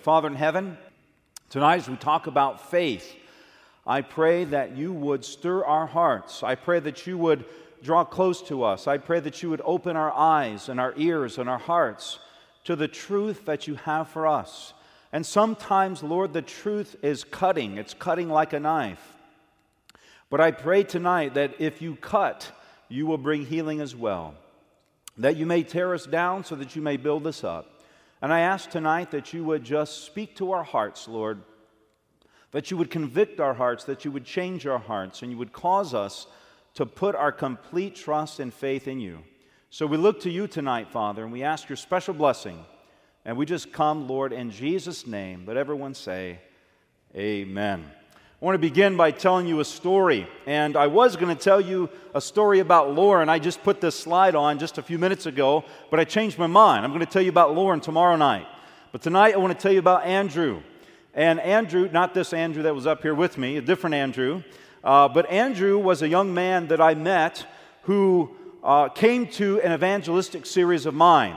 Father 0.00 0.28
in 0.28 0.34
heaven, 0.34 0.78
tonight 1.50 1.76
as 1.76 1.88
we 1.88 1.96
talk 1.96 2.26
about 2.26 2.70
faith, 2.70 3.14
I 3.86 4.00
pray 4.00 4.44
that 4.44 4.74
you 4.74 4.94
would 4.94 5.26
stir 5.26 5.62
our 5.62 5.86
hearts. 5.86 6.42
I 6.42 6.54
pray 6.54 6.80
that 6.80 7.06
you 7.06 7.18
would 7.18 7.44
draw 7.82 8.04
close 8.04 8.40
to 8.44 8.62
us. 8.62 8.86
I 8.86 8.96
pray 8.96 9.20
that 9.20 9.42
you 9.42 9.50
would 9.50 9.60
open 9.62 9.96
our 9.96 10.10
eyes 10.10 10.70
and 10.70 10.80
our 10.80 10.94
ears 10.96 11.36
and 11.36 11.50
our 11.50 11.58
hearts 11.58 12.18
to 12.64 12.76
the 12.76 12.88
truth 12.88 13.44
that 13.44 13.66
you 13.66 13.74
have 13.74 14.08
for 14.08 14.26
us. 14.26 14.72
And 15.12 15.26
sometimes, 15.26 16.02
Lord, 16.02 16.32
the 16.32 16.40
truth 16.40 16.96
is 17.02 17.22
cutting, 17.22 17.76
it's 17.76 17.92
cutting 17.92 18.30
like 18.30 18.54
a 18.54 18.60
knife. 18.60 19.16
But 20.30 20.40
I 20.40 20.50
pray 20.50 20.82
tonight 20.82 21.34
that 21.34 21.60
if 21.60 21.82
you 21.82 21.96
cut, 21.96 22.50
you 22.88 23.04
will 23.04 23.18
bring 23.18 23.44
healing 23.44 23.82
as 23.82 23.94
well. 23.94 24.34
That 25.18 25.36
you 25.36 25.44
may 25.44 25.62
tear 25.62 25.92
us 25.92 26.06
down 26.06 26.44
so 26.44 26.54
that 26.56 26.74
you 26.74 26.80
may 26.80 26.96
build 26.96 27.26
us 27.26 27.44
up. 27.44 27.79
And 28.22 28.32
I 28.32 28.40
ask 28.40 28.68
tonight 28.68 29.10
that 29.12 29.32
you 29.32 29.44
would 29.44 29.64
just 29.64 30.04
speak 30.04 30.36
to 30.36 30.52
our 30.52 30.62
hearts, 30.62 31.08
Lord, 31.08 31.42
that 32.50 32.70
you 32.70 32.76
would 32.76 32.90
convict 32.90 33.40
our 33.40 33.54
hearts, 33.54 33.84
that 33.84 34.04
you 34.04 34.10
would 34.10 34.24
change 34.24 34.66
our 34.66 34.78
hearts, 34.78 35.22
and 35.22 35.30
you 35.30 35.38
would 35.38 35.52
cause 35.52 35.94
us 35.94 36.26
to 36.74 36.84
put 36.84 37.14
our 37.14 37.32
complete 37.32 37.94
trust 37.94 38.40
and 38.40 38.52
faith 38.52 38.86
in 38.86 39.00
you. 39.00 39.20
So 39.70 39.86
we 39.86 39.96
look 39.96 40.20
to 40.22 40.30
you 40.30 40.46
tonight, 40.46 40.90
Father, 40.90 41.22
and 41.22 41.32
we 41.32 41.42
ask 41.42 41.68
your 41.68 41.76
special 41.76 42.12
blessing. 42.12 42.64
And 43.24 43.36
we 43.36 43.46
just 43.46 43.72
come, 43.72 44.08
Lord, 44.08 44.32
in 44.32 44.50
Jesus' 44.50 45.06
name. 45.06 45.44
Let 45.46 45.56
everyone 45.56 45.94
say, 45.94 46.40
Amen. 47.14 47.84
I 48.40 48.46
want 48.46 48.54
to 48.54 48.58
begin 48.58 48.96
by 48.96 49.10
telling 49.10 49.46
you 49.46 49.60
a 49.60 49.66
story. 49.66 50.26
And 50.46 50.74
I 50.74 50.86
was 50.86 51.14
going 51.14 51.28
to 51.28 51.38
tell 51.38 51.60
you 51.60 51.90
a 52.14 52.22
story 52.22 52.60
about 52.60 52.94
Lauren. 52.94 53.28
I 53.28 53.38
just 53.38 53.62
put 53.62 53.82
this 53.82 53.94
slide 53.94 54.34
on 54.34 54.58
just 54.58 54.78
a 54.78 54.82
few 54.82 54.98
minutes 54.98 55.26
ago, 55.26 55.62
but 55.90 56.00
I 56.00 56.04
changed 56.04 56.38
my 56.38 56.46
mind. 56.46 56.86
I'm 56.86 56.90
going 56.90 57.04
to 57.04 57.12
tell 57.12 57.20
you 57.20 57.28
about 57.28 57.54
Lauren 57.54 57.80
tomorrow 57.80 58.16
night. 58.16 58.46
But 58.92 59.02
tonight 59.02 59.34
I 59.34 59.36
want 59.36 59.52
to 59.52 59.62
tell 59.62 59.72
you 59.72 59.78
about 59.78 60.06
Andrew. 60.06 60.62
And 61.12 61.38
Andrew, 61.38 61.90
not 61.92 62.14
this 62.14 62.32
Andrew 62.32 62.62
that 62.62 62.74
was 62.74 62.86
up 62.86 63.02
here 63.02 63.14
with 63.14 63.36
me, 63.36 63.58
a 63.58 63.60
different 63.60 63.92
Andrew, 63.92 64.42
uh, 64.82 65.06
but 65.08 65.30
Andrew 65.30 65.76
was 65.76 66.00
a 66.00 66.08
young 66.08 66.32
man 66.32 66.68
that 66.68 66.80
I 66.80 66.94
met 66.94 67.44
who 67.82 68.34
uh, 68.64 68.88
came 68.88 69.26
to 69.32 69.60
an 69.60 69.72
evangelistic 69.72 70.46
series 70.46 70.86
of 70.86 70.94
mine. 70.94 71.36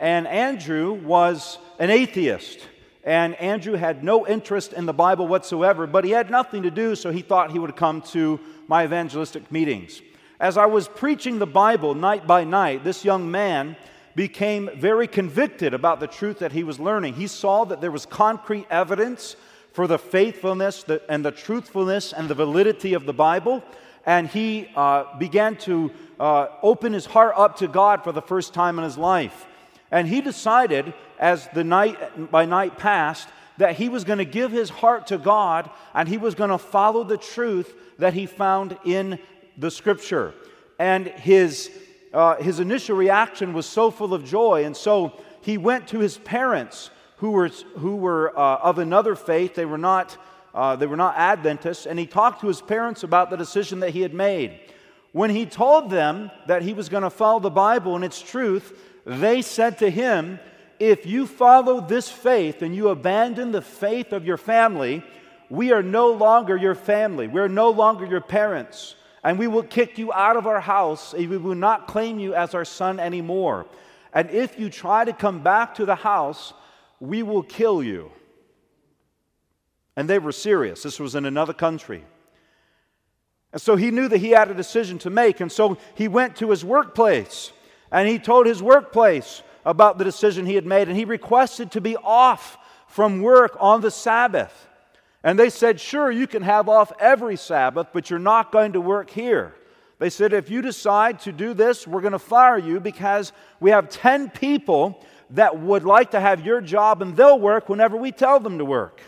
And 0.00 0.26
Andrew 0.26 0.94
was 0.94 1.58
an 1.78 1.90
atheist 1.90 2.58
and 3.04 3.34
Andrew 3.36 3.74
had 3.74 4.04
no 4.04 4.26
interest 4.26 4.72
in 4.72 4.86
the 4.86 4.92
Bible 4.92 5.26
whatsoever, 5.26 5.86
but 5.86 6.04
he 6.04 6.10
had 6.10 6.30
nothing 6.30 6.62
to 6.64 6.70
do, 6.70 6.94
so 6.94 7.10
he 7.10 7.22
thought 7.22 7.50
he 7.50 7.58
would 7.58 7.76
come 7.76 8.02
to 8.02 8.38
my 8.68 8.84
evangelistic 8.84 9.50
meetings. 9.50 10.02
As 10.38 10.56
I 10.56 10.66
was 10.66 10.88
preaching 10.88 11.38
the 11.38 11.46
Bible 11.46 11.94
night 11.94 12.26
by 12.26 12.44
night, 12.44 12.84
this 12.84 13.04
young 13.04 13.30
man 13.30 13.76
became 14.14 14.70
very 14.76 15.06
convicted 15.06 15.72
about 15.72 16.00
the 16.00 16.06
truth 16.06 16.40
that 16.40 16.52
he 16.52 16.64
was 16.64 16.80
learning. 16.80 17.14
He 17.14 17.26
saw 17.26 17.64
that 17.64 17.80
there 17.80 17.90
was 17.90 18.06
concrete 18.06 18.66
evidence 18.70 19.36
for 19.72 19.86
the 19.86 19.98
faithfulness 19.98 20.84
and 21.08 21.24
the 21.24 21.30
truthfulness 21.30 22.12
and 22.12 22.28
the 22.28 22.34
validity 22.34 22.94
of 22.94 23.06
the 23.06 23.12
Bible, 23.12 23.62
and 24.04 24.28
he 24.28 24.68
uh, 24.76 25.04
began 25.18 25.56
to 25.56 25.90
uh, 26.18 26.48
open 26.62 26.92
his 26.92 27.06
heart 27.06 27.34
up 27.36 27.56
to 27.58 27.68
God 27.68 28.02
for 28.02 28.12
the 28.12 28.22
first 28.22 28.52
time 28.52 28.78
in 28.78 28.84
his 28.84 28.98
life. 28.98 29.46
And 29.90 30.08
he 30.08 30.20
decided, 30.20 30.92
as 31.20 31.46
the 31.54 31.62
night 31.62 32.30
by 32.32 32.46
night 32.46 32.78
passed, 32.78 33.28
that 33.58 33.76
he 33.76 33.90
was 33.90 34.04
going 34.04 34.18
to 34.18 34.24
give 34.24 34.50
his 34.50 34.70
heart 34.70 35.08
to 35.08 35.18
God 35.18 35.70
and 35.94 36.08
he 36.08 36.16
was 36.16 36.34
going 36.34 36.50
to 36.50 36.58
follow 36.58 37.04
the 37.04 37.18
truth 37.18 37.72
that 37.98 38.14
he 38.14 38.24
found 38.24 38.76
in 38.84 39.18
the 39.58 39.70
scripture. 39.70 40.32
And 40.78 41.06
his, 41.06 41.70
uh, 42.14 42.36
his 42.36 42.58
initial 42.58 42.96
reaction 42.96 43.52
was 43.52 43.66
so 43.66 43.90
full 43.90 44.14
of 44.14 44.24
joy. 44.24 44.64
And 44.64 44.74
so 44.74 45.12
he 45.42 45.58
went 45.58 45.88
to 45.88 45.98
his 45.98 46.16
parents, 46.16 46.90
who 47.18 47.32
were, 47.32 47.48
who 47.76 47.96
were 47.96 48.36
uh, 48.36 48.56
of 48.56 48.78
another 48.78 49.14
faith. 49.14 49.54
They 49.54 49.66
were, 49.66 49.76
not, 49.76 50.16
uh, 50.54 50.76
they 50.76 50.86
were 50.86 50.96
not 50.96 51.18
Adventists. 51.18 51.84
And 51.84 51.98
he 51.98 52.06
talked 52.06 52.40
to 52.40 52.48
his 52.48 52.62
parents 52.62 53.02
about 53.02 53.28
the 53.28 53.36
decision 53.36 53.80
that 53.80 53.90
he 53.90 54.00
had 54.00 54.14
made. 54.14 54.58
When 55.12 55.28
he 55.28 55.44
told 55.44 55.90
them 55.90 56.30
that 56.46 56.62
he 56.62 56.72
was 56.72 56.88
going 56.88 57.02
to 57.02 57.10
follow 57.10 57.40
the 57.40 57.50
Bible 57.50 57.94
and 57.94 58.04
its 58.04 58.22
truth, 58.22 58.72
they 59.04 59.42
said 59.42 59.76
to 59.78 59.90
him, 59.90 60.38
If 60.80 61.04
you 61.04 61.26
follow 61.26 61.82
this 61.82 62.08
faith 62.08 62.62
and 62.62 62.74
you 62.74 62.88
abandon 62.88 63.52
the 63.52 63.60
faith 63.60 64.12
of 64.14 64.24
your 64.24 64.38
family, 64.38 65.04
we 65.50 65.72
are 65.72 65.82
no 65.82 66.10
longer 66.12 66.56
your 66.56 66.74
family. 66.74 67.28
We're 67.28 67.48
no 67.48 67.68
longer 67.68 68.06
your 68.06 68.22
parents. 68.22 68.94
And 69.22 69.38
we 69.38 69.46
will 69.46 69.62
kick 69.62 69.98
you 69.98 70.10
out 70.10 70.36
of 70.36 70.46
our 70.46 70.60
house. 70.60 71.12
And 71.12 71.28
we 71.28 71.36
will 71.36 71.54
not 71.54 71.86
claim 71.86 72.18
you 72.18 72.34
as 72.34 72.54
our 72.54 72.64
son 72.64 72.98
anymore. 72.98 73.66
And 74.14 74.30
if 74.30 74.58
you 74.58 74.70
try 74.70 75.04
to 75.04 75.12
come 75.12 75.42
back 75.42 75.74
to 75.74 75.84
the 75.84 75.96
house, 75.96 76.54
we 76.98 77.22
will 77.22 77.42
kill 77.42 77.82
you. 77.82 78.10
And 79.96 80.08
they 80.08 80.18
were 80.18 80.32
serious. 80.32 80.82
This 80.82 80.98
was 80.98 81.14
in 81.14 81.26
another 81.26 81.52
country. 81.52 82.04
And 83.52 83.60
so 83.60 83.76
he 83.76 83.90
knew 83.90 84.08
that 84.08 84.18
he 84.18 84.30
had 84.30 84.50
a 84.50 84.54
decision 84.54 84.98
to 85.00 85.10
make. 85.10 85.40
And 85.40 85.52
so 85.52 85.76
he 85.94 86.08
went 86.08 86.36
to 86.36 86.50
his 86.50 86.64
workplace 86.64 87.52
and 87.92 88.08
he 88.08 88.18
told 88.18 88.46
his 88.46 88.62
workplace 88.62 89.42
about 89.64 89.98
the 89.98 90.04
decision 90.04 90.46
he 90.46 90.54
had 90.54 90.66
made, 90.66 90.88
and 90.88 90.96
he 90.96 91.04
requested 91.04 91.70
to 91.72 91.80
be 91.80 91.96
off 91.96 92.58
from 92.86 93.22
work 93.22 93.56
on 93.60 93.80
the 93.80 93.90
Sabbath. 93.90 94.68
And 95.22 95.38
they 95.38 95.50
said, 95.50 95.80
Sure, 95.80 96.10
you 96.10 96.26
can 96.26 96.42
have 96.42 96.68
off 96.68 96.92
every 96.98 97.36
Sabbath, 97.36 97.88
but 97.92 98.10
you're 98.10 98.18
not 98.18 98.52
going 98.52 98.72
to 98.72 98.80
work 98.80 99.10
here. 99.10 99.54
They 99.98 100.10
said, 100.10 100.32
If 100.32 100.50
you 100.50 100.62
decide 100.62 101.20
to 101.20 101.32
do 101.32 101.54
this, 101.54 101.86
we're 101.86 102.00
going 102.00 102.12
to 102.12 102.18
fire 102.18 102.58
you 102.58 102.80
because 102.80 103.32
we 103.60 103.70
have 103.70 103.90
10 103.90 104.30
people 104.30 105.04
that 105.30 105.58
would 105.58 105.84
like 105.84 106.12
to 106.12 106.20
have 106.20 106.44
your 106.44 106.60
job 106.60 107.02
and 107.02 107.16
they'll 107.16 107.38
work 107.38 107.68
whenever 107.68 107.96
we 107.96 108.10
tell 108.12 108.40
them 108.40 108.58
to 108.58 108.64
work. 108.64 109.00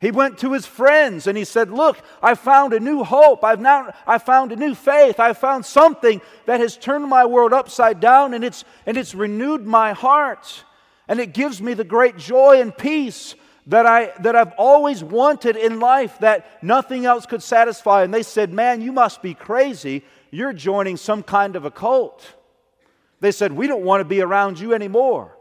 He 0.00 0.12
went 0.12 0.38
to 0.38 0.52
his 0.52 0.64
friends 0.64 1.26
and 1.26 1.36
he 1.36 1.44
said, 1.44 1.70
Look, 1.70 1.98
I 2.22 2.34
found 2.34 2.72
a 2.72 2.78
new 2.78 3.02
hope. 3.02 3.42
I've 3.42 3.60
now 3.60 3.92
I 4.06 4.18
found 4.18 4.52
a 4.52 4.56
new 4.56 4.74
faith. 4.74 5.18
I 5.18 5.32
found 5.32 5.66
something 5.66 6.20
that 6.46 6.60
has 6.60 6.76
turned 6.76 7.06
my 7.08 7.26
world 7.26 7.52
upside 7.52 7.98
down 7.98 8.32
and 8.32 8.44
it's 8.44 8.64
and 8.86 8.96
it's 8.96 9.14
renewed 9.14 9.66
my 9.66 9.92
heart. 9.92 10.64
And 11.08 11.18
it 11.18 11.32
gives 11.32 11.60
me 11.60 11.74
the 11.74 11.84
great 11.84 12.16
joy 12.16 12.60
and 12.60 12.76
peace 12.76 13.34
that 13.66 13.86
I 13.86 14.12
that 14.20 14.36
I've 14.36 14.52
always 14.56 15.02
wanted 15.02 15.56
in 15.56 15.80
life 15.80 16.18
that 16.20 16.62
nothing 16.62 17.04
else 17.04 17.26
could 17.26 17.42
satisfy. 17.42 18.04
And 18.04 18.14
they 18.14 18.22
said, 18.22 18.52
Man, 18.52 18.80
you 18.80 18.92
must 18.92 19.20
be 19.20 19.34
crazy. 19.34 20.04
You're 20.30 20.52
joining 20.52 20.96
some 20.96 21.24
kind 21.24 21.56
of 21.56 21.64
a 21.64 21.72
cult. 21.72 22.24
They 23.18 23.32
said, 23.32 23.50
We 23.50 23.66
don't 23.66 23.82
want 23.82 24.00
to 24.00 24.04
be 24.04 24.20
around 24.20 24.60
you 24.60 24.74
anymore. 24.74 25.37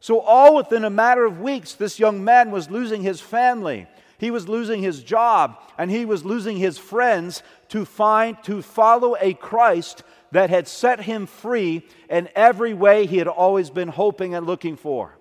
So, 0.00 0.20
all 0.20 0.56
within 0.56 0.84
a 0.84 0.90
matter 0.90 1.26
of 1.26 1.40
weeks, 1.40 1.74
this 1.74 1.98
young 1.98 2.24
man 2.24 2.50
was 2.50 2.70
losing 2.70 3.02
his 3.02 3.20
family. 3.20 3.86
He 4.16 4.30
was 4.30 4.48
losing 4.48 4.82
his 4.82 5.02
job 5.02 5.62
and 5.78 5.90
he 5.90 6.04
was 6.04 6.24
losing 6.24 6.56
his 6.56 6.78
friends 6.78 7.42
to 7.68 7.84
find, 7.84 8.42
to 8.44 8.62
follow 8.62 9.16
a 9.20 9.34
Christ 9.34 10.02
that 10.32 10.50
had 10.50 10.68
set 10.68 11.00
him 11.00 11.26
free 11.26 11.86
in 12.08 12.28
every 12.34 12.74
way 12.74 13.06
he 13.06 13.18
had 13.18 13.28
always 13.28 13.70
been 13.70 13.88
hoping 13.88 14.34
and 14.34 14.46
looking 14.46 14.76
for. 14.76 15.16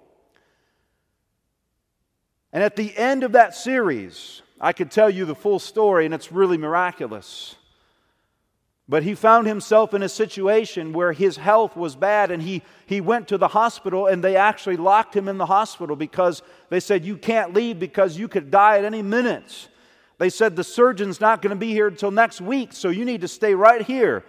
And 2.51 2.63
at 2.63 2.75
the 2.75 2.95
end 2.97 3.23
of 3.23 3.34
that 3.34 3.56
series, 3.56 4.41
I 4.59 4.73
could 4.73 4.91
tell 4.91 5.09
you 5.09 5.25
the 5.25 5.35
full 5.35 5.59
story, 5.59 6.06
and 6.06 6.13
it's 6.13 6.31
really 6.31 6.57
miraculous. 6.57 7.56
But 8.89 9.03
he 9.03 9.13
found 9.13 9.45
himself 9.45 9.94
in 9.94 10.01
a 10.01 10.09
situation 10.09 10.94
where 10.94 11.13
his 11.13 11.38
health 11.38 11.77
was 11.77 11.95
bad, 11.95 12.31
and 12.31 12.41
he, 12.41 12.63
he 12.88 13.01
went 13.01 13.27
to 13.27 13.38
the 13.38 13.50
hospital, 13.50 14.07
and 14.07 14.23
they 14.23 14.35
actually 14.35 14.77
locked 14.77 15.16
him 15.16 15.27
in 15.27 15.38
the 15.38 15.45
hospital 15.45 15.95
because 15.95 16.41
they 16.69 16.79
said, 16.79 17.05
You 17.05 17.16
can't 17.16 17.53
leave 17.53 17.77
because 17.77 18.17
you 18.17 18.27
could 18.27 18.50
die 18.50 18.79
at 18.79 18.85
any 18.85 19.03
minute. 19.03 19.69
They 20.17 20.31
said, 20.31 20.55
The 20.55 20.63
surgeon's 20.63 21.22
not 21.22 21.44
going 21.44 21.51
to 21.51 21.55
be 21.55 21.69
here 21.72 21.88
until 21.88 22.09
next 22.09 22.41
week, 22.41 22.73
so 22.73 22.89
you 22.89 23.05
need 23.05 23.22
to 23.22 23.27
stay 23.27 23.53
right 23.53 23.83
here. 23.83 24.25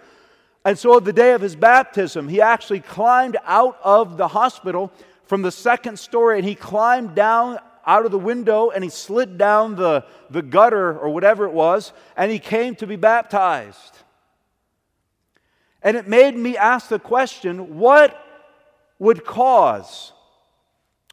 And 0.63 0.77
so, 0.77 0.99
the 0.99 1.11
day 1.11 1.33
of 1.33 1.41
his 1.41 1.55
baptism, 1.55 2.27
he 2.27 2.39
actually 2.39 2.81
climbed 2.81 3.37
out 3.45 3.79
of 3.83 4.17
the 4.17 4.27
hospital 4.27 4.91
from 5.25 5.41
the 5.41 5.51
second 5.51 5.97
story, 5.97 6.37
and 6.37 6.47
he 6.47 6.53
climbed 6.53 7.15
down 7.15 7.57
out 7.83 8.05
of 8.05 8.11
the 8.11 8.19
window 8.19 8.69
and 8.69 8.83
he 8.83 8.91
slid 8.91 9.39
down 9.39 9.75
the, 9.75 10.05
the 10.29 10.43
gutter 10.43 10.99
or 10.99 11.09
whatever 11.09 11.45
it 11.45 11.51
was, 11.51 11.93
and 12.15 12.31
he 12.31 12.37
came 12.37 12.75
to 12.75 12.85
be 12.85 12.95
baptized. 12.95 14.00
And 15.83 15.97
it 15.97 16.07
made 16.07 16.35
me 16.35 16.57
ask 16.57 16.89
the 16.89 16.99
question 16.99 17.79
what 17.79 18.17
would 18.99 19.25
cause, 19.25 20.11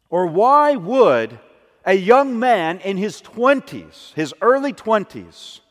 or 0.09 0.27
why 0.27 0.75
would 0.75 1.39
a 1.85 1.93
young 1.93 2.37
man 2.37 2.79
in 2.79 2.97
his 2.97 3.21
20s, 3.21 4.13
his 4.13 4.33
early 4.41 4.73
20s, 4.73 5.61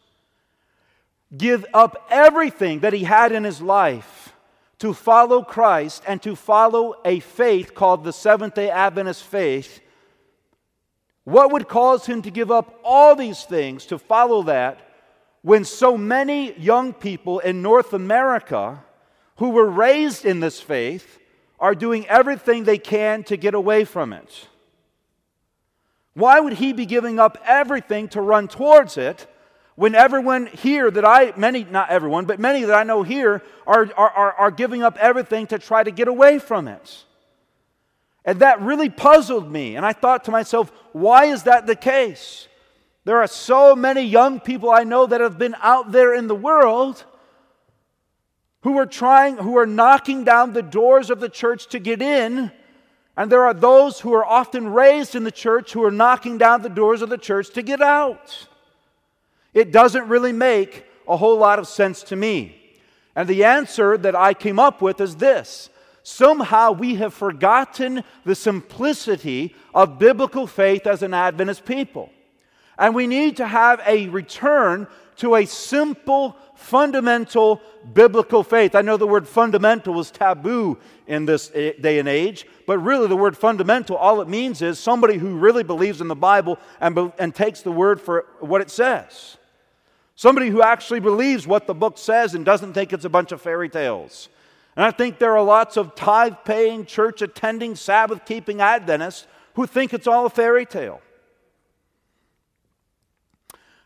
give 1.36 1.64
up 1.72 2.06
everything 2.10 2.80
that 2.80 2.92
he 2.92 3.04
had 3.04 3.30
in 3.30 3.44
his 3.44 3.60
life 3.60 4.32
to 4.78 4.94
follow 4.94 5.42
Christ 5.42 6.02
and 6.06 6.20
to 6.22 6.34
follow 6.34 6.96
a 7.04 7.20
faith 7.20 7.74
called 7.74 8.02
the 8.02 8.12
Seventh 8.12 8.54
day 8.54 8.70
Adventist 8.70 9.22
faith? 9.22 9.80
What 11.24 11.52
would 11.52 11.68
cause 11.68 12.06
him 12.06 12.22
to 12.22 12.30
give 12.30 12.50
up 12.50 12.80
all 12.82 13.14
these 13.14 13.44
things 13.44 13.86
to 13.86 13.98
follow 13.98 14.42
that 14.44 14.80
when 15.42 15.64
so 15.64 15.96
many 15.96 16.58
young 16.58 16.92
people 16.92 17.38
in 17.38 17.62
North 17.62 17.92
America 17.92 18.82
who 19.38 19.50
were 19.50 19.68
raised 19.68 20.24
in 20.24 20.40
this 20.40 20.60
faith 20.60 21.18
are 21.58 21.74
doing 21.74 22.06
everything 22.08 22.64
they 22.64 22.78
can 22.78 23.24
to 23.24 23.36
get 23.36 23.54
away 23.54 23.84
from 23.84 24.12
it. 24.12 24.48
Why 26.14 26.40
would 26.40 26.54
he 26.54 26.72
be 26.72 26.86
giving 26.86 27.18
up 27.18 27.38
everything 27.44 28.08
to 28.08 28.20
run 28.20 28.48
towards 28.48 28.96
it 28.96 29.26
when 29.76 29.94
everyone 29.94 30.46
here 30.46 30.90
that 30.90 31.04
I, 31.04 31.32
many, 31.36 31.62
not 31.62 31.90
everyone, 31.90 32.24
but 32.24 32.40
many 32.40 32.64
that 32.64 32.74
I 32.74 32.82
know 32.82 33.04
here 33.04 33.42
are, 33.66 33.88
are, 33.96 34.10
are, 34.10 34.32
are 34.32 34.50
giving 34.50 34.82
up 34.82 34.96
everything 34.98 35.46
to 35.48 35.58
try 35.60 35.84
to 35.84 35.92
get 35.92 36.08
away 36.08 36.40
from 36.40 36.66
it? 36.66 37.04
And 38.24 38.40
that 38.40 38.60
really 38.60 38.90
puzzled 38.90 39.50
me. 39.50 39.76
And 39.76 39.86
I 39.86 39.92
thought 39.92 40.24
to 40.24 40.32
myself, 40.32 40.72
why 40.92 41.26
is 41.26 41.44
that 41.44 41.66
the 41.66 41.76
case? 41.76 42.48
There 43.04 43.18
are 43.18 43.28
so 43.28 43.76
many 43.76 44.02
young 44.02 44.40
people 44.40 44.70
I 44.70 44.82
know 44.82 45.06
that 45.06 45.20
have 45.20 45.38
been 45.38 45.54
out 45.62 45.92
there 45.92 46.12
in 46.12 46.26
the 46.26 46.34
world 46.34 47.04
who 48.62 48.78
are 48.78 48.86
trying, 48.86 49.36
who 49.36 49.56
are 49.56 49.66
knocking 49.66 50.24
down 50.24 50.52
the 50.52 50.62
doors 50.62 51.10
of 51.10 51.20
the 51.20 51.28
church 51.28 51.68
to 51.68 51.78
get 51.78 52.02
in. 52.02 52.50
And 53.16 53.30
there 53.30 53.44
are 53.44 53.54
those 53.54 54.00
who 54.00 54.12
are 54.14 54.24
often 54.24 54.68
raised 54.68 55.14
in 55.14 55.24
the 55.24 55.30
church 55.30 55.72
who 55.72 55.84
are 55.84 55.90
knocking 55.90 56.38
down 56.38 56.62
the 56.62 56.68
doors 56.68 57.02
of 57.02 57.08
the 57.08 57.18
church 57.18 57.50
to 57.50 57.62
get 57.62 57.80
out. 57.80 58.48
It 59.54 59.72
doesn't 59.72 60.08
really 60.08 60.32
make 60.32 60.84
a 61.06 61.16
whole 61.16 61.38
lot 61.38 61.58
of 61.58 61.66
sense 61.66 62.02
to 62.04 62.16
me. 62.16 62.54
And 63.16 63.28
the 63.28 63.44
answer 63.44 63.98
that 63.98 64.14
I 64.14 64.34
came 64.34 64.58
up 64.58 64.80
with 64.80 65.00
is 65.00 65.16
this 65.16 65.70
somehow 66.04 66.72
we 66.72 66.94
have 66.94 67.12
forgotten 67.12 68.02
the 68.24 68.34
simplicity 68.34 69.54
of 69.74 69.98
biblical 69.98 70.46
faith 70.46 70.86
as 70.86 71.02
an 71.02 71.12
Adventist 71.12 71.64
people. 71.64 72.10
And 72.78 72.94
we 72.94 73.06
need 73.06 73.36
to 73.38 73.46
have 73.46 73.82
a 73.84 74.08
return 74.08 74.86
to 75.18 75.36
a 75.36 75.46
simple, 75.46 76.36
fundamental 76.54 77.60
biblical 77.92 78.42
faith. 78.42 78.74
I 78.74 78.82
know 78.82 78.96
the 78.96 79.06
word 79.06 79.28
fundamental 79.28 79.98
is 80.00 80.10
taboo 80.10 80.78
in 81.06 81.26
this 81.26 81.50
eh, 81.54 81.72
day 81.80 81.98
and 81.98 82.08
age, 82.08 82.46
but 82.66 82.78
really 82.78 83.08
the 83.08 83.16
word 83.16 83.36
fundamental, 83.36 83.96
all 83.96 84.20
it 84.20 84.28
means 84.28 84.62
is 84.62 84.78
somebody 84.78 85.16
who 85.16 85.36
really 85.36 85.62
believes 85.62 86.00
in 86.00 86.08
the 86.08 86.16
Bible 86.16 86.58
and, 86.80 87.12
and 87.18 87.34
takes 87.34 87.62
the 87.62 87.72
word 87.72 88.00
for 88.00 88.26
what 88.40 88.60
it 88.60 88.70
says. 88.70 89.36
Somebody 90.14 90.48
who 90.48 90.62
actually 90.62 91.00
believes 91.00 91.46
what 91.46 91.66
the 91.66 91.74
book 91.74 91.96
says 91.96 92.34
and 92.34 92.44
doesn't 92.44 92.72
think 92.72 92.92
it's 92.92 93.04
a 93.04 93.10
bunch 93.10 93.30
of 93.30 93.40
fairy 93.40 93.68
tales. 93.68 94.28
And 94.76 94.84
I 94.84 94.90
think 94.90 95.18
there 95.18 95.36
are 95.36 95.42
lots 95.42 95.76
of 95.76 95.94
tithe 95.94 96.36
paying, 96.44 96.86
church 96.86 97.22
attending, 97.22 97.76
Sabbath 97.76 98.24
keeping 98.24 98.60
Adventists 98.60 99.26
who 99.54 99.66
think 99.66 99.92
it's 99.92 100.06
all 100.06 100.26
a 100.26 100.30
fairy 100.30 100.66
tale. 100.66 101.00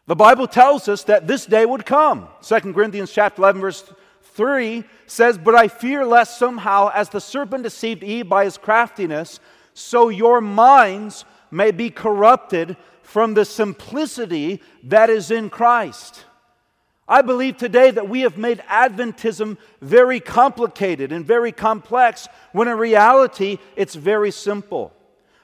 The 0.06 0.16
Bible 0.16 0.46
tells 0.46 0.88
us 0.88 1.04
that 1.04 1.26
this 1.26 1.46
day 1.46 1.64
would 1.64 1.86
come. 1.86 2.28
2 2.42 2.72
Corinthians 2.72 3.12
chapter 3.12 3.40
11 3.40 3.60
verse 3.60 3.84
3 4.34 4.84
says, 5.06 5.38
"But 5.38 5.54
I 5.54 5.68
fear 5.68 6.04
lest 6.04 6.38
somehow 6.38 6.90
as 6.92 7.08
the 7.08 7.20
serpent 7.20 7.62
deceived 7.62 8.02
Eve 8.02 8.28
by 8.28 8.44
his 8.44 8.58
craftiness, 8.58 9.38
so 9.74 10.08
your 10.08 10.40
minds 10.40 11.24
may 11.50 11.70
be 11.70 11.90
corrupted 11.90 12.76
from 13.02 13.34
the 13.34 13.44
simplicity 13.44 14.60
that 14.82 15.10
is 15.10 15.30
in 15.30 15.50
Christ. 15.50 16.24
I 17.06 17.20
believe 17.20 17.58
today 17.58 17.90
that 17.90 18.08
we 18.08 18.22
have 18.22 18.38
made 18.38 18.62
Adventism 18.70 19.58
very 19.82 20.18
complicated 20.18 21.12
and 21.12 21.26
very 21.26 21.52
complex 21.52 22.28
when 22.52 22.68
in 22.68 22.78
reality 22.78 23.58
it's 23.76 23.94
very 23.94 24.30
simple. 24.30 24.94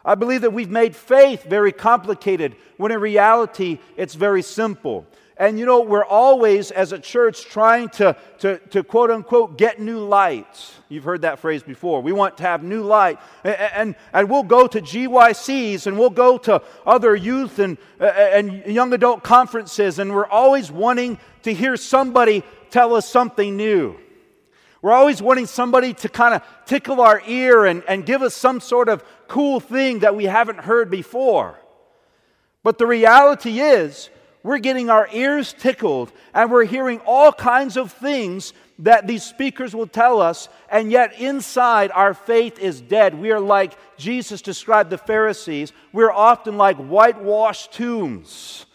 I 0.08 0.14
believe 0.14 0.40
that 0.40 0.54
we've 0.54 0.70
made 0.70 0.96
faith 0.96 1.42
very 1.42 1.70
complicated 1.70 2.56
when 2.78 2.92
in 2.92 2.98
reality 2.98 3.78
it's 3.94 4.14
very 4.14 4.40
simple. 4.40 5.06
And 5.36 5.58
you 5.58 5.66
know, 5.66 5.82
we're 5.82 6.02
always, 6.02 6.70
as 6.70 6.92
a 6.92 6.98
church, 6.98 7.44
trying 7.44 7.90
to, 7.90 8.16
to, 8.38 8.56
to 8.70 8.82
quote 8.82 9.10
unquote 9.10 9.58
get 9.58 9.80
new 9.80 9.98
light. 9.98 10.72
You've 10.88 11.04
heard 11.04 11.20
that 11.22 11.40
phrase 11.40 11.62
before. 11.62 12.00
We 12.00 12.12
want 12.12 12.38
to 12.38 12.44
have 12.44 12.62
new 12.62 12.84
light. 12.84 13.18
And, 13.44 13.54
and, 13.54 13.96
and 14.14 14.30
we'll 14.30 14.44
go 14.44 14.66
to 14.66 14.80
GYCs 14.80 15.86
and 15.86 15.98
we'll 15.98 16.08
go 16.08 16.38
to 16.38 16.62
other 16.86 17.14
youth 17.14 17.58
and, 17.58 17.76
and 18.00 18.64
young 18.64 18.94
adult 18.94 19.22
conferences, 19.22 19.98
and 19.98 20.14
we're 20.14 20.26
always 20.26 20.72
wanting 20.72 21.18
to 21.42 21.52
hear 21.52 21.76
somebody 21.76 22.44
tell 22.70 22.94
us 22.94 23.06
something 23.06 23.58
new. 23.58 23.94
We're 24.80 24.92
always 24.92 25.20
wanting 25.20 25.46
somebody 25.46 25.92
to 25.94 26.08
kind 26.08 26.34
of 26.34 26.42
tickle 26.66 27.00
our 27.00 27.20
ear 27.26 27.64
and, 27.64 27.82
and 27.88 28.06
give 28.06 28.22
us 28.22 28.34
some 28.34 28.60
sort 28.60 28.88
of 28.88 29.02
cool 29.26 29.60
thing 29.60 30.00
that 30.00 30.14
we 30.14 30.24
haven't 30.24 30.60
heard 30.60 30.90
before. 30.90 31.58
But 32.62 32.78
the 32.78 32.86
reality 32.86 33.60
is, 33.60 34.10
we're 34.42 34.58
getting 34.58 34.88
our 34.88 35.08
ears 35.12 35.52
tickled 35.52 36.12
and 36.32 36.50
we're 36.50 36.64
hearing 36.64 37.00
all 37.04 37.32
kinds 37.32 37.76
of 37.76 37.92
things 37.92 38.52
that 38.78 39.06
these 39.06 39.24
speakers 39.24 39.74
will 39.74 39.88
tell 39.88 40.22
us, 40.22 40.48
and 40.70 40.92
yet 40.92 41.18
inside 41.18 41.90
our 41.92 42.14
faith 42.14 42.58
is 42.60 42.80
dead. 42.80 43.18
We 43.18 43.32
are 43.32 43.40
like 43.40 43.76
Jesus 43.96 44.40
described 44.40 44.90
the 44.90 44.98
Pharisees, 44.98 45.72
we're 45.92 46.12
often 46.12 46.56
like 46.56 46.76
whitewashed 46.76 47.72
tombs, 47.72 48.66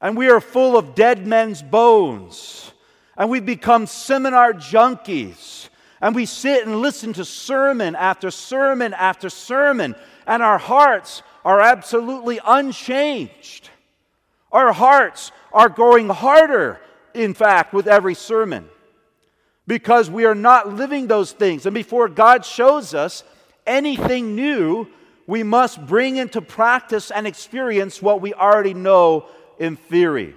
and 0.00 0.16
we 0.16 0.28
are 0.28 0.40
full 0.40 0.76
of 0.76 0.94
dead 0.94 1.26
men's 1.26 1.62
bones, 1.62 2.72
and 3.16 3.30
we 3.30 3.40
become 3.40 3.86
seminar 3.86 4.52
junkies. 4.52 5.68
And 6.00 6.14
we 6.14 6.24
sit 6.24 6.66
and 6.66 6.80
listen 6.80 7.12
to 7.14 7.24
sermon 7.24 7.94
after 7.94 8.30
sermon 8.30 8.94
after 8.94 9.28
sermon, 9.28 9.94
and 10.26 10.42
our 10.42 10.58
hearts 10.58 11.22
are 11.44 11.60
absolutely 11.60 12.40
unchanged. 12.44 13.68
Our 14.50 14.72
hearts 14.72 15.30
are 15.52 15.68
growing 15.68 16.08
harder, 16.08 16.80
in 17.12 17.34
fact, 17.34 17.74
with 17.74 17.86
every 17.86 18.14
sermon 18.14 18.68
because 19.66 20.10
we 20.10 20.24
are 20.24 20.34
not 20.34 20.74
living 20.74 21.06
those 21.06 21.30
things. 21.30 21.64
And 21.64 21.72
before 21.72 22.08
God 22.08 22.44
shows 22.44 22.92
us 22.92 23.22
anything 23.64 24.34
new, 24.34 24.88
we 25.28 25.44
must 25.44 25.86
bring 25.86 26.16
into 26.16 26.42
practice 26.42 27.12
and 27.12 27.24
experience 27.24 28.02
what 28.02 28.20
we 28.20 28.34
already 28.34 28.74
know 28.74 29.26
in 29.60 29.76
theory. 29.76 30.34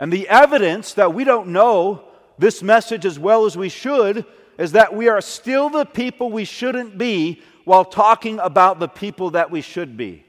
And 0.00 0.10
the 0.10 0.26
evidence 0.28 0.94
that 0.94 1.12
we 1.12 1.24
don't 1.24 1.48
know 1.48 2.04
this 2.38 2.62
message 2.62 3.04
as 3.04 3.18
well 3.18 3.44
as 3.44 3.54
we 3.54 3.68
should 3.68 4.24
is 4.58 4.72
that 4.72 4.96
we 4.96 5.08
are 5.08 5.20
still 5.20 5.68
the 5.68 5.84
people 5.84 6.30
we 6.30 6.46
shouldn't 6.46 6.96
be 6.96 7.42
while 7.66 7.84
talking 7.84 8.38
about 8.38 8.80
the 8.80 8.88
people 8.88 9.32
that 9.32 9.50
we 9.50 9.60
should 9.60 9.98
be. 9.98 10.24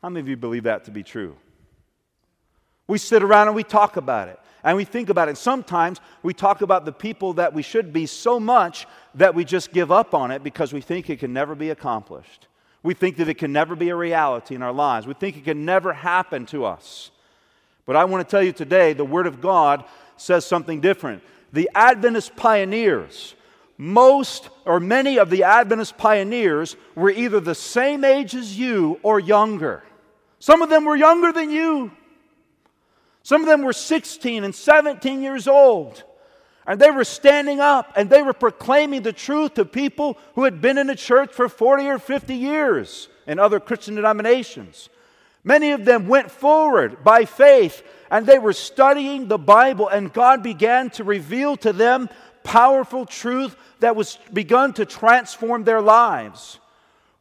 How 0.00 0.10
many 0.10 0.20
of 0.20 0.28
you 0.28 0.36
believe 0.36 0.62
that 0.62 0.84
to 0.84 0.92
be 0.92 1.02
true? 1.02 1.36
We 2.86 2.98
sit 2.98 3.24
around 3.24 3.48
and 3.48 3.56
we 3.56 3.64
talk 3.64 3.96
about 3.96 4.28
it 4.28 4.38
and 4.62 4.76
we 4.76 4.84
think 4.84 5.08
about 5.08 5.28
it. 5.28 5.36
Sometimes 5.36 6.00
we 6.22 6.34
talk 6.34 6.62
about 6.62 6.84
the 6.84 6.92
people 6.92 7.32
that 7.32 7.52
we 7.52 7.62
should 7.62 7.92
be 7.92 8.06
so 8.06 8.38
much 8.38 8.86
that 9.16 9.34
we 9.34 9.44
just 9.44 9.72
give 9.72 9.90
up 9.90 10.14
on 10.14 10.30
it 10.30 10.44
because 10.44 10.72
we 10.72 10.80
think 10.80 11.10
it 11.10 11.18
can 11.18 11.32
never 11.32 11.56
be 11.56 11.70
accomplished. 11.70 12.46
We 12.84 12.94
think 12.94 13.16
that 13.16 13.28
it 13.28 13.38
can 13.38 13.52
never 13.52 13.74
be 13.74 13.88
a 13.88 13.96
reality 13.96 14.54
in 14.54 14.62
our 14.62 14.72
lives. 14.72 15.08
We 15.08 15.14
think 15.14 15.36
it 15.36 15.44
can 15.44 15.64
never 15.64 15.92
happen 15.92 16.46
to 16.46 16.64
us. 16.64 17.10
But 17.86 17.96
I 17.96 18.04
want 18.04 18.26
to 18.26 18.30
tell 18.30 18.42
you 18.42 18.52
today 18.52 18.92
the 18.92 19.04
Word 19.04 19.26
of 19.26 19.40
God 19.40 19.84
says 20.16 20.44
something 20.46 20.80
different. 20.80 21.22
The 21.52 21.70
Adventist 21.74 22.34
pioneers, 22.36 23.34
most 23.76 24.48
or 24.64 24.80
many 24.80 25.18
of 25.18 25.30
the 25.30 25.44
Adventist 25.44 25.96
pioneers 25.96 26.76
were 26.94 27.10
either 27.10 27.40
the 27.40 27.54
same 27.54 28.04
age 28.04 28.34
as 28.34 28.58
you 28.58 28.98
or 29.02 29.20
younger. 29.20 29.82
Some 30.38 30.62
of 30.62 30.70
them 30.70 30.84
were 30.84 30.96
younger 30.96 31.32
than 31.32 31.50
you. 31.50 31.90
Some 33.22 33.40
of 33.40 33.46
them 33.46 33.62
were 33.62 33.72
16 33.72 34.44
and 34.44 34.54
17 34.54 35.22
years 35.22 35.48
old. 35.48 36.04
And 36.66 36.80
they 36.80 36.90
were 36.90 37.04
standing 37.04 37.60
up 37.60 37.92
and 37.96 38.08
they 38.08 38.22
were 38.22 38.32
proclaiming 38.32 39.02
the 39.02 39.12
truth 39.12 39.54
to 39.54 39.64
people 39.64 40.18
who 40.34 40.44
had 40.44 40.60
been 40.60 40.78
in 40.78 40.86
the 40.86 40.94
church 40.94 41.32
for 41.32 41.48
40 41.48 41.86
or 41.88 41.98
50 41.98 42.34
years 42.34 43.08
in 43.26 43.38
other 43.38 43.60
Christian 43.60 43.94
denominations. 43.94 44.88
Many 45.44 45.72
of 45.72 45.84
them 45.84 46.08
went 46.08 46.30
forward 46.30 47.04
by 47.04 47.26
faith 47.26 47.82
and 48.10 48.26
they 48.26 48.38
were 48.38 48.52
studying 48.52 49.28
the 49.28 49.38
Bible, 49.38 49.88
and 49.88 50.12
God 50.12 50.42
began 50.42 50.90
to 50.90 51.04
reveal 51.04 51.56
to 51.58 51.72
them 51.72 52.08
powerful 52.44 53.06
truth 53.06 53.56
that 53.80 53.96
was 53.96 54.18
begun 54.32 54.72
to 54.74 54.86
transform 54.86 55.64
their 55.64 55.80
lives. 55.80 56.58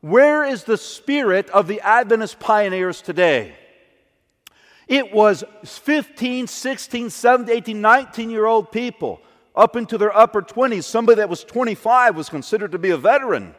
Where 0.02 0.44
is 0.44 0.66
the 0.66 0.78
spirit 0.78 1.50
of 1.50 1.68
the 1.68 1.82
Adventist 1.82 2.40
pioneers 2.40 3.02
today? 3.02 3.56
It 4.88 5.14
was 5.14 5.44
15, 5.64 6.48
16, 6.48 7.10
17, 7.10 7.56
18, 7.56 7.82
19 7.82 8.30
year 8.30 8.46
old 8.46 8.72
people 8.72 9.22
up 9.56 9.76
into 9.76 9.98
their 9.98 10.16
upper 10.16 10.42
20s. 10.42 10.84
Somebody 10.84 11.18
that 11.18 11.30
was 11.30 11.44
25 11.44 12.16
was 12.16 12.30
considered 12.30 12.74
to 12.74 12.78
be 12.78 12.90
a 12.90 12.98
veteran. 12.98 13.56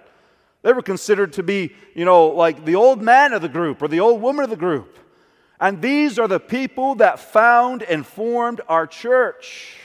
They 0.65 0.73
were 0.73 0.83
considered 0.83 1.35
to 1.35 1.43
be, 1.43 1.75
you 1.95 2.07
know, 2.07 2.29
like 2.29 2.65
the 2.65 2.75
old 2.75 3.03
man 3.03 3.35
of 3.35 3.43
the 3.43 3.51
group 3.51 3.83
or 3.83 3.89
the 3.89 4.01
old 4.01 4.23
woman 4.23 4.45
of 4.45 4.51
the 4.51 4.57
group. 4.57 4.99
And 5.61 5.83
these 5.83 6.19
are 6.19 6.27
the 6.27 6.41
people 6.41 6.95
that 6.97 7.21
found 7.21 7.83
and 7.83 8.05
formed 8.05 8.63
our 8.67 8.87
church. 8.87 9.77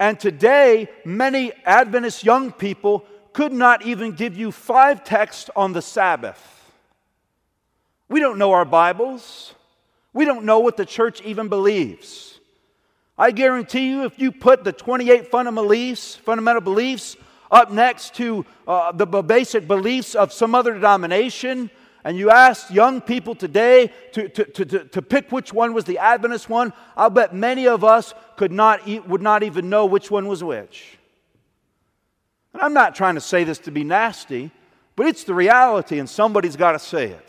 And 0.00 0.18
today, 0.18 0.88
many 1.04 1.52
Adventist 1.66 2.24
young 2.24 2.52
people 2.52 3.04
could 3.34 3.52
not 3.52 3.84
even 3.84 4.12
give 4.12 4.34
you 4.34 4.50
five 4.50 5.04
texts 5.04 5.50
on 5.54 5.74
the 5.74 5.82
Sabbath. 5.82 6.72
We 8.08 8.20
don't 8.20 8.38
know 8.38 8.52
our 8.52 8.64
Bibles. 8.64 9.54
We 10.14 10.24
don't 10.24 10.46
know 10.46 10.60
what 10.60 10.78
the 10.78 10.86
church 10.86 11.20
even 11.20 11.48
believes. 11.48 12.40
I 13.18 13.30
guarantee 13.30 13.90
you, 13.90 14.04
if 14.04 14.18
you 14.18 14.32
put 14.32 14.64
the 14.64 14.72
28 14.72 15.30
fundamental 15.30 15.64
beliefs, 15.64 16.14
fundamental 16.14 16.62
beliefs 16.62 17.18
up 17.50 17.70
next 17.70 18.14
to 18.16 18.44
uh, 18.66 18.92
the 18.92 19.06
basic 19.06 19.66
beliefs 19.66 20.14
of 20.14 20.32
some 20.32 20.54
other 20.54 20.74
denomination, 20.74 21.70
and 22.04 22.16
you 22.16 22.30
ask 22.30 22.70
young 22.70 23.00
people 23.00 23.34
today 23.34 23.90
to, 24.12 24.28
to, 24.28 24.44
to, 24.44 24.84
to, 24.84 25.02
pick 25.02 25.32
which 25.32 25.52
one 25.52 25.74
was 25.74 25.84
the 25.84 25.98
Adventist 25.98 26.48
one, 26.48 26.72
I'll 26.96 27.10
bet 27.10 27.34
many 27.34 27.66
of 27.66 27.82
us 27.82 28.14
could 28.36 28.52
not, 28.52 28.86
would 29.08 29.22
not 29.22 29.42
even 29.42 29.68
know 29.68 29.86
which 29.86 30.10
one 30.10 30.28
was 30.28 30.42
which. 30.44 30.98
And 32.52 32.62
I'm 32.62 32.74
not 32.74 32.94
trying 32.94 33.16
to 33.16 33.20
say 33.20 33.44
this 33.44 33.58
to 33.60 33.70
be 33.70 33.84
nasty, 33.84 34.50
but 34.94 35.06
it's 35.06 35.24
the 35.24 35.34
reality, 35.34 35.98
and 35.98 36.08
somebody's 36.08 36.56
got 36.56 36.72
to 36.72 36.78
say 36.78 37.06
it. 37.10 37.28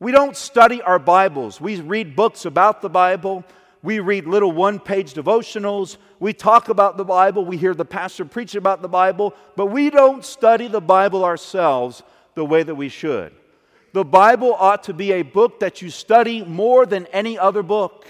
We 0.00 0.12
don't 0.12 0.36
study 0.36 0.82
our 0.82 0.98
Bibles. 0.98 1.60
We 1.60 1.80
read 1.80 2.14
books 2.14 2.44
about 2.44 2.82
the 2.82 2.90
Bible. 2.90 3.44
We 3.84 4.00
read 4.00 4.26
little 4.26 4.50
one 4.50 4.80
page 4.80 5.12
devotionals. 5.12 5.98
We 6.18 6.32
talk 6.32 6.70
about 6.70 6.96
the 6.96 7.04
Bible. 7.04 7.44
We 7.44 7.58
hear 7.58 7.74
the 7.74 7.84
pastor 7.84 8.24
preach 8.24 8.54
about 8.54 8.80
the 8.80 8.88
Bible, 8.88 9.34
but 9.56 9.66
we 9.66 9.90
don't 9.90 10.24
study 10.24 10.68
the 10.68 10.80
Bible 10.80 11.22
ourselves 11.22 12.02
the 12.34 12.46
way 12.46 12.62
that 12.62 12.76
we 12.76 12.88
should. 12.88 13.34
The 13.92 14.02
Bible 14.02 14.54
ought 14.54 14.84
to 14.84 14.94
be 14.94 15.12
a 15.12 15.20
book 15.20 15.60
that 15.60 15.82
you 15.82 15.90
study 15.90 16.42
more 16.42 16.86
than 16.86 17.04
any 17.08 17.38
other 17.38 17.62
book 17.62 18.06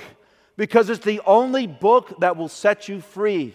because 0.56 0.90
it's 0.90 1.04
the 1.04 1.20
only 1.26 1.66
book 1.66 2.20
that 2.20 2.36
will 2.36 2.48
set 2.48 2.88
you 2.88 3.00
free. 3.00 3.52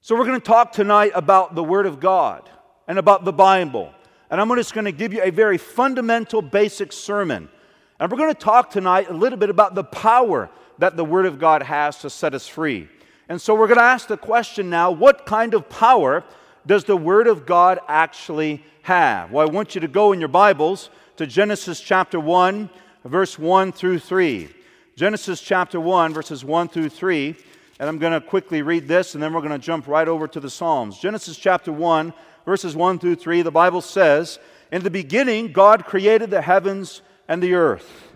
So, 0.00 0.16
we're 0.16 0.24
going 0.24 0.40
to 0.40 0.46
talk 0.46 0.72
tonight 0.72 1.12
about 1.14 1.54
the 1.54 1.62
Word 1.62 1.84
of 1.84 2.00
God 2.00 2.48
and 2.86 2.98
about 2.98 3.26
the 3.26 3.34
Bible. 3.34 3.92
And 4.30 4.40
I'm 4.40 4.48
just 4.56 4.72
going 4.72 4.86
to 4.86 4.92
give 4.92 5.12
you 5.12 5.22
a 5.22 5.30
very 5.30 5.58
fundamental, 5.58 6.40
basic 6.40 6.90
sermon. 6.90 7.50
And 8.00 8.12
we're 8.12 8.18
going 8.18 8.32
to 8.32 8.40
talk 8.40 8.70
tonight 8.70 9.10
a 9.10 9.12
little 9.12 9.38
bit 9.38 9.50
about 9.50 9.74
the 9.74 9.82
power 9.82 10.48
that 10.78 10.96
the 10.96 11.04
Word 11.04 11.26
of 11.26 11.40
God 11.40 11.64
has 11.64 11.98
to 11.98 12.10
set 12.10 12.32
us 12.32 12.46
free. 12.46 12.88
And 13.28 13.40
so 13.40 13.54
we're 13.54 13.66
going 13.66 13.78
to 13.78 13.84
ask 13.84 14.06
the 14.06 14.16
question 14.16 14.70
now 14.70 14.92
what 14.92 15.26
kind 15.26 15.52
of 15.52 15.68
power 15.68 16.22
does 16.64 16.84
the 16.84 16.96
Word 16.96 17.26
of 17.26 17.44
God 17.44 17.80
actually 17.88 18.62
have? 18.82 19.32
Well, 19.32 19.46
I 19.46 19.50
want 19.50 19.74
you 19.74 19.80
to 19.80 19.88
go 19.88 20.12
in 20.12 20.20
your 20.20 20.28
Bibles 20.28 20.90
to 21.16 21.26
Genesis 21.26 21.80
chapter 21.80 22.20
1, 22.20 22.70
verse 23.04 23.36
1 23.36 23.72
through 23.72 23.98
3. 23.98 24.48
Genesis 24.94 25.40
chapter 25.40 25.80
1, 25.80 26.14
verses 26.14 26.44
1 26.44 26.68
through 26.68 26.90
3. 26.90 27.34
And 27.80 27.88
I'm 27.88 27.98
going 27.98 28.12
to 28.12 28.20
quickly 28.20 28.62
read 28.62 28.86
this 28.86 29.14
and 29.14 29.22
then 29.22 29.32
we're 29.32 29.40
going 29.40 29.50
to 29.52 29.58
jump 29.58 29.88
right 29.88 30.06
over 30.06 30.28
to 30.28 30.38
the 30.38 30.50
Psalms. 30.50 30.98
Genesis 30.98 31.36
chapter 31.36 31.72
1, 31.72 32.12
verses 32.44 32.76
1 32.76 33.00
through 33.00 33.16
3, 33.16 33.42
the 33.42 33.50
Bible 33.50 33.80
says, 33.80 34.38
In 34.70 34.82
the 34.82 34.90
beginning, 34.90 35.50
God 35.50 35.84
created 35.84 36.30
the 36.30 36.42
heavens 36.42 37.02
and 37.28 37.42
the 37.42 37.54
earth. 37.54 38.08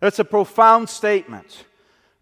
That's 0.00 0.18
a 0.18 0.24
profound 0.24 0.88
statement. 0.88 1.64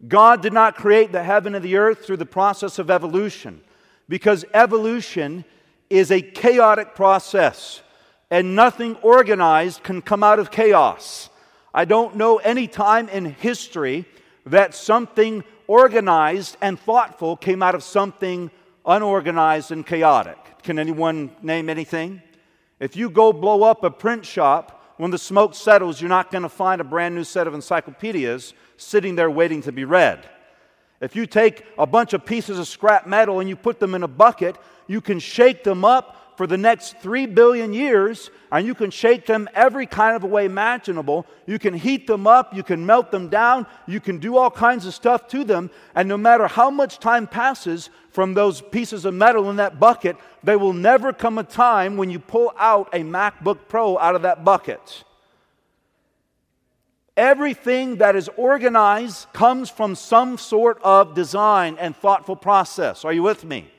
God 0.07 0.41
did 0.41 0.53
not 0.53 0.77
create 0.77 1.13
the 1.13 1.23
heaven 1.23 1.55
and 1.55 1.65
the 1.65 1.77
earth 1.77 2.07
through 2.07 2.17
the 2.19 2.27
process 2.27 2.79
of 2.79 2.91
evolution 2.91 3.61
because 4.09 4.45
evolution 4.55 5.45
is 5.91 6.11
a 6.11 6.23
chaotic 6.23 6.95
process 6.95 7.83
and 8.31 8.55
nothing 8.55 8.97
organized 8.97 9.83
can 9.83 10.01
come 10.01 10.23
out 10.23 10.39
of 10.39 10.51
chaos. 10.51 11.29
I 11.75 11.85
don't 11.85 12.17
know 12.17 12.39
any 12.39 12.67
time 12.69 13.09
in 13.09 13.27
history 13.27 14.07
that 14.47 14.75
something 14.75 15.45
organized 15.67 16.57
and 16.61 16.79
thoughtful 16.79 17.37
came 17.37 17.63
out 17.63 17.75
of 17.75 17.83
something 17.83 18.51
unorganized 18.87 19.71
and 19.71 19.87
chaotic. 19.87 20.39
Can 20.63 20.79
anyone 20.79 21.31
name 21.43 21.69
anything? 21.69 22.23
If 22.79 22.97
you 22.97 23.11
go 23.11 23.33
blow 23.33 23.63
up 23.63 23.85
a 23.85 23.91
print 23.91 24.25
shop, 24.25 24.80
when 25.01 25.11
the 25.11 25.17
smoke 25.17 25.55
settles, 25.55 25.99
you're 25.99 26.11
not 26.11 26.31
going 26.31 26.43
to 26.43 26.49
find 26.51 26.79
a 26.79 26.85
brand 26.85 27.15
new 27.15 27.25
set 27.25 27.47
of 27.47 27.55
encyclopedias 27.55 28.53
sitting 28.77 29.17
there 29.17 29.31
waiting 29.31 29.63
to 29.63 29.73
be 29.73 29.87
read. 29.87 30.29
If 31.01 31.17
you 31.17 31.25
take 31.25 31.65
a 31.79 31.87
bunch 31.87 32.13
of 32.13 32.27
pieces 32.27 32.59
of 32.59 32.69
scrap 32.69 33.07
metal 33.07 33.41
and 33.41 33.49
you 33.49 33.57
put 33.57 33.81
them 33.81 33.95
in 33.95 34.03
a 34.03 34.09
bucket, 34.09 34.57
you 34.89 35.01
can 35.01 35.19
shake 35.19 35.65
them 35.65 35.87
up 35.87 36.20
for 36.37 36.47
the 36.47 36.59
next 36.59 36.99
three 37.01 37.27
billion 37.27 37.73
years, 37.73 38.31
and 38.51 38.67
you 38.67 38.75
can 38.75 38.91
shake 38.91 39.27
them 39.27 39.49
every 39.55 39.87
kind 39.87 40.17
of 40.17 40.25
way 40.25 40.45
imaginable. 40.45 41.27
You 41.47 41.59
can 41.59 41.75
heat 41.75 42.07
them 42.07 42.27
up, 42.27 42.55
you 42.55 42.63
can 42.63 42.85
melt 42.85 43.11
them 43.11 43.29
down, 43.29 43.67
you 43.87 44.01
can 44.01 44.19
do 44.19 44.37
all 44.37 44.51
kinds 44.51 44.87
of 44.87 44.95
stuff 44.95 45.29
to 45.29 45.45
them, 45.45 45.71
and 45.95 46.09
no 46.09 46.17
matter 46.17 46.47
how 46.47 46.71
much 46.71 46.99
time 46.99 47.27
passes 47.27 47.91
from 48.11 48.35
those 48.35 48.61
pieces 48.61 49.05
of 49.05 49.15
metal 49.15 49.51
in 49.51 49.57
that 49.57 49.79
bucket, 49.79 50.17
there 50.43 50.59
will 50.59 50.73
never 50.73 51.13
come 51.13 51.39
a 51.39 51.45
time 51.45 51.97
when 51.97 52.11
you 52.11 52.19
pull 52.19 52.53
out 52.59 52.89
a 52.93 53.01
MacBook 53.01 53.59
Pro 53.69 53.99
out 53.99 54.15
of 54.15 54.23
that 54.23 54.45
bucket. 54.45 55.05
Everything 57.17 57.97
that 57.97 58.17
is 58.17 58.31
organized 58.37 59.27
comes 59.33 59.69
from 59.69 59.95
some 59.95 60.39
sort 60.39 60.81
of 60.83 61.15
design 61.15 61.77
and 61.79 61.95
thoughtful 61.95 62.37
process. 62.37 63.05
Are 63.05 63.13
you 63.13 63.23
with 63.23 63.45
me? 63.45 63.71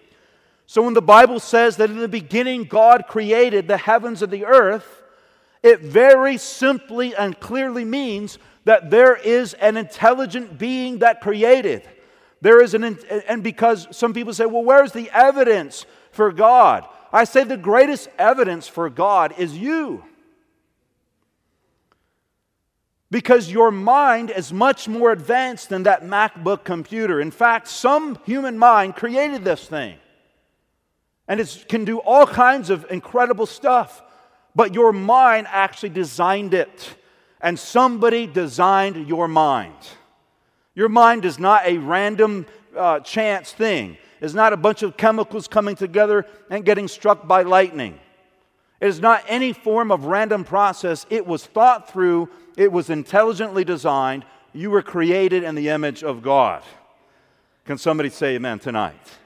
So 0.71 0.81
when 0.81 0.93
the 0.93 1.01
Bible 1.01 1.41
says 1.41 1.75
that 1.75 1.89
in 1.89 1.99
the 1.99 2.07
beginning 2.07 2.63
God 2.63 3.03
created 3.09 3.67
the 3.67 3.75
heavens 3.75 4.21
and 4.21 4.31
the 4.31 4.45
earth, 4.45 5.03
it 5.61 5.81
very 5.81 6.37
simply 6.37 7.13
and 7.13 7.37
clearly 7.37 7.83
means 7.83 8.39
that 8.63 8.89
there 8.89 9.17
is 9.17 9.53
an 9.55 9.75
intelligent 9.75 10.57
being 10.57 10.99
that 10.99 11.19
created. 11.19 11.83
There 12.39 12.63
is 12.63 12.73
an, 12.73 12.97
and 13.27 13.43
because 13.43 13.85
some 13.91 14.13
people 14.13 14.33
say, 14.33 14.45
well, 14.45 14.63
where's 14.63 14.93
the 14.93 15.09
evidence 15.09 15.85
for 16.13 16.31
God? 16.31 16.87
I 17.11 17.25
say 17.25 17.43
the 17.43 17.57
greatest 17.57 18.07
evidence 18.17 18.69
for 18.69 18.89
God 18.89 19.33
is 19.37 19.57
you. 19.57 20.05
Because 23.09 23.51
your 23.51 23.71
mind 23.71 24.29
is 24.29 24.53
much 24.53 24.87
more 24.87 25.11
advanced 25.11 25.67
than 25.67 25.83
that 25.83 26.03
MacBook 26.03 26.63
computer. 26.63 27.19
In 27.19 27.29
fact, 27.29 27.67
some 27.67 28.17
human 28.25 28.57
mind 28.57 28.95
created 28.95 29.43
this 29.43 29.67
thing 29.67 29.97
and 31.31 31.39
it 31.39 31.65
can 31.69 31.85
do 31.85 31.99
all 31.99 32.27
kinds 32.27 32.69
of 32.69 32.85
incredible 32.91 33.45
stuff. 33.45 34.03
But 34.53 34.73
your 34.73 34.91
mind 34.91 35.47
actually 35.49 35.91
designed 35.91 36.53
it, 36.53 36.93
and 37.39 37.57
somebody 37.57 38.27
designed 38.27 39.07
your 39.07 39.29
mind. 39.29 39.77
Your 40.75 40.89
mind 40.89 41.23
is 41.23 41.39
not 41.39 41.65
a 41.65 41.77
random 41.77 42.47
uh, 42.75 42.99
chance 42.99 43.53
thing. 43.53 43.95
It's 44.19 44.33
not 44.33 44.51
a 44.51 44.57
bunch 44.57 44.83
of 44.83 44.97
chemicals 44.97 45.47
coming 45.47 45.77
together 45.77 46.25
and 46.49 46.65
getting 46.65 46.89
struck 46.89 47.25
by 47.25 47.43
lightning. 47.43 47.97
It 48.81 48.87
is 48.87 48.99
not 48.99 49.23
any 49.25 49.53
form 49.53 49.89
of 49.89 50.03
random 50.03 50.43
process. 50.43 51.05
It 51.09 51.25
was 51.25 51.45
thought 51.45 51.89
through, 51.89 52.27
it 52.57 52.73
was 52.73 52.89
intelligently 52.89 53.63
designed. 53.63 54.25
You 54.51 54.69
were 54.69 54.81
created 54.81 55.43
in 55.43 55.55
the 55.55 55.69
image 55.69 56.03
of 56.03 56.21
God. 56.21 56.61
Can 57.63 57.77
somebody 57.77 58.09
say 58.09 58.35
amen 58.35 58.59
tonight? 58.59 59.20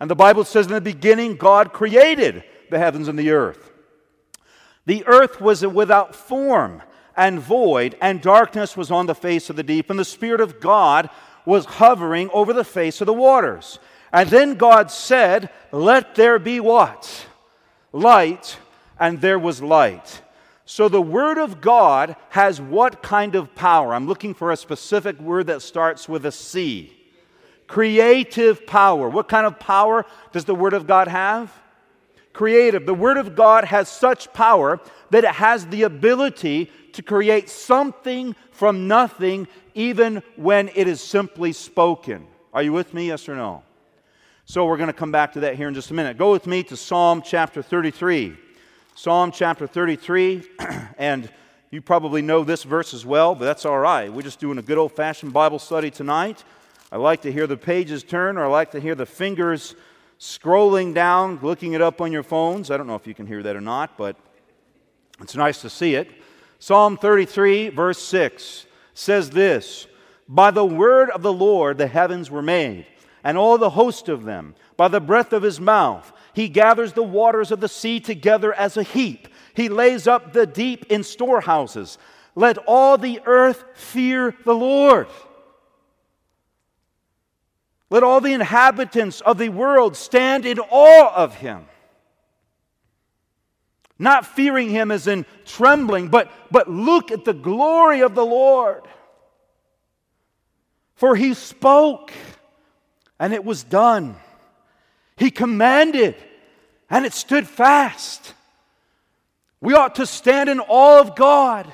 And 0.00 0.10
the 0.10 0.14
Bible 0.14 0.44
says 0.44 0.66
in 0.66 0.72
the 0.72 0.80
beginning, 0.80 1.36
God 1.36 1.72
created 1.72 2.44
the 2.70 2.78
heavens 2.78 3.08
and 3.08 3.18
the 3.18 3.30
earth. 3.30 3.72
The 4.86 5.06
earth 5.06 5.40
was 5.40 5.66
without 5.66 6.14
form 6.14 6.82
and 7.16 7.40
void, 7.40 7.96
and 8.00 8.20
darkness 8.20 8.76
was 8.76 8.90
on 8.90 9.06
the 9.06 9.14
face 9.14 9.48
of 9.48 9.56
the 9.56 9.62
deep, 9.62 9.88
and 9.88 9.98
the 9.98 10.04
Spirit 10.04 10.40
of 10.40 10.60
God 10.60 11.08
was 11.46 11.64
hovering 11.64 12.28
over 12.32 12.52
the 12.52 12.64
face 12.64 13.00
of 13.00 13.06
the 13.06 13.12
waters. 13.12 13.78
And 14.12 14.28
then 14.30 14.54
God 14.54 14.90
said, 14.90 15.50
Let 15.72 16.14
there 16.14 16.38
be 16.38 16.60
what? 16.60 17.26
Light, 17.92 18.58
and 18.98 19.20
there 19.20 19.38
was 19.38 19.62
light. 19.62 20.22
So 20.66 20.88
the 20.88 21.02
Word 21.02 21.38
of 21.38 21.60
God 21.60 22.16
has 22.30 22.60
what 22.60 23.02
kind 23.02 23.34
of 23.34 23.54
power? 23.54 23.94
I'm 23.94 24.06
looking 24.06 24.34
for 24.34 24.50
a 24.50 24.56
specific 24.56 25.20
word 25.20 25.46
that 25.48 25.62
starts 25.62 26.08
with 26.08 26.24
a 26.26 26.32
C. 26.32 26.92
Creative 27.66 28.66
power. 28.66 29.08
What 29.08 29.28
kind 29.28 29.46
of 29.46 29.58
power 29.58 30.04
does 30.32 30.44
the 30.44 30.54
Word 30.54 30.74
of 30.74 30.86
God 30.86 31.08
have? 31.08 31.52
Creative. 32.32 32.84
The 32.84 32.94
Word 32.94 33.16
of 33.16 33.34
God 33.34 33.64
has 33.64 33.88
such 33.88 34.32
power 34.32 34.80
that 35.10 35.24
it 35.24 35.30
has 35.30 35.66
the 35.66 35.82
ability 35.82 36.70
to 36.92 37.02
create 37.02 37.48
something 37.48 38.36
from 38.50 38.86
nothing, 38.86 39.48
even 39.74 40.22
when 40.36 40.70
it 40.74 40.86
is 40.88 41.00
simply 41.00 41.52
spoken. 41.52 42.26
Are 42.52 42.62
you 42.62 42.72
with 42.72 42.94
me? 42.94 43.08
Yes 43.08 43.28
or 43.28 43.34
no? 43.34 43.62
So 44.46 44.66
we're 44.66 44.76
going 44.76 44.88
to 44.88 44.92
come 44.92 45.10
back 45.10 45.32
to 45.32 45.40
that 45.40 45.56
here 45.56 45.68
in 45.68 45.74
just 45.74 45.90
a 45.90 45.94
minute. 45.94 46.18
Go 46.18 46.30
with 46.30 46.46
me 46.46 46.62
to 46.64 46.76
Psalm 46.76 47.22
chapter 47.22 47.62
33. 47.62 48.36
Psalm 48.96 49.32
chapter 49.32 49.66
33, 49.66 50.44
and 50.98 51.28
you 51.72 51.82
probably 51.82 52.22
know 52.22 52.44
this 52.44 52.62
verse 52.62 52.94
as 52.94 53.04
well, 53.04 53.34
but 53.34 53.44
that's 53.44 53.64
all 53.64 53.78
right. 53.78 54.12
We're 54.12 54.22
just 54.22 54.38
doing 54.38 54.58
a 54.58 54.62
good 54.62 54.78
old 54.78 54.92
fashioned 54.92 55.32
Bible 55.32 55.58
study 55.58 55.90
tonight. 55.90 56.44
I 56.94 56.96
like 56.96 57.22
to 57.22 57.32
hear 57.32 57.48
the 57.48 57.56
pages 57.56 58.04
turn, 58.04 58.38
or 58.38 58.44
I 58.44 58.46
like 58.46 58.70
to 58.70 58.78
hear 58.78 58.94
the 58.94 59.04
fingers 59.04 59.74
scrolling 60.20 60.94
down, 60.94 61.40
looking 61.42 61.72
it 61.72 61.82
up 61.82 62.00
on 62.00 62.12
your 62.12 62.22
phones. 62.22 62.70
I 62.70 62.76
don't 62.76 62.86
know 62.86 62.94
if 62.94 63.04
you 63.04 63.16
can 63.16 63.26
hear 63.26 63.42
that 63.42 63.56
or 63.56 63.60
not, 63.60 63.98
but 63.98 64.14
it's 65.20 65.34
nice 65.34 65.60
to 65.62 65.68
see 65.68 65.96
it. 65.96 66.08
Psalm 66.60 66.96
33, 66.96 67.70
verse 67.70 68.00
6 68.00 68.66
says 68.94 69.30
this 69.30 69.88
By 70.28 70.52
the 70.52 70.64
word 70.64 71.10
of 71.10 71.22
the 71.22 71.32
Lord 71.32 71.78
the 71.78 71.88
heavens 71.88 72.30
were 72.30 72.42
made, 72.42 72.86
and 73.24 73.36
all 73.36 73.58
the 73.58 73.70
host 73.70 74.08
of 74.08 74.22
them. 74.22 74.54
By 74.76 74.86
the 74.86 75.00
breath 75.00 75.32
of 75.32 75.42
his 75.42 75.58
mouth, 75.58 76.12
he 76.32 76.48
gathers 76.48 76.92
the 76.92 77.02
waters 77.02 77.50
of 77.50 77.58
the 77.58 77.68
sea 77.68 77.98
together 77.98 78.54
as 78.54 78.76
a 78.76 78.84
heap. 78.84 79.26
He 79.52 79.68
lays 79.68 80.06
up 80.06 80.32
the 80.32 80.46
deep 80.46 80.86
in 80.92 81.02
storehouses. 81.02 81.98
Let 82.36 82.56
all 82.68 82.98
the 82.98 83.20
earth 83.26 83.64
fear 83.74 84.36
the 84.44 84.54
Lord. 84.54 85.08
Let 87.94 88.02
all 88.02 88.20
the 88.20 88.32
inhabitants 88.32 89.20
of 89.20 89.38
the 89.38 89.50
world 89.50 89.94
stand 89.94 90.46
in 90.46 90.58
awe 90.58 91.14
of 91.14 91.36
him. 91.36 91.64
Not 94.00 94.26
fearing 94.26 94.68
him 94.68 94.90
as 94.90 95.06
in 95.06 95.24
trembling, 95.44 96.08
but, 96.08 96.28
but 96.50 96.68
look 96.68 97.12
at 97.12 97.24
the 97.24 97.32
glory 97.32 98.00
of 98.00 98.16
the 98.16 98.26
Lord. 98.26 98.82
For 100.96 101.14
he 101.14 101.34
spoke, 101.34 102.12
and 103.20 103.32
it 103.32 103.44
was 103.44 103.62
done. 103.62 104.16
He 105.16 105.30
commanded, 105.30 106.16
and 106.90 107.06
it 107.06 107.12
stood 107.12 107.46
fast. 107.46 108.34
We 109.60 109.74
ought 109.74 109.94
to 109.94 110.06
stand 110.06 110.48
in 110.48 110.58
awe 110.58 110.98
of 110.98 111.14
God. 111.14 111.72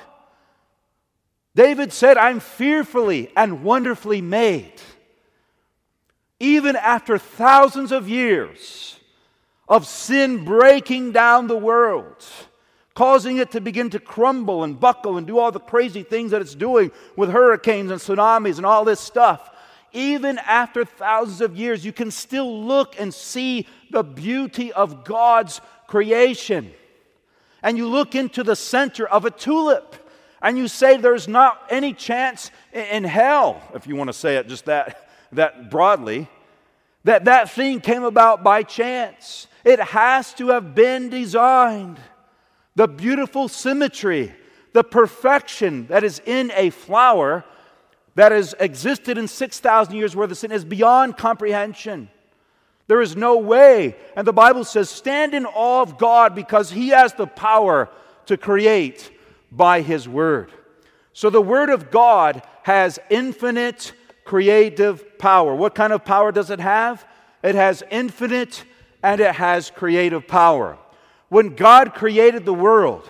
David 1.55 1.91
said, 1.91 2.19
I'm 2.19 2.41
fearfully 2.41 3.31
and 3.35 3.63
wonderfully 3.63 4.21
made. 4.21 4.79
Even 6.41 6.75
after 6.75 7.19
thousands 7.19 7.91
of 7.91 8.09
years 8.09 8.99
of 9.69 9.85
sin 9.85 10.43
breaking 10.43 11.11
down 11.11 11.45
the 11.45 11.55
world, 11.55 12.25
causing 12.95 13.37
it 13.37 13.51
to 13.51 13.61
begin 13.61 13.91
to 13.91 13.99
crumble 13.99 14.63
and 14.63 14.79
buckle 14.79 15.17
and 15.17 15.27
do 15.27 15.37
all 15.37 15.51
the 15.51 15.59
crazy 15.59 16.01
things 16.01 16.31
that 16.31 16.41
it's 16.41 16.55
doing 16.55 16.89
with 17.15 17.29
hurricanes 17.29 17.91
and 17.91 18.01
tsunamis 18.01 18.57
and 18.57 18.65
all 18.65 18.83
this 18.83 18.99
stuff. 18.99 19.51
Even 19.93 20.39
after 20.39 20.83
thousands 20.83 21.41
of 21.41 21.55
years, 21.55 21.85
you 21.85 21.93
can 21.93 22.09
still 22.09 22.65
look 22.65 22.99
and 22.99 23.13
see 23.13 23.67
the 23.91 24.03
beauty 24.03 24.73
of 24.73 25.03
God's 25.03 25.61
creation. 25.85 26.71
And 27.61 27.77
you 27.77 27.87
look 27.87 28.15
into 28.15 28.43
the 28.43 28.55
center 28.55 29.07
of 29.07 29.25
a 29.25 29.31
tulip 29.31 29.95
and 30.41 30.57
you 30.57 30.67
say 30.67 30.97
there's 30.97 31.27
not 31.27 31.61
any 31.69 31.93
chance 31.93 32.49
in 32.73 33.03
hell, 33.03 33.61
if 33.75 33.85
you 33.85 33.95
want 33.95 34.07
to 34.07 34.13
say 34.13 34.37
it 34.37 34.47
just 34.47 34.65
that, 34.65 35.07
that 35.31 35.69
broadly, 35.69 36.29
that 37.03 37.25
that 37.25 37.49
thing 37.49 37.79
came 37.81 38.03
about 38.03 38.43
by 38.43 38.63
chance. 38.63 39.47
It 39.63 39.79
has 39.79 40.33
to 40.35 40.49
have 40.49 40.75
been 40.75 41.09
designed. 41.09 41.99
The 42.75 42.87
beautiful 42.87 43.47
symmetry, 43.47 44.33
the 44.73 44.83
perfection 44.83 45.87
that 45.87 46.03
is 46.03 46.21
in 46.25 46.51
a 46.55 46.69
flower 46.69 47.43
that 48.15 48.31
has 48.31 48.53
existed 48.59 49.17
in 49.17 49.27
6,000 49.27 49.95
years 49.95 50.15
worth 50.15 50.31
of 50.31 50.37
sin 50.37 50.51
is 50.51 50.65
beyond 50.65 51.17
comprehension. 51.17 52.09
There 52.87 53.01
is 53.01 53.15
no 53.15 53.37
way. 53.37 53.95
And 54.17 54.27
the 54.27 54.33
Bible 54.33 54.65
says, 54.65 54.89
stand 54.89 55.33
in 55.33 55.45
awe 55.45 55.81
of 55.81 55.97
God 55.97 56.35
because 56.35 56.71
He 56.71 56.89
has 56.89 57.13
the 57.13 57.27
power 57.27 57.89
to 58.25 58.35
create 58.37 59.11
by 59.51 59.81
His 59.81 60.09
Word. 60.09 60.51
So 61.13 61.29
the 61.29 61.41
Word 61.41 61.69
of 61.69 61.89
God 61.91 62.43
has 62.63 62.99
infinite 63.09 63.93
creative 64.23 65.17
power. 65.17 65.55
What 65.55 65.75
kind 65.75 65.93
of 65.93 66.05
power 66.05 66.31
does 66.31 66.49
it 66.49 66.59
have? 66.59 67.05
It 67.43 67.55
has 67.55 67.83
infinite 67.89 68.63
and 69.03 69.19
it 69.19 69.35
has 69.35 69.71
creative 69.71 70.27
power. 70.27 70.77
When 71.29 71.55
God 71.55 71.93
created 71.93 72.45
the 72.45 72.53
world, 72.53 73.07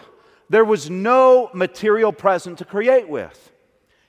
there 0.49 0.65
was 0.65 0.89
no 0.89 1.49
material 1.53 2.11
present 2.11 2.59
to 2.59 2.65
create 2.65 3.09
with. 3.09 3.51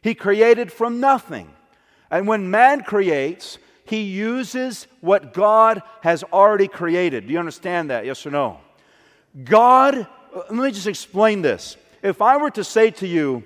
He 0.03 0.15
created 0.15 0.73
from 0.73 1.01
nothing. 1.01 1.51
And 2.11 2.27
when 2.27 2.51
man 2.51 2.83
creates, 2.83 3.59
he 3.85 4.03
uses 4.03 4.87
what 5.01 5.33
God 5.33 5.83
has 6.03 6.25
already 6.25 6.69
created. 6.69 7.27
Do 7.27 7.33
you 7.33 7.39
understand 7.39 7.91
that? 7.91 8.05
Yes 8.05 8.27
or 8.27 8.31
no? 8.31 8.61
God, 9.45 10.07
let 10.35 10.53
me 10.53 10.71
just 10.71 10.87
explain 10.87 11.43
this 11.43 11.77
if 12.03 12.21
I 12.21 12.37
were 12.37 12.51
to 12.51 12.65
say 12.65 12.91
to 12.91 13.07
you, 13.07 13.45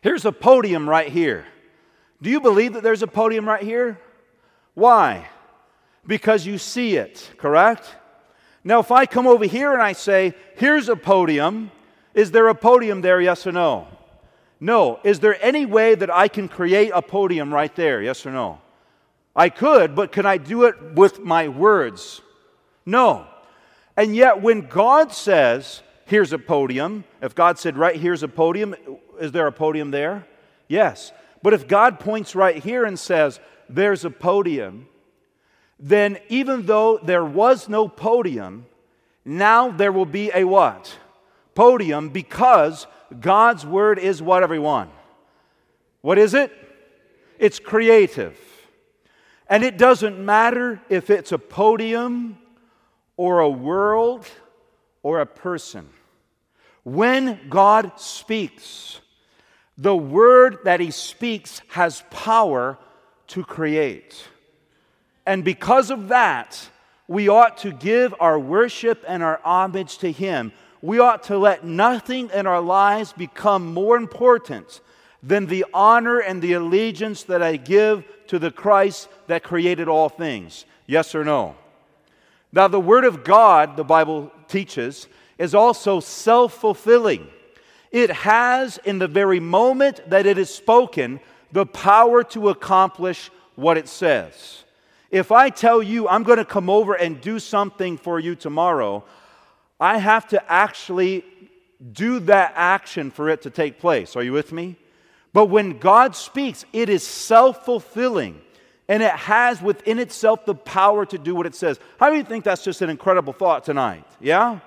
here's 0.00 0.24
a 0.24 0.32
podium 0.32 0.88
right 0.88 1.08
here, 1.08 1.44
do 2.24 2.30
you 2.30 2.40
believe 2.40 2.72
that 2.72 2.82
there's 2.82 3.02
a 3.02 3.06
podium 3.06 3.46
right 3.46 3.62
here? 3.62 4.00
Why? 4.72 5.28
Because 6.06 6.46
you 6.46 6.56
see 6.56 6.96
it, 6.96 7.30
correct? 7.36 7.86
Now, 8.64 8.80
if 8.80 8.90
I 8.90 9.04
come 9.04 9.26
over 9.26 9.44
here 9.44 9.74
and 9.74 9.82
I 9.82 9.92
say, 9.92 10.32
here's 10.56 10.88
a 10.88 10.96
podium, 10.96 11.70
is 12.14 12.30
there 12.30 12.48
a 12.48 12.54
podium 12.54 13.02
there, 13.02 13.20
yes 13.20 13.46
or 13.46 13.52
no? 13.52 13.88
No. 14.58 15.00
Is 15.04 15.20
there 15.20 15.36
any 15.44 15.66
way 15.66 15.94
that 15.94 16.10
I 16.10 16.28
can 16.28 16.48
create 16.48 16.92
a 16.94 17.02
podium 17.02 17.52
right 17.52 17.76
there, 17.76 18.00
yes 18.00 18.24
or 18.24 18.30
no? 18.30 18.58
I 19.36 19.50
could, 19.50 19.94
but 19.94 20.10
can 20.10 20.24
I 20.24 20.38
do 20.38 20.64
it 20.64 20.94
with 20.94 21.20
my 21.20 21.48
words? 21.48 22.22
No. 22.86 23.26
And 23.98 24.16
yet, 24.16 24.40
when 24.40 24.62
God 24.62 25.12
says, 25.12 25.82
here's 26.06 26.32
a 26.32 26.38
podium. 26.38 27.04
If 27.20 27.34
God 27.34 27.58
said, 27.58 27.76
right 27.76 27.96
here's 27.96 28.22
a 28.22 28.28
podium, 28.28 28.74
is 29.20 29.30
there 29.32 29.46
a 29.46 29.52
podium 29.52 29.90
there? 29.90 30.26
Yes. 30.68 31.12
But 31.44 31.52
if 31.52 31.68
God 31.68 32.00
points 32.00 32.34
right 32.34 32.56
here 32.56 32.86
and 32.86 32.98
says, 32.98 33.38
there's 33.68 34.06
a 34.06 34.10
podium, 34.10 34.88
then 35.78 36.16
even 36.30 36.64
though 36.64 36.96
there 36.96 37.22
was 37.22 37.68
no 37.68 37.86
podium, 37.86 38.64
now 39.26 39.70
there 39.70 39.92
will 39.92 40.06
be 40.06 40.30
a 40.32 40.44
what? 40.44 40.96
Podium 41.54 42.08
because 42.08 42.86
God's 43.20 43.66
word 43.66 43.98
is 43.98 44.22
what, 44.22 44.42
everyone? 44.42 44.88
What 46.00 46.16
is 46.16 46.32
it? 46.32 46.50
It's 47.38 47.58
creative. 47.58 48.38
And 49.46 49.62
it 49.62 49.76
doesn't 49.76 50.18
matter 50.18 50.80
if 50.88 51.10
it's 51.10 51.30
a 51.30 51.38
podium 51.38 52.38
or 53.18 53.40
a 53.40 53.50
world 53.50 54.26
or 55.02 55.20
a 55.20 55.26
person. 55.26 55.90
When 56.84 57.38
God 57.50 58.00
speaks, 58.00 59.02
the 59.76 59.96
word 59.96 60.58
that 60.64 60.80
he 60.80 60.90
speaks 60.90 61.60
has 61.68 62.04
power 62.10 62.78
to 63.28 63.44
create. 63.44 64.28
And 65.26 65.44
because 65.44 65.90
of 65.90 66.08
that, 66.08 66.68
we 67.08 67.28
ought 67.28 67.58
to 67.58 67.72
give 67.72 68.14
our 68.20 68.38
worship 68.38 69.04
and 69.06 69.22
our 69.22 69.40
homage 69.44 69.98
to 69.98 70.12
him. 70.12 70.52
We 70.80 70.98
ought 70.98 71.24
to 71.24 71.38
let 71.38 71.64
nothing 71.64 72.30
in 72.32 72.46
our 72.46 72.60
lives 72.60 73.12
become 73.12 73.72
more 73.72 73.96
important 73.96 74.80
than 75.22 75.46
the 75.46 75.64
honor 75.72 76.18
and 76.18 76.40
the 76.40 76.52
allegiance 76.52 77.24
that 77.24 77.42
I 77.42 77.56
give 77.56 78.04
to 78.26 78.38
the 78.38 78.50
Christ 78.50 79.08
that 79.26 79.42
created 79.42 79.88
all 79.88 80.08
things. 80.08 80.66
Yes 80.86 81.14
or 81.14 81.24
no? 81.24 81.56
Now, 82.52 82.68
the 82.68 82.80
Word 82.80 83.04
of 83.04 83.24
God, 83.24 83.76
the 83.76 83.84
Bible 83.84 84.30
teaches, 84.48 85.08
is 85.38 85.54
also 85.54 86.00
self 86.00 86.54
fulfilling. 86.54 87.28
It 87.94 88.10
has, 88.10 88.78
in 88.78 88.98
the 88.98 89.06
very 89.06 89.38
moment 89.38 90.00
that 90.10 90.26
it 90.26 90.36
is 90.36 90.52
spoken, 90.52 91.20
the 91.52 91.64
power 91.64 92.24
to 92.24 92.48
accomplish 92.48 93.30
what 93.54 93.78
it 93.78 93.86
says. 93.86 94.64
If 95.12 95.30
I 95.30 95.48
tell 95.48 95.80
you 95.80 96.08
I'm 96.08 96.24
going 96.24 96.38
to 96.38 96.44
come 96.44 96.68
over 96.68 96.94
and 96.94 97.20
do 97.20 97.38
something 97.38 97.96
for 97.96 98.18
you 98.18 98.34
tomorrow, 98.34 99.04
I 99.78 99.98
have 99.98 100.26
to 100.30 100.52
actually 100.52 101.24
do 101.92 102.18
that 102.18 102.54
action 102.56 103.12
for 103.12 103.28
it 103.28 103.42
to 103.42 103.50
take 103.50 103.78
place. 103.78 104.16
Are 104.16 104.24
you 104.24 104.32
with 104.32 104.50
me? 104.50 104.74
But 105.32 105.46
when 105.46 105.78
God 105.78 106.16
speaks, 106.16 106.64
it 106.72 106.88
is 106.88 107.06
self 107.06 107.64
fulfilling 107.64 108.40
and 108.88 109.04
it 109.04 109.12
has 109.12 109.62
within 109.62 110.00
itself 110.00 110.44
the 110.46 110.56
power 110.56 111.06
to 111.06 111.16
do 111.16 111.36
what 111.36 111.46
it 111.46 111.54
says. 111.54 111.78
How 112.00 112.10
do 112.10 112.16
you 112.16 112.24
think 112.24 112.42
that's 112.42 112.64
just 112.64 112.82
an 112.82 112.90
incredible 112.90 113.32
thought 113.32 113.62
tonight? 113.62 114.04
Yeah? 114.20 114.58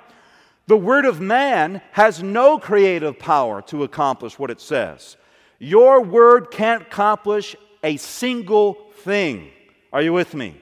The 0.67 0.77
word 0.77 1.06
of 1.06 1.21
man 1.21 1.82
has 1.93 2.21
no 2.21 2.60
creative 2.60 3.17
power 3.17 3.62
to 3.63 3.84
accomplish 3.84 4.38
what 4.38 4.51
it 4.51 4.60
says. 4.60 5.15
Your 5.60 6.01
word 6.01 6.51
can't 6.51 6.84
accomplish 6.84 7.56
a 7.84 7.97
single 7.97 8.73
thing. 8.97 9.49
Are 9.93 10.01
you 10.01 10.12
with 10.12 10.34
me? 10.34 10.60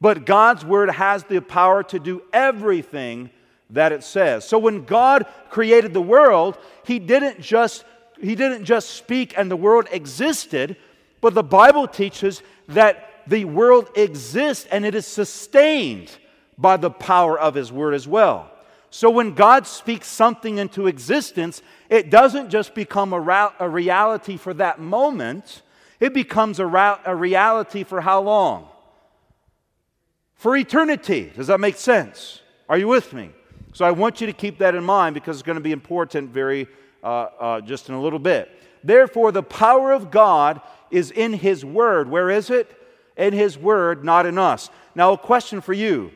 But 0.00 0.24
God's 0.24 0.64
word 0.64 0.90
has 0.90 1.24
the 1.24 1.40
power 1.40 1.82
to 1.84 1.98
do 1.98 2.22
everything 2.32 3.30
that 3.70 3.92
it 3.92 4.02
says. 4.02 4.48
So 4.48 4.58
when 4.58 4.84
God 4.84 5.26
created 5.50 5.92
the 5.92 6.02
world, 6.02 6.58
he 6.84 6.98
didn't 6.98 7.40
just 7.40 7.84
he 8.20 8.34
didn't 8.36 8.64
just 8.64 8.90
speak 8.90 9.34
and 9.36 9.50
the 9.50 9.56
world 9.56 9.88
existed, 9.90 10.76
but 11.20 11.34
the 11.34 11.42
Bible 11.42 11.88
teaches 11.88 12.42
that 12.68 13.22
the 13.26 13.44
world 13.44 13.90
exists 13.96 14.66
and 14.70 14.84
it 14.86 14.94
is 14.94 15.06
sustained 15.06 16.16
by 16.56 16.76
the 16.76 16.90
power 16.90 17.38
of 17.38 17.54
His 17.54 17.72
Word 17.72 17.94
as 17.94 18.06
well. 18.06 18.51
So 18.94 19.08
when 19.08 19.32
God 19.32 19.66
speaks 19.66 20.06
something 20.06 20.58
into 20.58 20.86
existence, 20.86 21.62
it 21.88 22.10
doesn't 22.10 22.50
just 22.50 22.74
become 22.74 23.14
a, 23.14 23.18
ra- 23.18 23.54
a 23.58 23.66
reality 23.66 24.36
for 24.36 24.52
that 24.52 24.80
moment, 24.80 25.62
it 25.98 26.12
becomes 26.12 26.60
a, 26.60 26.66
ra- 26.66 27.00
a 27.06 27.16
reality 27.16 27.84
for 27.84 28.02
how 28.02 28.20
long? 28.20 28.68
For 30.34 30.54
eternity. 30.54 31.32
Does 31.34 31.46
that 31.46 31.58
make 31.58 31.76
sense? 31.76 32.42
Are 32.68 32.76
you 32.76 32.86
with 32.86 33.14
me? 33.14 33.30
So 33.72 33.86
I 33.86 33.92
want 33.92 34.20
you 34.20 34.26
to 34.26 34.34
keep 34.34 34.58
that 34.58 34.74
in 34.74 34.84
mind 34.84 35.14
because 35.14 35.38
it's 35.38 35.42
going 35.42 35.56
to 35.56 35.62
be 35.62 35.72
important 35.72 36.28
very 36.28 36.68
uh, 37.02 37.06
uh, 37.06 37.60
just 37.62 37.88
in 37.88 37.94
a 37.94 38.00
little 38.00 38.18
bit. 38.18 38.50
Therefore, 38.84 39.32
the 39.32 39.42
power 39.42 39.92
of 39.92 40.10
God 40.10 40.60
is 40.90 41.10
in 41.10 41.32
His 41.32 41.64
Word. 41.64 42.10
Where 42.10 42.28
is 42.28 42.50
it? 42.50 42.70
In 43.16 43.32
His 43.32 43.56
Word, 43.56 44.04
not 44.04 44.26
in 44.26 44.36
us. 44.36 44.68
Now, 44.94 45.14
a 45.14 45.18
question 45.18 45.62
for 45.62 45.72
you 45.72 46.12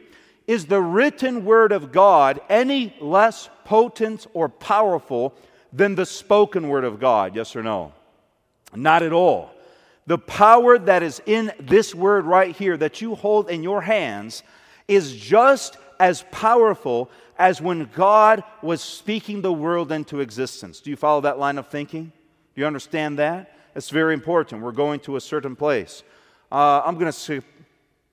Is 0.46 0.66
the 0.66 0.80
written 0.80 1.44
Word 1.44 1.72
of 1.72 1.92
God 1.92 2.40
any 2.48 2.94
less 3.00 3.48
potent 3.64 4.26
or 4.32 4.48
powerful 4.48 5.35
than 5.72 5.94
the 5.94 6.06
spoken 6.06 6.68
Word 6.68 6.85
of 6.85 7.00
God? 7.00 7.35
Yes 7.35 7.56
or 7.56 7.62
no? 7.62 7.92
Not 8.74 9.02
at 9.02 9.12
all. 9.12 9.50
The 10.06 10.18
power 10.18 10.78
that 10.78 11.02
is 11.02 11.20
in 11.26 11.52
this 11.59 11.94
word 11.94 12.26
right 12.26 12.54
here 12.54 12.76
that 12.76 13.00
you 13.00 13.16
hold 13.16 13.50
in 13.50 13.64
your 13.64 13.82
hands 13.82 14.44
is 14.87 15.16
just 15.16 15.76
as 15.98 16.24
powerful 16.30 17.11
as 17.38 17.61
when 17.61 17.90
God 17.94 18.44
was 18.62 18.80
speaking 18.80 19.42
the 19.42 19.52
world 19.52 19.90
into 19.90 20.20
existence. 20.20 20.80
Do 20.80 20.90
you 20.90 20.96
follow 20.96 21.22
that 21.22 21.40
line 21.40 21.59
of 21.59 21.66
thinking? 21.66 22.12
Do 22.54 22.61
you 22.61 22.66
understand 22.66 23.18
that? 23.18 23.52
It's 23.74 23.90
very 23.90 24.14
important. 24.14 24.62
We're 24.62 24.72
going 24.72 25.00
to 25.00 25.16
a 25.16 25.20
certain 25.20 25.56
place. 25.56 26.04
Uh, 26.52 26.82
I'm 26.85 26.94
going 26.94 27.12
to 27.12 27.42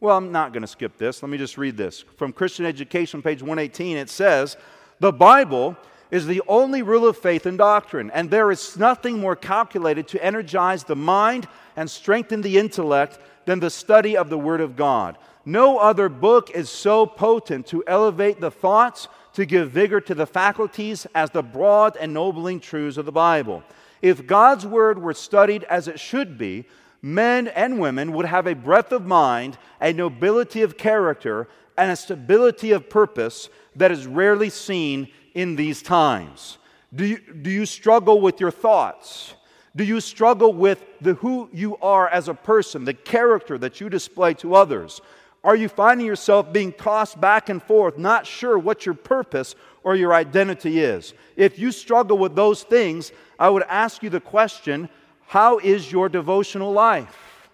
well, 0.03 0.17
I'm 0.17 0.33
not 0.33 0.51
going 0.51 0.63
to 0.63 0.67
skip 0.67 0.97
this. 0.97 1.23
Let 1.23 1.29
me 1.29 1.37
just 1.37 1.57
read 1.57 1.77
this. 1.77 2.01
From 2.17 2.33
Christian 2.33 2.65
Education, 2.65 3.21
page 3.21 3.41
118, 3.41 3.95
it 3.95 4.09
says, 4.09 4.57
The 4.99 5.13
Bible 5.13 5.77
is 6.11 6.27
the 6.27 6.41
only 6.45 6.81
rule 6.81 7.07
of 7.07 7.17
faith 7.17 7.45
and 7.45 7.57
doctrine, 7.57 8.11
and 8.11 8.29
there 8.29 8.51
is 8.51 8.77
nothing 8.77 9.17
more 9.17 9.37
calculated 9.37 10.09
to 10.09 10.21
energize 10.21 10.83
the 10.83 10.97
mind 10.97 11.47
and 11.77 11.89
strengthen 11.89 12.41
the 12.41 12.57
intellect 12.57 13.17
than 13.45 13.61
the 13.61 13.69
study 13.69 14.17
of 14.17 14.29
the 14.29 14.37
Word 14.37 14.59
of 14.59 14.75
God. 14.75 15.17
No 15.45 15.77
other 15.77 16.09
book 16.09 16.51
is 16.51 16.69
so 16.69 17.05
potent 17.05 17.65
to 17.67 17.81
elevate 17.87 18.41
the 18.41 18.51
thoughts, 18.51 19.07
to 19.35 19.45
give 19.45 19.71
vigor 19.71 20.01
to 20.01 20.13
the 20.13 20.27
faculties, 20.27 21.07
as 21.15 21.29
the 21.29 21.41
broad, 21.41 21.95
ennobling 21.95 22.59
truths 22.59 22.97
of 22.97 23.05
the 23.05 23.13
Bible. 23.13 23.63
If 24.01 24.27
God's 24.27 24.67
Word 24.67 25.01
were 25.01 25.13
studied 25.13 25.63
as 25.63 25.87
it 25.87 25.97
should 25.97 26.37
be, 26.37 26.65
men 27.03 27.49
and 27.49 27.79
women 27.79 28.13
would 28.13 28.25
have 28.25 28.47
a 28.47 28.55
breadth 28.55 28.93
of 28.93 29.05
mind, 29.05 29.57
a 29.81 29.91
nobility 29.91 30.61
of 30.61 30.77
character, 30.77 31.47
and 31.77 31.91
a 31.91 31.95
stability 31.95 32.71
of 32.71 32.89
purpose 32.89 33.49
that 33.75 33.91
is 33.91 34.07
rarely 34.07 34.49
seen 34.49 35.09
in 35.33 35.55
these 35.55 35.81
times. 35.81 36.57
Do 36.95 37.05
you, 37.05 37.17
do 37.17 37.51
you 37.51 37.65
struggle 37.65 38.21
with 38.21 38.39
your 38.39 38.51
thoughts? 38.51 39.33
Do 39.75 39.83
you 39.83 39.99
struggle 39.99 40.53
with 40.53 40.83
the 41.01 41.15
who 41.15 41.49
you 41.51 41.75
are 41.77 42.07
as 42.07 42.29
a 42.29 42.33
person, 42.33 42.85
the 42.85 42.93
character 42.93 43.57
that 43.57 43.81
you 43.81 43.89
display 43.89 44.33
to 44.35 44.55
others? 44.55 45.01
Are 45.43 45.57
you 45.57 45.67
finding 45.67 46.07
yourself 46.07 46.53
being 46.53 46.71
tossed 46.71 47.19
back 47.19 47.49
and 47.49 47.61
forth, 47.61 47.97
not 47.97 48.25
sure 48.25 48.57
what 48.57 48.85
your 48.85 48.95
purpose 48.95 49.55
or 49.83 49.95
your 49.95 50.13
identity 50.13 50.79
is? 50.79 51.13
If 51.35 51.59
you 51.59 51.73
struggle 51.73 52.17
with 52.17 52.35
those 52.35 52.63
things, 52.63 53.11
I 53.37 53.49
would 53.49 53.63
ask 53.63 54.03
you 54.03 54.09
the 54.09 54.21
question 54.21 54.87
how 55.27 55.59
is 55.59 55.91
your 55.91 56.09
devotional 56.09 56.71
life? 56.71 57.49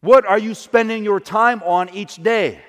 What 0.00 0.24
are 0.26 0.38
you 0.38 0.54
spending 0.54 1.04
your 1.04 1.20
time 1.20 1.62
on 1.62 1.88
each 1.90 2.16
day? 2.16 2.60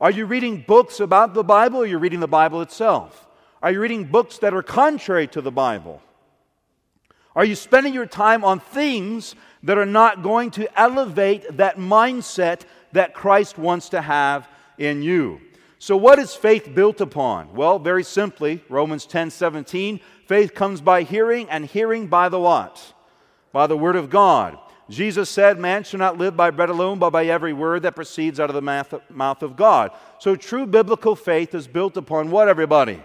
Are 0.00 0.10
you 0.10 0.26
reading 0.26 0.64
books 0.66 1.00
about 1.00 1.34
the 1.34 1.44
Bible 1.44 1.80
or 1.80 1.84
are 1.84 1.86
you 1.86 1.98
reading 1.98 2.20
the 2.20 2.28
Bible 2.28 2.62
itself? 2.62 3.26
Are 3.62 3.72
you 3.72 3.80
reading 3.80 4.04
books 4.04 4.38
that 4.38 4.54
are 4.54 4.62
contrary 4.62 5.26
to 5.28 5.40
the 5.40 5.50
Bible? 5.50 6.00
Are 7.34 7.44
you 7.44 7.54
spending 7.54 7.94
your 7.94 8.06
time 8.06 8.44
on 8.44 8.60
things 8.60 9.34
that 9.62 9.78
are 9.78 9.86
not 9.86 10.22
going 10.22 10.50
to 10.52 10.80
elevate 10.80 11.56
that 11.56 11.76
mindset 11.76 12.62
that 12.92 13.14
Christ 13.14 13.58
wants 13.58 13.88
to 13.90 14.00
have 14.00 14.48
in 14.78 15.02
you. 15.02 15.40
So, 15.78 15.96
what 15.96 16.18
is 16.18 16.34
faith 16.34 16.74
built 16.74 17.00
upon? 17.00 17.54
Well, 17.54 17.78
very 17.78 18.04
simply, 18.04 18.62
Romans 18.68 19.06
10 19.06 19.30
17, 19.30 20.00
faith 20.26 20.54
comes 20.54 20.80
by 20.80 21.02
hearing, 21.02 21.48
and 21.50 21.66
hearing 21.66 22.08
by 22.08 22.28
the 22.28 22.40
what? 22.40 22.94
By 23.52 23.66
the 23.66 23.76
word 23.76 23.96
of 23.96 24.10
God. 24.10 24.58
Jesus 24.90 25.28
said, 25.28 25.58
Man 25.58 25.84
shall 25.84 25.98
not 25.98 26.16
live 26.16 26.36
by 26.36 26.50
bread 26.50 26.70
alone, 26.70 26.98
but 26.98 27.10
by 27.10 27.26
every 27.26 27.52
word 27.52 27.82
that 27.82 27.94
proceeds 27.94 28.40
out 28.40 28.50
of 28.50 28.54
the 28.54 29.00
mouth 29.10 29.42
of 29.42 29.56
God. 29.56 29.90
So, 30.18 30.34
true 30.34 30.66
biblical 30.66 31.14
faith 31.14 31.54
is 31.54 31.66
built 31.66 31.96
upon 31.96 32.30
what, 32.30 32.48
everybody? 32.48 33.02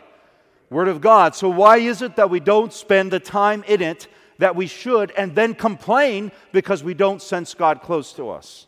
Word 0.69 0.88
of 0.88 1.01
God. 1.01 1.36
So, 1.36 1.49
why 1.49 1.77
is 1.77 2.01
it 2.01 2.15
that 2.15 2.29
we 2.29 2.39
don't 2.39 2.71
spend 2.71 3.12
the 3.12 3.19
time 3.19 3.63
in 3.67 3.82
it 3.82 4.08
that 4.38 4.56
we 4.56 4.67
should 4.67 5.12
and 5.12 5.36
then 5.36 5.53
complain 5.53 6.32
because 6.51 6.84
we 6.84 6.93
don't 6.93 7.21
sense 7.21 7.53
God 7.53 7.82
close 7.82 8.13
to 8.13 8.29
us? 8.29 8.67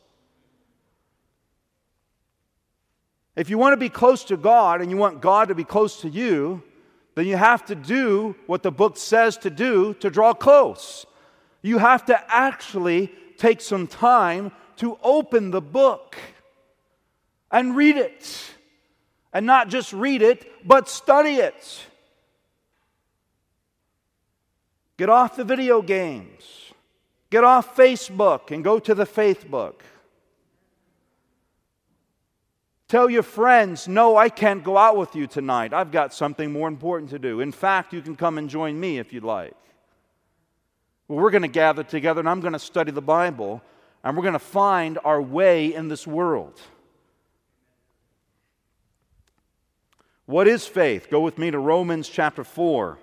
If 3.36 3.50
you 3.50 3.58
want 3.58 3.74
to 3.74 3.78
be 3.78 3.90
close 3.90 4.24
to 4.26 4.38
God 4.38 4.82
and 4.82 4.90
you 4.90 4.98
want 4.98 5.22
God 5.22 5.50
to 5.50 5.56
be 5.56 5.66
close 5.66 6.02
to 6.02 6.10
you, 6.10 6.64
then 7.16 7.28
you 7.28 7.38
have 7.38 7.66
to 7.66 7.76
do 7.76 8.36
what 8.46 8.62
the 8.62 8.72
book 8.72 8.98
says 8.98 9.38
to 9.40 9.50
do 9.50 9.94
to 9.96 10.10
draw 10.10 10.34
close. 10.34 11.06
You 11.66 11.80
have 11.80 12.06
to 12.06 12.24
actually 12.32 13.12
take 13.38 13.60
some 13.60 13.88
time 13.88 14.52
to 14.76 15.00
open 15.02 15.50
the 15.50 15.62
book 15.62 16.16
and 17.50 17.76
read 17.76 17.98
it. 17.98 18.52
And 19.34 19.48
not 19.48 19.70
just 19.70 19.92
read 19.92 20.22
it, 20.22 20.46
but 20.64 20.88
study 20.88 21.38
it. 21.38 21.84
Get 24.98 25.10
off 25.10 25.36
the 25.36 25.44
video 25.44 25.82
games. 25.82 26.72
Get 27.32 27.44
off 27.44 27.76
Facebook 27.76 28.52
and 28.52 28.64
go 28.64 28.78
to 28.78 28.94
the 28.94 29.08
faith 29.08 29.50
book. 29.50 29.84
Tell 32.88 33.10
your 33.10 33.24
friends, 33.24 33.88
no, 33.88 34.16
I 34.16 34.30
can't 34.30 34.64
go 34.64 34.78
out 34.78 34.98
with 34.98 35.16
you 35.16 35.26
tonight. 35.26 35.74
I've 35.74 35.92
got 35.92 36.14
something 36.14 36.52
more 36.52 36.68
important 36.68 37.10
to 37.10 37.18
do. 37.18 37.42
In 37.42 37.52
fact, 37.52 37.92
you 37.92 38.04
can 38.04 38.16
come 38.16 38.38
and 38.38 38.52
join 38.52 38.80
me 38.80 39.00
if 39.00 39.12
you'd 39.12 39.24
like. 39.24 39.56
Well, 41.08 41.20
we're 41.20 41.32
going 41.32 41.44
to 41.44 41.48
gather 41.48 41.84
together 41.84 42.20
and 42.20 42.30
I'm 42.30 42.42
going 42.42 42.54
to 42.54 42.60
study 42.60 42.92
the 42.92 43.02
Bible 43.02 43.62
and 44.04 44.16
we're 44.16 44.24
going 44.24 44.34
to 44.34 44.40
find 44.40 44.98
our 45.04 45.22
way 45.22 45.74
in 45.74 45.88
this 45.88 46.08
world. 46.08 46.60
What 50.26 50.48
is 50.48 50.66
faith? 50.66 51.10
Go 51.12 51.22
with 51.22 51.38
me 51.38 51.52
to 51.52 51.60
Romans 51.60 52.10
chapter 52.10 52.44
4. 52.44 52.98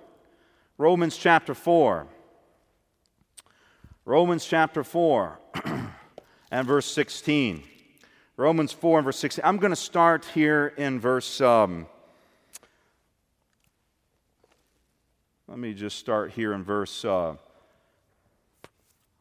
Romans 0.77 1.15
chapter 1.15 1.53
4. 1.53 2.07
Romans 4.05 4.45
chapter 4.45 4.83
4 4.83 5.39
and 6.51 6.67
verse 6.67 6.85
16. 6.85 7.63
Romans 8.35 8.73
4 8.73 8.99
and 8.99 9.05
verse 9.05 9.19
16. 9.19 9.45
I'm 9.45 9.57
going 9.57 9.71
to 9.71 9.77
start 9.77 10.25
here 10.33 10.73
in 10.75 10.99
verse. 10.99 11.39
Um, 11.39 11.85
let 15.47 15.57
me 15.57 15.73
just 15.73 15.97
start 15.97 16.31
here 16.31 16.51
in 16.51 16.63
verse. 16.63 17.05
Uh, 17.05 17.35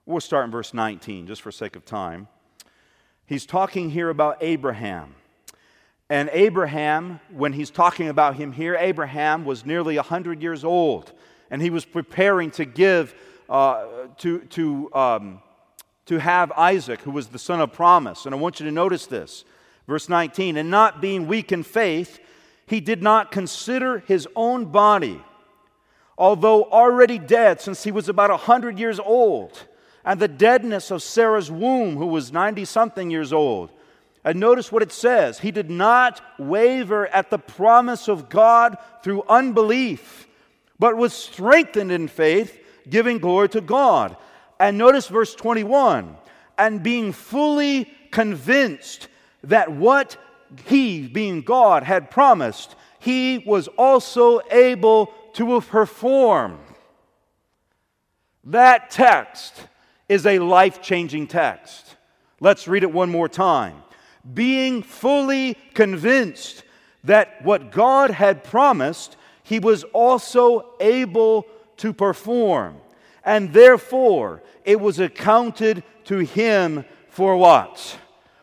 we'll 0.06 0.20
start 0.20 0.44
in 0.44 0.50
verse 0.50 0.74
19, 0.74 1.26
just 1.26 1.42
for 1.42 1.52
sake 1.52 1.76
of 1.76 1.84
time. 1.84 2.28
He's 3.26 3.46
talking 3.46 3.90
here 3.90 4.10
about 4.10 4.38
Abraham. 4.40 5.14
And 6.10 6.28
Abraham, 6.32 7.20
when 7.30 7.52
he's 7.52 7.70
talking 7.70 8.08
about 8.08 8.36
him 8.36 8.52
here, 8.52 8.76
Abraham 8.78 9.44
was 9.44 9.64
nearly 9.64 9.96
100 9.96 10.42
years 10.42 10.64
old. 10.64 11.12
And 11.50 11.62
he 11.62 11.70
was 11.70 11.84
preparing 11.84 12.50
to 12.52 12.64
give, 12.64 13.14
uh, 13.48 13.84
to, 14.18 14.40
to 14.40 14.94
um, 14.94 15.42
to 16.06 16.18
have 16.18 16.52
Isaac, 16.52 17.00
who 17.00 17.10
was 17.10 17.28
the 17.28 17.38
son 17.38 17.60
of 17.60 17.72
promise. 17.72 18.26
And 18.26 18.34
I 18.34 18.38
want 18.38 18.60
you 18.60 18.66
to 18.66 18.72
notice 18.72 19.06
this. 19.06 19.44
Verse 19.86 20.08
19, 20.08 20.56
and 20.56 20.70
not 20.70 21.00
being 21.00 21.26
weak 21.26 21.52
in 21.52 21.62
faith, 21.62 22.20
he 22.66 22.80
did 22.80 23.02
not 23.02 23.32
consider 23.32 23.98
his 23.98 24.28
own 24.36 24.66
body, 24.66 25.20
although 26.16 26.64
already 26.64 27.18
dead 27.18 27.60
since 27.60 27.82
he 27.82 27.90
was 27.90 28.08
about 28.08 28.30
a 28.30 28.34
100 28.34 28.78
years 28.78 29.00
old, 29.00 29.66
and 30.04 30.20
the 30.20 30.28
deadness 30.28 30.90
of 30.90 31.02
Sarah's 31.02 31.50
womb, 31.50 31.96
who 31.96 32.06
was 32.06 32.32
90 32.32 32.64
something 32.64 33.10
years 33.10 33.32
old. 33.32 33.70
And 34.24 34.38
notice 34.38 34.70
what 34.70 34.82
it 34.82 34.92
says 34.92 35.40
He 35.40 35.50
did 35.50 35.70
not 35.70 36.20
waver 36.38 37.06
at 37.08 37.30
the 37.30 37.38
promise 37.38 38.08
of 38.08 38.28
God 38.28 38.76
through 39.02 39.24
unbelief, 39.28 40.26
but 40.78 40.96
was 40.96 41.12
strengthened 41.12 41.92
in 41.92 42.08
faith, 42.08 42.58
giving 42.88 43.18
glory 43.18 43.48
to 43.50 43.60
God 43.60 44.16
and 44.62 44.78
notice 44.78 45.08
verse 45.08 45.34
21 45.34 46.16
and 46.56 46.84
being 46.84 47.12
fully 47.12 47.90
convinced 48.12 49.08
that 49.42 49.72
what 49.72 50.16
he, 50.66 51.08
being 51.08 51.42
God, 51.42 51.82
had 51.82 52.12
promised, 52.12 52.76
he 53.00 53.38
was 53.38 53.66
also 53.66 54.40
able 54.52 55.12
to 55.32 55.60
perform. 55.62 56.60
That 58.44 58.90
text 58.90 59.66
is 60.12 60.26
a 60.26 60.38
life 60.40 60.82
changing 60.82 61.26
text. 61.26 61.96
Let's 62.38 62.68
read 62.68 62.82
it 62.82 62.92
one 62.92 63.08
more 63.08 63.30
time. 63.30 63.82
Being 64.34 64.82
fully 64.82 65.54
convinced 65.72 66.64
that 67.04 67.42
what 67.42 67.72
God 67.72 68.10
had 68.10 68.44
promised, 68.44 69.16
he 69.42 69.58
was 69.58 69.84
also 69.84 70.74
able 70.80 71.46
to 71.78 71.94
perform. 71.94 72.76
And 73.24 73.54
therefore, 73.54 74.42
it 74.66 74.78
was 74.78 75.00
accounted 75.00 75.82
to 76.04 76.18
him 76.18 76.84
for 77.08 77.34
what? 77.38 77.96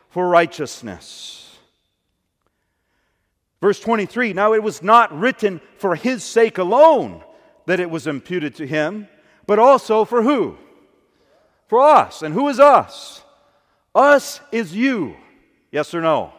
For 0.10 0.28
righteousness. 0.28 1.56
Verse 3.62 3.80
23 3.80 4.34
Now 4.34 4.54
it 4.54 4.64
was 4.64 4.82
not 4.82 5.16
written 5.16 5.62
for 5.78 5.96
his 5.96 6.24
sake 6.24 6.58
alone 6.58 7.24
that 7.68 7.80
it 7.80 7.92
was 7.92 8.08
imputed 8.08 8.56
to 8.56 8.66
him, 8.66 9.08
but 9.46 9.60
also 9.60 10.04
for 10.04 10.24
who? 10.24 10.58
For 11.70 11.80
us. 11.80 12.22
And 12.22 12.34
who 12.34 12.50
is 12.50 12.60
us? 12.60 13.24
Us 13.96 14.42
is 14.52 14.76
you. 14.76 15.16
Yes 15.72 15.94
or 15.94 16.02
no? 16.02 16.34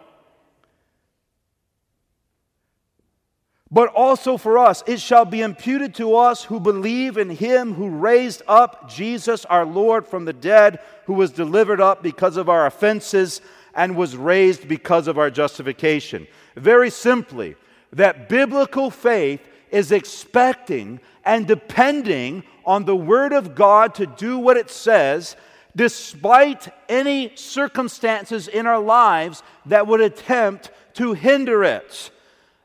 but 3.70 3.88
also 3.94 4.36
for 4.36 4.58
us. 4.58 4.82
It 4.86 5.00
shall 5.00 5.24
be 5.24 5.42
imputed 5.42 5.94
to 5.96 6.16
us 6.16 6.44
who 6.44 6.58
believe 6.58 7.16
in 7.16 7.30
him 7.30 7.74
who 7.74 7.88
raised 7.88 8.42
up 8.48 8.90
Jesus 8.90 9.44
our 9.44 9.64
Lord 9.64 10.06
from 10.06 10.24
the 10.24 10.32
dead, 10.32 10.80
who 11.06 11.14
was 11.14 11.30
delivered 11.30 11.80
up 11.80 12.02
because 12.02 12.36
of 12.36 12.48
our 12.48 12.66
offenses 12.66 13.40
and 13.74 13.96
was 13.96 14.16
raised 14.16 14.66
because 14.66 15.06
of 15.06 15.18
our 15.18 15.30
justification. 15.30 16.26
Very 16.56 16.90
simply, 16.90 17.54
that 17.92 18.28
biblical 18.28 18.90
faith 18.90 19.40
is 19.70 19.92
expecting 19.92 21.00
and 21.24 21.46
depending 21.46 22.44
on 22.64 22.84
the 22.84 22.96
Word 22.96 23.32
of 23.32 23.54
God 23.54 23.94
to 23.96 24.06
do 24.06 24.38
what 24.38 24.56
it 24.56 24.70
says, 24.70 25.36
despite 25.76 26.68
any 26.88 27.32
circumstances 27.36 28.48
in 28.48 28.66
our 28.66 28.80
lives 28.80 29.42
that 29.66 29.86
would 29.86 30.00
attempt 30.00 30.70
to 30.94 31.12
hinder 31.12 31.62
it. 31.64 32.10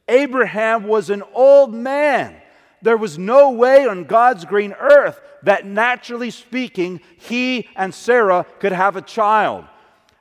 Abraham 0.07 0.87
was 0.87 1.09
an 1.09 1.23
old 1.33 1.73
man. 1.73 2.35
There 2.81 2.97
was 2.97 3.17
no 3.17 3.51
way 3.51 3.87
on 3.87 4.03
God's 4.03 4.45
green 4.45 4.73
earth 4.73 5.19
that, 5.43 5.65
naturally 5.65 6.31
speaking, 6.31 7.01
he 7.17 7.67
and 7.75 7.93
Sarah 7.93 8.45
could 8.59 8.71
have 8.71 8.95
a 8.95 9.01
child. 9.01 9.65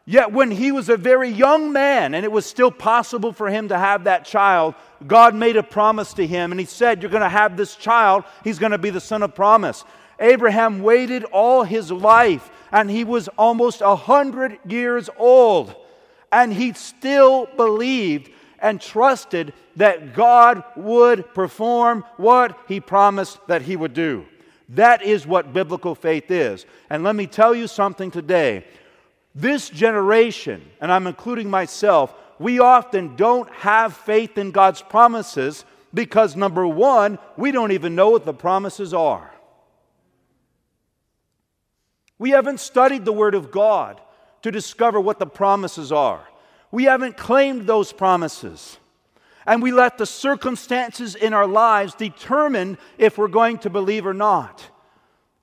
Yet, 0.06 0.32
when 0.32 0.50
he 0.50 0.70
was 0.70 0.90
a 0.90 0.98
very 0.98 1.30
young 1.30 1.72
man 1.72 2.14
and 2.14 2.24
it 2.24 2.32
was 2.32 2.44
still 2.44 2.70
possible 2.70 3.32
for 3.32 3.48
him 3.48 3.68
to 3.68 3.78
have 3.78 4.04
that 4.04 4.26
child, 4.26 4.74
God 5.06 5.34
made 5.34 5.56
a 5.56 5.62
promise 5.62 6.12
to 6.14 6.26
him 6.26 6.50
and 6.52 6.60
he 6.60 6.66
said, 6.66 7.00
You're 7.00 7.10
going 7.10 7.22
to 7.22 7.28
have 7.28 7.56
this 7.56 7.74
child. 7.74 8.24
He's 8.42 8.58
going 8.58 8.72
to 8.72 8.78
be 8.78 8.90
the 8.90 9.00
son 9.00 9.22
of 9.22 9.34
promise. 9.34 9.82
Abraham 10.20 10.82
waited 10.82 11.24
all 11.24 11.64
his 11.64 11.90
life 11.90 12.50
and 12.70 12.90
he 12.90 13.04
was 13.04 13.28
almost 13.38 13.80
a 13.80 13.96
hundred 13.96 14.58
years 14.68 15.08
old. 15.16 15.74
And 16.30 16.52
he 16.52 16.74
still 16.74 17.46
believed 17.56 18.30
and 18.58 18.80
trusted 18.80 19.54
that 19.76 20.14
God 20.14 20.64
would 20.76 21.32
perform 21.32 22.04
what 22.16 22.58
he 22.68 22.80
promised 22.80 23.38
that 23.46 23.62
he 23.62 23.76
would 23.76 23.94
do. 23.94 24.26
That 24.70 25.02
is 25.02 25.26
what 25.26 25.52
biblical 25.52 25.94
faith 25.94 26.30
is. 26.30 26.66
And 26.90 27.04
let 27.04 27.16
me 27.16 27.26
tell 27.26 27.54
you 27.54 27.66
something 27.66 28.10
today. 28.10 28.64
This 29.34 29.68
generation, 29.68 30.62
and 30.80 30.92
I'm 30.92 31.06
including 31.06 31.50
myself, 31.50 32.14
we 32.38 32.60
often 32.60 33.16
don't 33.16 33.50
have 33.50 33.96
faith 33.96 34.38
in 34.38 34.50
God's 34.50 34.82
promises 34.82 35.64
because, 35.92 36.36
number 36.36 36.66
one, 36.66 37.18
we 37.36 37.52
don't 37.52 37.72
even 37.72 37.94
know 37.94 38.10
what 38.10 38.24
the 38.24 38.34
promises 38.34 38.92
are. 38.94 39.32
We 42.18 42.30
haven't 42.30 42.60
studied 42.60 43.04
the 43.04 43.12
Word 43.12 43.34
of 43.34 43.50
God 43.50 44.00
to 44.42 44.50
discover 44.50 45.00
what 45.00 45.18
the 45.18 45.26
promises 45.26 45.90
are. 45.90 46.26
We 46.70 46.84
haven't 46.84 47.16
claimed 47.16 47.66
those 47.66 47.92
promises. 47.92 48.78
And 49.46 49.62
we 49.62 49.72
let 49.72 49.98
the 49.98 50.06
circumstances 50.06 51.14
in 51.14 51.34
our 51.34 51.46
lives 51.46 51.94
determine 51.94 52.78
if 52.98 53.18
we're 53.18 53.28
going 53.28 53.58
to 53.58 53.70
believe 53.70 54.06
or 54.06 54.14
not. 54.14 54.68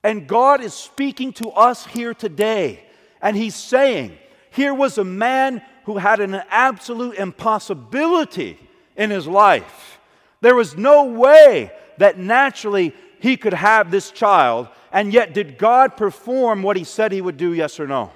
And 0.02 0.26
God 0.26 0.60
is 0.60 0.74
speaking 0.74 1.32
to 1.34 1.50
us 1.50 1.86
here 1.86 2.14
today. 2.14 2.84
And 3.22 3.36
He's 3.36 3.54
saying, 3.54 4.18
here 4.50 4.74
was 4.74 4.98
a 4.98 5.04
man 5.04 5.62
who 5.84 5.96
had 5.96 6.20
an 6.20 6.34
absolute 6.50 7.16
impossibility 7.16 8.58
in 8.96 9.10
his 9.10 9.26
life. 9.26 9.98
There 10.42 10.54
was 10.54 10.76
no 10.76 11.04
way 11.04 11.72
that 11.98 12.18
naturally 12.18 12.94
he 13.22 13.36
could 13.36 13.54
have 13.54 13.90
this 13.90 14.10
child. 14.10 14.68
And 14.90 15.12
yet, 15.12 15.32
did 15.32 15.56
God 15.56 15.96
perform 15.96 16.64
what 16.64 16.76
He 16.76 16.82
said 16.82 17.12
He 17.12 17.20
would 17.20 17.36
do, 17.36 17.54
yes 17.54 17.78
or 17.78 17.86
no? 17.86 18.10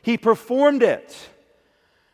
He 0.00 0.16
performed 0.16 0.82
it. 0.82 1.28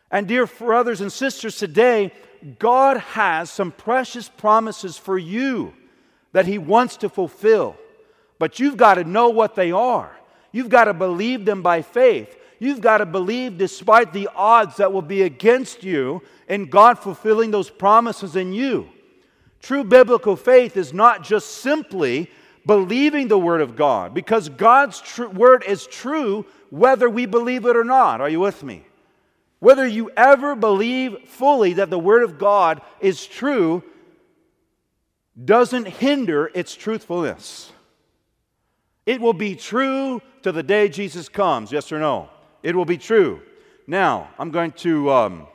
And, 0.09 0.27
dear 0.27 0.47
brothers 0.47 1.01
and 1.01 1.11
sisters, 1.11 1.55
today, 1.55 2.11
God 2.57 2.97
has 2.97 3.51
some 3.51 3.71
precious 3.71 4.27
promises 4.27 4.97
for 4.97 5.19
you 5.19 5.73
that 6.33 6.47
He 6.47 6.57
wants 6.57 6.97
to 6.97 7.09
fulfill. 7.09 7.77
But 8.39 8.59
you've 8.59 8.75
got 8.75 8.95
to 8.95 9.03
know 9.03 9.29
what 9.29 9.53
they 9.55 9.71
are. 9.71 10.11
You've 10.51 10.69
got 10.69 10.85
to 10.85 10.93
believe 10.93 11.45
them 11.45 11.61
by 11.61 11.81
faith. 11.81 12.37
You've 12.59 12.81
got 12.81 12.99
to 12.99 13.05
believe, 13.05 13.57
despite 13.57 14.13
the 14.13 14.29
odds 14.35 14.77
that 14.77 14.93
will 14.93 15.01
be 15.01 15.23
against 15.23 15.83
you, 15.83 16.21
in 16.47 16.69
God 16.69 16.99
fulfilling 16.99 17.51
those 17.51 17.69
promises 17.69 18.35
in 18.35 18.53
you. 18.53 18.89
True 19.61 19.83
biblical 19.83 20.35
faith 20.35 20.77
is 20.77 20.93
not 20.93 21.23
just 21.23 21.47
simply 21.47 22.29
believing 22.65 23.27
the 23.27 23.37
Word 23.37 23.61
of 23.61 23.75
God, 23.75 24.13
because 24.13 24.49
God's 24.49 25.01
tr- 25.01 25.27
Word 25.27 25.63
is 25.67 25.87
true 25.87 26.45
whether 26.69 27.09
we 27.09 27.25
believe 27.25 27.65
it 27.65 27.75
or 27.75 27.83
not. 27.83 28.21
Are 28.21 28.29
you 28.29 28.39
with 28.39 28.63
me? 28.63 28.85
Whether 29.59 29.87
you 29.87 30.11
ever 30.17 30.55
believe 30.55 31.27
fully 31.27 31.73
that 31.73 31.89
the 31.89 31.99
Word 31.99 32.23
of 32.23 32.37
God 32.37 32.81
is 32.99 33.25
true 33.25 33.83
doesn't 35.43 35.85
hinder 35.85 36.51
its 36.53 36.75
truthfulness. 36.75 37.71
It 39.05 39.21
will 39.21 39.33
be 39.33 39.55
true 39.55 40.21
to 40.43 40.51
the 40.51 40.63
day 40.63 40.89
Jesus 40.89 41.29
comes, 41.29 41.71
yes 41.71 41.91
or 41.91 41.99
no? 41.99 42.29
It 42.63 42.75
will 42.75 42.85
be 42.85 42.97
true. 42.97 43.41
Now, 43.87 44.29
I'm 44.37 44.51
going 44.51 44.71
to 44.73 45.11
um, 45.11 45.47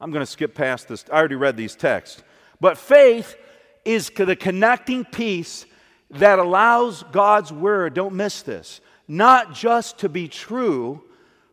I'm 0.00 0.10
going 0.10 0.24
to 0.24 0.30
skip 0.30 0.54
past 0.54 0.88
this. 0.88 1.04
I 1.10 1.16
already 1.16 1.36
read 1.36 1.56
these 1.56 1.74
texts. 1.74 2.22
But 2.60 2.78
faith 2.78 3.36
is 3.84 4.10
the 4.10 4.36
connecting 4.36 5.04
piece 5.04 5.66
that 6.10 6.38
allows 6.38 7.02
God's 7.12 7.52
word, 7.52 7.94
don't 7.94 8.14
miss 8.14 8.42
this, 8.42 8.80
not 9.08 9.54
just 9.54 9.98
to 9.98 10.08
be 10.08 10.28
true, 10.28 11.02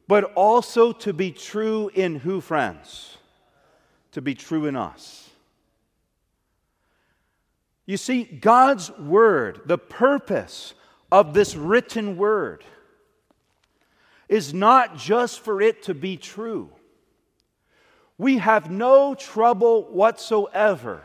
but 0.07 0.25
also 0.33 0.91
to 0.91 1.13
be 1.13 1.31
true 1.31 1.89
in 1.93 2.15
who, 2.15 2.41
friends? 2.41 3.17
To 4.11 4.21
be 4.21 4.35
true 4.35 4.65
in 4.65 4.75
us. 4.75 5.29
You 7.85 7.97
see, 7.97 8.23
God's 8.23 8.91
Word, 8.97 9.61
the 9.65 9.77
purpose 9.77 10.73
of 11.13 11.35
this 11.35 11.55
written 11.55 12.17
Word, 12.17 12.63
is 14.27 14.51
not 14.51 14.97
just 14.97 15.41
for 15.41 15.61
it 15.61 15.83
to 15.83 15.93
be 15.93 16.17
true. 16.17 16.71
We 18.17 18.39
have 18.39 18.71
no 18.71 19.13
trouble 19.13 19.83
whatsoever, 19.83 21.03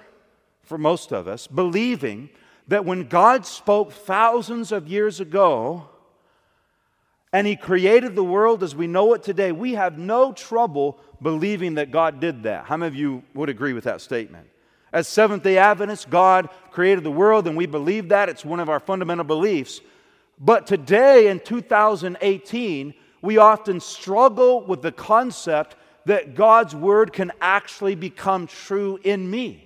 for 0.62 0.78
most 0.78 1.12
of 1.12 1.28
us, 1.28 1.46
believing 1.46 2.30
that 2.68 2.86
when 2.86 3.08
God 3.08 3.44
spoke 3.44 3.92
thousands 3.92 4.72
of 4.72 4.88
years 4.88 5.20
ago, 5.20 5.90
and 7.30 7.46
He 7.46 7.54
created 7.54 8.16
the 8.16 8.24
world 8.24 8.62
as 8.62 8.74
we 8.74 8.86
know 8.86 9.12
it 9.12 9.22
today, 9.22 9.52
we 9.52 9.74
have 9.74 9.98
no 9.98 10.32
trouble 10.32 10.98
believing 11.20 11.74
that 11.74 11.90
God 11.90 12.18
did 12.18 12.44
that. 12.44 12.64
How 12.64 12.78
many 12.78 12.88
of 12.88 12.94
you 12.94 13.24
would 13.34 13.50
agree 13.50 13.74
with 13.74 13.84
that 13.84 14.00
statement? 14.00 14.48
As 14.90 15.06
Seventh 15.06 15.42
day 15.42 15.58
Adventists, 15.58 16.06
God 16.06 16.48
created 16.70 17.04
the 17.04 17.10
world, 17.10 17.46
and 17.46 17.58
we 17.58 17.66
believe 17.66 18.08
that. 18.08 18.30
It's 18.30 18.42
one 18.42 18.58
of 18.58 18.70
our 18.70 18.80
fundamental 18.80 19.26
beliefs. 19.26 19.82
But 20.40 20.66
today, 20.66 21.28
in 21.28 21.40
2018, 21.40 22.94
we 23.22 23.38
often 23.38 23.80
struggle 23.80 24.64
with 24.64 24.82
the 24.82 24.92
concept 24.92 25.76
that 26.06 26.34
God's 26.34 26.74
Word 26.74 27.12
can 27.12 27.32
actually 27.40 27.94
become 27.94 28.46
true 28.46 28.98
in 29.02 29.30
me. 29.30 29.64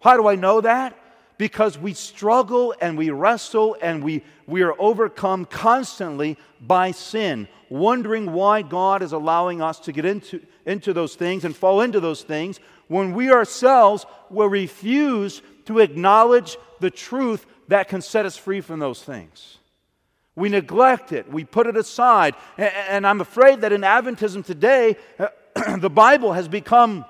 How 0.00 0.16
do 0.16 0.28
I 0.28 0.36
know 0.36 0.60
that? 0.60 0.96
because 1.38 1.78
we 1.78 1.94
struggle 1.94 2.74
and 2.80 2.98
we 2.98 3.10
wrestle 3.10 3.76
and 3.80 4.02
we, 4.02 4.22
we 4.46 4.62
are 4.62 4.74
overcome 4.78 5.44
constantly 5.44 6.36
by 6.60 6.90
sin, 6.90 7.48
wondering 7.70 8.32
why 8.32 8.60
God 8.60 9.02
is 9.02 9.12
allowing 9.12 9.62
us 9.62 9.78
to 9.80 9.92
get 9.92 10.04
into, 10.04 10.44
into 10.66 10.92
those 10.92 11.14
things 11.14 11.44
and 11.44 11.56
fall 11.56 11.80
into 11.80 12.00
those 12.00 12.22
things 12.22 12.58
when 12.88 13.14
we 13.14 13.30
ourselves 13.30 14.04
will 14.28 14.48
refuse 14.48 15.40
to 15.66 15.78
acknowledge 15.78 16.56
the 16.80 16.90
truth 16.90 17.46
that 17.68 17.88
can 17.88 18.02
set 18.02 18.26
us 18.26 18.36
free 18.36 18.60
from 18.60 18.80
those 18.80 19.02
things. 19.02 19.58
We 20.34 20.48
neglect 20.48 21.12
it, 21.12 21.30
we 21.30 21.44
put 21.44 21.66
it 21.66 21.76
aside. 21.76 22.34
And, 22.56 23.06
I'm 23.06 23.20
afraid 23.20 23.62
that 23.62 23.72
in 23.72 23.80
Adventism 23.82 24.44
today, 24.44 24.96
uh, 25.18 25.28
the 25.78 25.90
Bible 25.90 26.32
has 26.32 26.48
become 26.48 27.04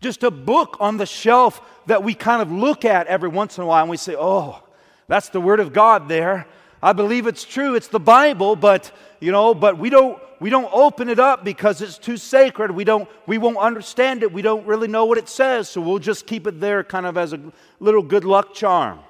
just 0.00 0.22
a 0.22 0.30
book 0.30 0.76
on 0.80 0.96
the 0.96 1.06
shelf 1.06 1.60
that 1.86 2.02
we 2.02 2.14
kind 2.14 2.40
of 2.40 2.50
look 2.50 2.84
at 2.84 3.06
every 3.06 3.28
once 3.28 3.58
in 3.58 3.64
a 3.64 3.66
while 3.66 3.82
and 3.82 3.90
we 3.90 3.96
say, 3.96 4.16
oh, 4.18 4.62
that's 5.08 5.28
the 5.28 5.40
Word 5.40 5.60
of 5.60 5.72
God 5.72 6.08
there. 6.08 6.46
I 6.82 6.92
believe 6.92 7.26
it's 7.26 7.44
true. 7.44 7.74
It's 7.74 7.88
the 7.88 8.00
Bible, 8.00 8.54
but 8.56 8.92
you 9.20 9.32
know, 9.32 9.54
but 9.54 9.78
we 9.78 9.90
don't 9.90 10.18
we 10.40 10.50
don't 10.50 10.70
open 10.72 11.08
it 11.08 11.18
up 11.18 11.44
because 11.44 11.82
it's 11.82 11.98
too 11.98 12.16
sacred. 12.16 12.70
We 12.70 12.84
don't 12.84 13.08
we 13.26 13.36
won't 13.38 13.56
understand 13.56 14.22
it. 14.22 14.32
We 14.32 14.42
don't 14.42 14.66
really 14.66 14.86
know 14.86 15.04
what 15.04 15.18
it 15.18 15.28
says, 15.28 15.68
so 15.68 15.80
we'll 15.80 15.98
just 15.98 16.26
keep 16.26 16.46
it 16.46 16.60
there 16.60 16.84
kind 16.84 17.04
of 17.04 17.16
as 17.16 17.32
a 17.32 17.40
little 17.80 18.02
good 18.02 18.24
luck 18.24 18.54
charm. 18.54 19.00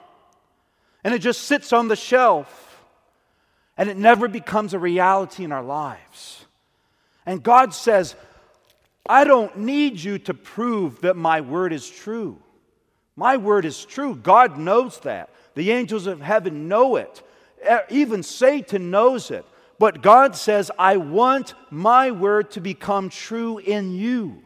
And 1.05 1.15
it 1.15 1.21
just 1.21 1.43
sits 1.43 1.73
on 1.73 1.89
the 1.89 1.97
shelf. 1.97 2.83
And 3.77 3.89
it 3.89 3.97
never 3.97 4.27
becomes 4.27 4.75
a 4.75 4.79
reality 4.79 5.45
in 5.45 5.53
our 5.53 5.63
lives. 5.63 6.45
And 7.25 7.43
God 7.43 7.73
says, 7.73 8.17
I 9.09 9.25
don't 9.25 9.57
need 9.59 10.01
you 10.01 10.19
to 10.21 10.35
prove 10.35 11.01
that 11.03 11.17
my 11.17 11.41
word 11.41 11.73
is 11.73 11.89
true. 11.89 12.39
My 13.17 13.37
word 13.37 13.65
is 13.65 13.85
true. 13.85 14.15
God 14.15 14.59
knows 14.59 14.99
that. 15.01 15.31
The 15.55 15.71
angels 15.71 16.07
of 16.07 16.21
heaven 16.21 16.69
know 16.69 16.97
it. 16.97 17.23
Even 17.89 18.23
Satan 18.23 18.91
knows 18.91 19.31
it. 19.31 19.45
But 19.79 20.03
God 20.03 20.35
says, 20.37 20.71
I 20.79 20.97
want 20.97 21.55
my 21.71 22.11
word 22.11 22.51
to 22.53 22.61
become 22.61 23.09
true 23.09 23.59
in 23.59 23.93
you. 23.93 24.43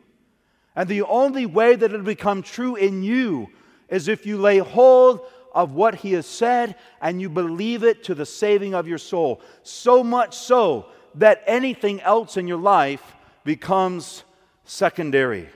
And 0.76 0.88
the 0.88 1.02
only 1.02 1.46
way 1.46 1.74
that 1.74 1.92
it'll 1.92 2.04
become 2.04 2.42
true 2.42 2.76
in 2.76 3.02
you 3.02 3.48
is 3.88 4.08
if 4.08 4.26
you 4.26 4.38
lay 4.38 4.58
hold 4.58 5.20
of 5.54 5.72
what 5.72 5.96
he 5.96 6.12
has 6.12 6.26
said 6.26 6.76
and 7.00 7.20
you 7.20 7.28
believe 7.28 7.84
it 7.84 8.04
to 8.04 8.14
the 8.14 8.26
saving 8.26 8.74
of 8.74 8.88
your 8.88 8.98
soul. 8.98 9.40
So 9.62 10.02
much 10.02 10.36
so 10.36 10.86
that 11.14 11.42
anything 11.46 12.00
else 12.00 12.36
in 12.36 12.46
your 12.46 12.58
life 12.58 13.14
becomes 13.44 14.24
secondary. 14.64 15.48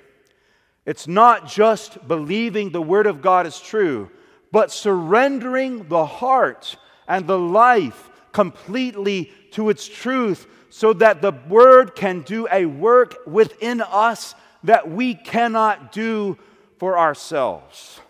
It's 0.85 1.09
not 1.09 1.49
just 1.49 2.07
believing 2.07 2.71
the 2.71 2.83
Word 2.83 3.07
of 3.07 3.23
God 3.23 3.47
is 3.47 3.59
true, 3.59 4.11
but 4.53 4.71
surrendering 4.71 5.89
the 5.89 6.07
heart 6.07 6.77
and 7.09 7.27
the 7.27 7.39
life 7.39 8.11
completely 8.33 9.33
to 9.53 9.71
its 9.71 9.89
truth 9.89 10.47
so 10.71 10.93
that 10.93 11.23
the 11.23 11.33
Word 11.49 11.95
can 11.95 12.21
do 12.23 12.47
a 12.53 12.67
work 12.67 13.17
within 13.27 13.81
us 13.81 14.35
that 14.63 14.91
we 14.91 15.15
cannot 15.15 15.91
do 15.93 16.37
for 16.79 16.99
ourselves. 16.99 18.01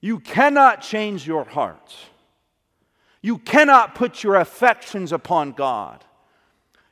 You 0.00 0.20
cannot 0.20 0.80
change 0.80 1.26
your 1.26 1.44
heart. 1.44 1.94
You 3.20 3.38
cannot 3.38 3.94
put 3.94 4.22
your 4.22 4.36
affections 4.36 5.12
upon 5.12 5.52
God. 5.52 6.04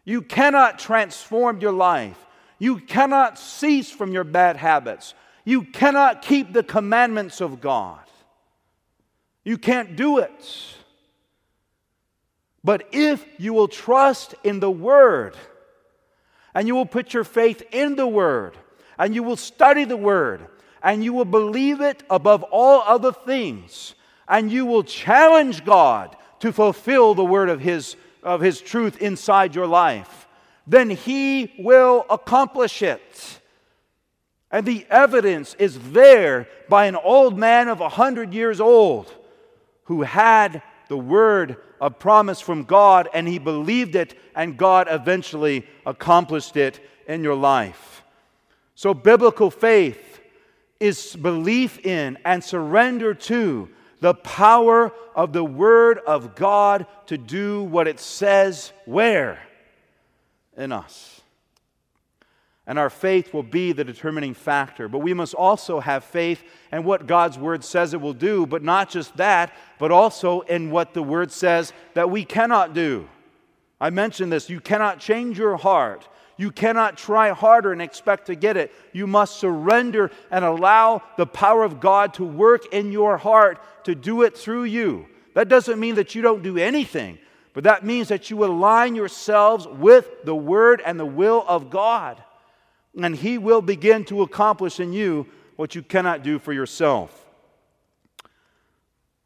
You 0.04 0.22
cannot 0.22 0.78
transform 0.78 1.60
your 1.60 1.72
life. 1.72 2.18
You 2.58 2.78
cannot 2.78 3.38
cease 3.38 3.90
from 3.90 4.12
your 4.12 4.24
bad 4.24 4.56
habits. 4.56 5.14
You 5.44 5.62
cannot 5.62 6.22
keep 6.22 6.52
the 6.52 6.62
commandments 6.62 7.40
of 7.40 7.60
God. 7.60 8.00
You 9.44 9.58
can't 9.58 9.94
do 9.94 10.18
it. 10.18 10.74
But 12.64 12.88
if 12.90 13.24
you 13.38 13.52
will 13.52 13.68
trust 13.68 14.34
in 14.42 14.58
the 14.58 14.70
Word, 14.70 15.36
and 16.52 16.66
you 16.66 16.74
will 16.74 16.86
put 16.86 17.14
your 17.14 17.22
faith 17.22 17.62
in 17.70 17.94
the 17.94 18.08
Word, 18.08 18.56
and 18.98 19.14
you 19.14 19.22
will 19.22 19.36
study 19.36 19.84
the 19.84 19.96
Word, 19.96 20.48
and 20.86 21.02
you 21.02 21.12
will 21.12 21.24
believe 21.24 21.80
it 21.80 22.04
above 22.08 22.44
all 22.44 22.80
other 22.82 23.10
things, 23.10 23.96
and 24.28 24.52
you 24.52 24.64
will 24.64 24.84
challenge 24.84 25.64
God 25.64 26.16
to 26.38 26.52
fulfill 26.52 27.12
the 27.12 27.24
word 27.24 27.48
of 27.48 27.60
His, 27.60 27.96
of 28.22 28.40
his 28.40 28.60
truth 28.60 29.02
inside 29.02 29.56
your 29.56 29.66
life, 29.66 30.28
then 30.64 30.88
He 30.88 31.52
will 31.58 32.06
accomplish 32.08 32.82
it. 32.82 33.40
And 34.52 34.64
the 34.64 34.86
evidence 34.88 35.54
is 35.58 35.76
there 35.90 36.46
by 36.68 36.86
an 36.86 36.94
old 36.94 37.36
man 37.36 37.66
of 37.66 37.80
a 37.80 37.88
hundred 37.88 38.32
years 38.32 38.60
old 38.60 39.12
who 39.84 40.02
had 40.02 40.62
the 40.88 40.96
word 40.96 41.56
of 41.80 41.98
promise 41.98 42.40
from 42.40 42.62
God 42.62 43.08
and 43.12 43.26
he 43.26 43.40
believed 43.40 43.96
it, 43.96 44.16
and 44.36 44.56
God 44.56 44.86
eventually 44.88 45.66
accomplished 45.84 46.56
it 46.56 46.78
in 47.08 47.24
your 47.24 47.34
life. 47.34 48.04
So, 48.76 48.94
biblical 48.94 49.50
faith 49.50 50.05
is 50.80 51.16
belief 51.16 51.78
in 51.84 52.18
and 52.24 52.42
surrender 52.42 53.14
to 53.14 53.68
the 54.00 54.14
power 54.14 54.92
of 55.14 55.32
the 55.32 55.44
Word 55.44 55.98
of 56.06 56.34
God 56.34 56.86
to 57.06 57.16
do 57.16 57.62
what 57.62 57.88
it 57.88 57.98
says 57.98 58.72
where? 58.84 59.40
In 60.56 60.72
us. 60.72 61.20
And 62.66 62.78
our 62.78 62.90
faith 62.90 63.32
will 63.32 63.44
be 63.44 63.72
the 63.72 63.84
determining 63.84 64.34
factor. 64.34 64.88
But 64.88 64.98
we 64.98 65.14
must 65.14 65.34
also 65.34 65.78
have 65.78 66.02
faith 66.04 66.42
in 66.72 66.82
what 66.82 67.06
God's 67.06 67.38
Word 67.38 67.62
says 67.62 67.94
it 67.94 68.00
will 68.00 68.12
do, 68.12 68.44
but 68.44 68.62
not 68.62 68.90
just 68.90 69.16
that, 69.16 69.54
but 69.78 69.92
also 69.92 70.40
in 70.40 70.70
what 70.70 70.92
the 70.92 71.02
Word 71.02 71.30
says 71.30 71.72
that 71.94 72.10
we 72.10 72.24
cannot 72.24 72.74
do. 72.74 73.08
I 73.80 73.90
mentioned 73.90 74.32
this. 74.32 74.50
You 74.50 74.60
cannot 74.60 74.98
change 74.98 75.38
your 75.38 75.56
heart. 75.56 76.08
You 76.36 76.50
cannot 76.50 76.98
try 76.98 77.30
harder 77.30 77.72
and 77.72 77.80
expect 77.80 78.26
to 78.26 78.34
get 78.34 78.56
it. 78.56 78.72
You 78.92 79.06
must 79.06 79.38
surrender 79.38 80.10
and 80.30 80.44
allow 80.44 81.02
the 81.16 81.26
power 81.26 81.64
of 81.64 81.80
God 81.80 82.14
to 82.14 82.24
work 82.24 82.72
in 82.74 82.92
your 82.92 83.16
heart 83.16 83.58
to 83.84 83.94
do 83.94 84.22
it 84.22 84.36
through 84.36 84.64
you. 84.64 85.06
That 85.34 85.48
doesn't 85.48 85.80
mean 85.80 85.94
that 85.94 86.14
you 86.14 86.22
don't 86.22 86.42
do 86.42 86.58
anything, 86.58 87.18
but 87.54 87.64
that 87.64 87.84
means 87.84 88.08
that 88.08 88.30
you 88.30 88.44
align 88.44 88.94
yourselves 88.94 89.66
with 89.66 90.24
the 90.24 90.34
Word 90.34 90.82
and 90.84 91.00
the 91.00 91.06
will 91.06 91.44
of 91.48 91.70
God. 91.70 92.22
And 93.00 93.16
He 93.16 93.38
will 93.38 93.62
begin 93.62 94.04
to 94.06 94.22
accomplish 94.22 94.78
in 94.78 94.92
you 94.92 95.26
what 95.56 95.74
you 95.74 95.82
cannot 95.82 96.22
do 96.22 96.38
for 96.38 96.52
yourself. 96.52 97.26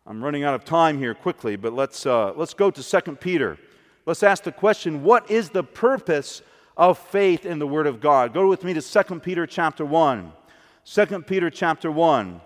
I'm 0.06 0.22
running 0.22 0.44
out 0.44 0.54
of 0.54 0.64
time 0.64 0.98
here 0.98 1.14
quickly, 1.14 1.56
but 1.56 1.72
let's, 1.72 2.06
uh, 2.06 2.32
let's 2.34 2.54
go 2.54 2.70
to 2.70 2.82
2 2.82 3.16
Peter. 3.16 3.58
Let's 4.06 4.22
ask 4.22 4.42
the 4.42 4.52
question 4.52 5.04
what 5.04 5.30
is 5.30 5.50
the 5.50 5.62
purpose 5.62 6.42
of 6.76 6.98
faith 6.98 7.44
in 7.44 7.58
the 7.58 7.66
Word 7.66 7.86
of 7.86 8.00
God. 8.00 8.32
Go 8.32 8.48
with 8.48 8.64
me 8.64 8.74
to 8.74 8.82
2 8.82 9.20
Peter 9.20 9.46
chapter 9.46 9.84
1. 9.84 10.32
2 10.84 11.06
Peter 11.22 11.50
chapter 11.50 11.90
1. 11.90 12.40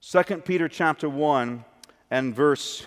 Second 0.00 0.44
Peter 0.44 0.68
chapter 0.68 1.08
1 1.08 1.64
and 2.10 2.34
verse, 2.34 2.84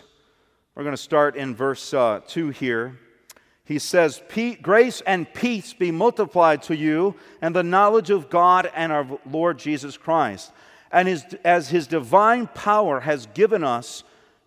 we're 0.75 0.83
going 0.83 0.91
to 0.95 1.01
start 1.01 1.37
in 1.37 1.55
verse 1.55 1.93
uh, 1.93 2.19
2 2.27 2.49
here. 2.49 2.99
He 3.63 3.79
says, 3.79 4.21
Grace 4.61 5.01
and 5.07 5.33
peace 5.33 5.73
be 5.73 5.89
multiplied 5.89 6.63
to 6.63 6.75
you 6.75 7.15
and 7.41 7.55
the 7.55 7.63
knowledge 7.63 8.09
of 8.09 8.29
God 8.29 8.69
and 8.75 8.91
our 8.91 9.07
Lord 9.25 9.57
Jesus 9.57 9.95
Christ. 9.95 10.51
And 10.91 11.07
his, 11.07 11.23
as 11.45 11.69
his 11.69 11.87
divine 11.87 12.47
power 12.47 12.99
has 12.99 13.25
given 13.27 13.63
us 13.63 14.03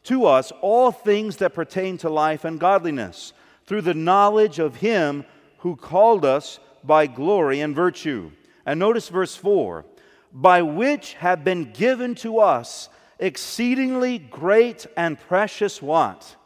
to 0.06 0.26
us 0.26 0.52
all 0.60 0.90
things 0.90 1.36
that 1.36 1.54
pertain 1.54 1.98
to 1.98 2.08
life 2.08 2.44
and 2.44 2.60
godliness 2.60 3.32
through 3.66 3.82
the 3.82 3.94
knowledge 3.94 4.58
of 4.58 4.76
him 4.76 5.24
who 5.58 5.76
called 5.76 6.24
us 6.24 6.58
by 6.84 7.06
glory 7.06 7.60
and 7.60 7.74
virtue. 7.74 8.30
And 8.64 8.78
notice 8.78 9.08
verse 9.08 9.36
4 9.36 9.84
by 10.32 10.60
which 10.60 11.14
have 11.14 11.42
been 11.44 11.72
given 11.72 12.14
to 12.14 12.38
us 12.38 12.88
exceedingly 13.18 14.18
great 14.18 14.86
and 14.96 15.18
precious 15.18 15.80
what? 15.80 16.36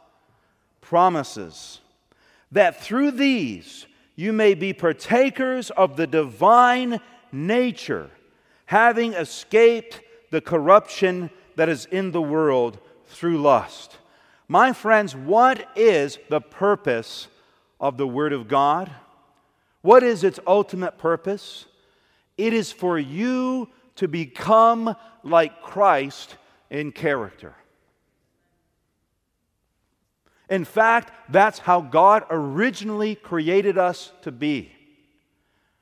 Promises. 0.79 1.81
That 2.51 2.81
through 2.81 3.11
these 3.11 3.85
you 4.15 4.33
may 4.33 4.53
be 4.53 4.73
partakers 4.73 5.71
of 5.71 5.97
the 5.97 6.07
divine 6.07 6.99
nature, 7.31 8.09
having 8.65 9.13
escaped 9.13 10.01
the 10.31 10.41
corruption 10.41 11.29
that 11.55 11.69
is 11.69 11.85
in 11.85 12.11
the 12.11 12.21
world 12.21 12.79
through 13.11 13.41
lust. 13.41 13.97
My 14.47 14.73
friends, 14.73 15.15
what 15.15 15.67
is 15.75 16.19
the 16.29 16.41
purpose 16.41 17.27
of 17.79 17.97
the 17.97 18.07
Word 18.07 18.33
of 18.33 18.47
God? 18.47 18.91
What 19.81 20.03
is 20.03 20.23
its 20.23 20.39
ultimate 20.45 20.97
purpose? 20.97 21.65
It 22.37 22.53
is 22.53 22.71
for 22.71 22.97
you 22.97 23.69
to 23.95 24.07
become 24.07 24.95
like 25.23 25.61
Christ 25.61 26.37
in 26.69 26.91
character. 26.91 27.55
In 30.49 30.65
fact, 30.65 31.13
that's 31.31 31.59
how 31.59 31.79
God 31.79 32.25
originally 32.29 33.15
created 33.15 33.77
us 33.77 34.11
to 34.23 34.31
be. 34.31 34.73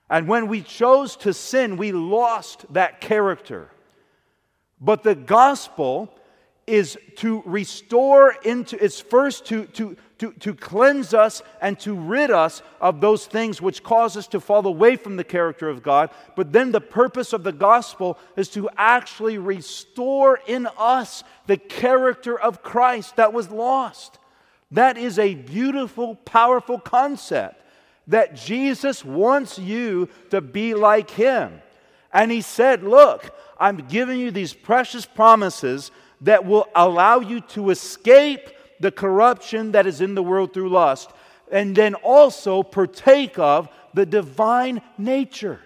And 0.09 0.27
when 0.27 0.47
we 0.47 0.61
chose 0.61 1.15
to 1.17 1.33
sin, 1.33 1.77
we 1.77 1.91
lost 1.91 2.65
that 2.73 3.01
character. 3.01 3.71
But 4.79 5.03
the 5.03 5.15
gospel 5.15 6.13
is 6.69 6.97
to 7.17 7.41
restore 7.45 8.35
into, 8.43 8.81
is 8.81 9.01
first 9.01 9.45
to, 9.47 9.65
to, 9.67 9.97
to, 10.19 10.31
to 10.33 10.53
cleanse 10.53 11.13
us 11.13 11.41
and 11.61 11.79
to 11.79 11.93
rid 11.93 12.29
us 12.29 12.61
of 12.79 13.01
those 13.01 13.25
things 13.25 13.61
which 13.61 13.83
cause 13.83 14.15
us 14.15 14.27
to 14.27 14.39
fall 14.39 14.65
away 14.67 14.95
from 14.95 15.17
the 15.17 15.23
character 15.23 15.67
of 15.67 15.81
God. 15.81 16.09
But 16.35 16.51
then 16.51 16.71
the 16.71 16.81
purpose 16.81 17.33
of 17.33 17.43
the 17.43 17.51
gospel 17.51 18.17
is 18.37 18.49
to 18.49 18.69
actually 18.77 19.37
restore 19.37 20.39
in 20.47 20.67
us 20.77 21.23
the 21.47 21.57
character 21.57 22.39
of 22.39 22.61
Christ 22.61 23.15
that 23.15 23.33
was 23.33 23.49
lost. 23.49 24.19
That 24.71 24.97
is 24.97 25.17
a 25.17 25.35
beautiful, 25.35 26.15
powerful 26.15 26.79
concept 26.79 27.65
that 28.07 28.35
Jesus 28.35 29.03
wants 29.05 29.57
you 29.57 30.09
to 30.29 30.41
be 30.41 30.73
like 30.73 31.09
him. 31.09 31.61
And 32.11 32.31
he 32.31 32.41
said, 32.41 32.83
Look, 32.83 33.35
I'm 33.59 33.87
giving 33.87 34.19
you 34.19 34.31
these 34.31 34.53
precious 34.53 35.05
promises 35.05 35.91
that 36.21 36.45
will 36.45 36.67
allow 36.75 37.19
you 37.19 37.41
to 37.41 37.69
escape 37.69 38.49
the 38.79 38.91
corruption 38.91 39.71
that 39.73 39.87
is 39.87 40.01
in 40.01 40.15
the 40.15 40.23
world 40.23 40.53
through 40.53 40.69
lust, 40.69 41.11
and 41.51 41.75
then 41.75 41.95
also 41.95 42.63
partake 42.63 43.37
of 43.39 43.69
the 43.93 44.05
divine 44.05 44.81
nature. 44.97 45.59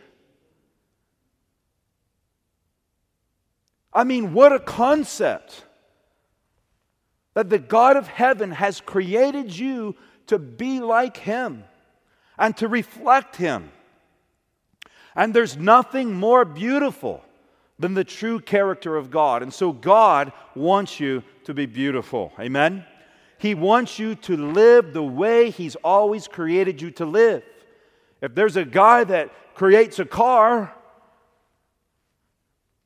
I 3.93 4.03
mean, 4.03 4.33
what 4.33 4.51
a 4.51 4.59
concept 4.59 5.65
that 7.35 7.49
the 7.49 7.59
God 7.59 7.97
of 7.97 8.07
heaven 8.07 8.51
has 8.51 8.81
created 8.81 9.55
you 9.55 9.95
to 10.27 10.39
be 10.39 10.79
like 10.79 11.17
Him 11.17 11.63
and 12.37 12.55
to 12.57 12.67
reflect 12.67 13.35
Him. 13.35 13.71
And 15.15 15.33
there's 15.33 15.57
nothing 15.57 16.13
more 16.13 16.45
beautiful 16.45 17.23
than 17.83 17.95
the 17.95 18.03
true 18.05 18.39
character 18.39 18.95
of 18.95 19.11
God. 19.11 19.43
And 19.43 19.53
so 19.53 19.73
God 19.73 20.31
wants 20.55 21.01
you 21.01 21.21
to 21.43 21.53
be 21.53 21.65
beautiful. 21.65 22.31
Amen? 22.39 22.85
He 23.37 23.55
wants 23.55 23.99
you 23.99 24.15
to 24.15 24.37
live 24.37 24.93
the 24.93 25.03
way 25.03 25.49
He's 25.49 25.75
always 25.75 26.29
created 26.29 26.81
you 26.81 26.91
to 26.91 27.05
live. 27.05 27.43
If 28.21 28.35
there's 28.35 28.55
a 28.55 28.63
guy 28.63 29.03
that 29.03 29.31
creates 29.53 29.99
a 29.99 30.05
car, 30.05 30.73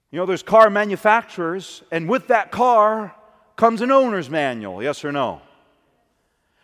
you 0.10 0.18
know, 0.18 0.26
there's 0.26 0.42
car 0.42 0.72
manufacturers, 0.72 1.84
and 1.92 2.10
with 2.10 2.30
that 2.30 2.50
car 2.52 3.14
comes 3.56 3.82
an 3.82 3.92
owner's 3.92 4.32
manual, 4.32 4.82
yes 4.82 5.06
or 5.06 5.12
no? 5.12 5.44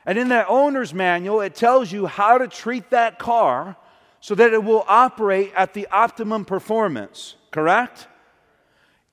And 0.07 0.17
in 0.17 0.29
that 0.29 0.47
owner's 0.49 0.91
manual, 0.91 1.41
it 1.41 1.53
tells 1.53 1.91
you 1.91 2.07
how 2.07 2.39
to 2.39 2.47
treat 2.47 2.89
that 2.89 3.19
car 3.19 3.75
so 4.21 4.33
that 4.33 4.53
it 4.53 4.63
will 4.63 4.85
operate 4.87 5.53
at 5.55 5.75
the 5.75 5.85
optimum 5.91 6.45
performance, 6.45 7.35
correct? 7.51 8.07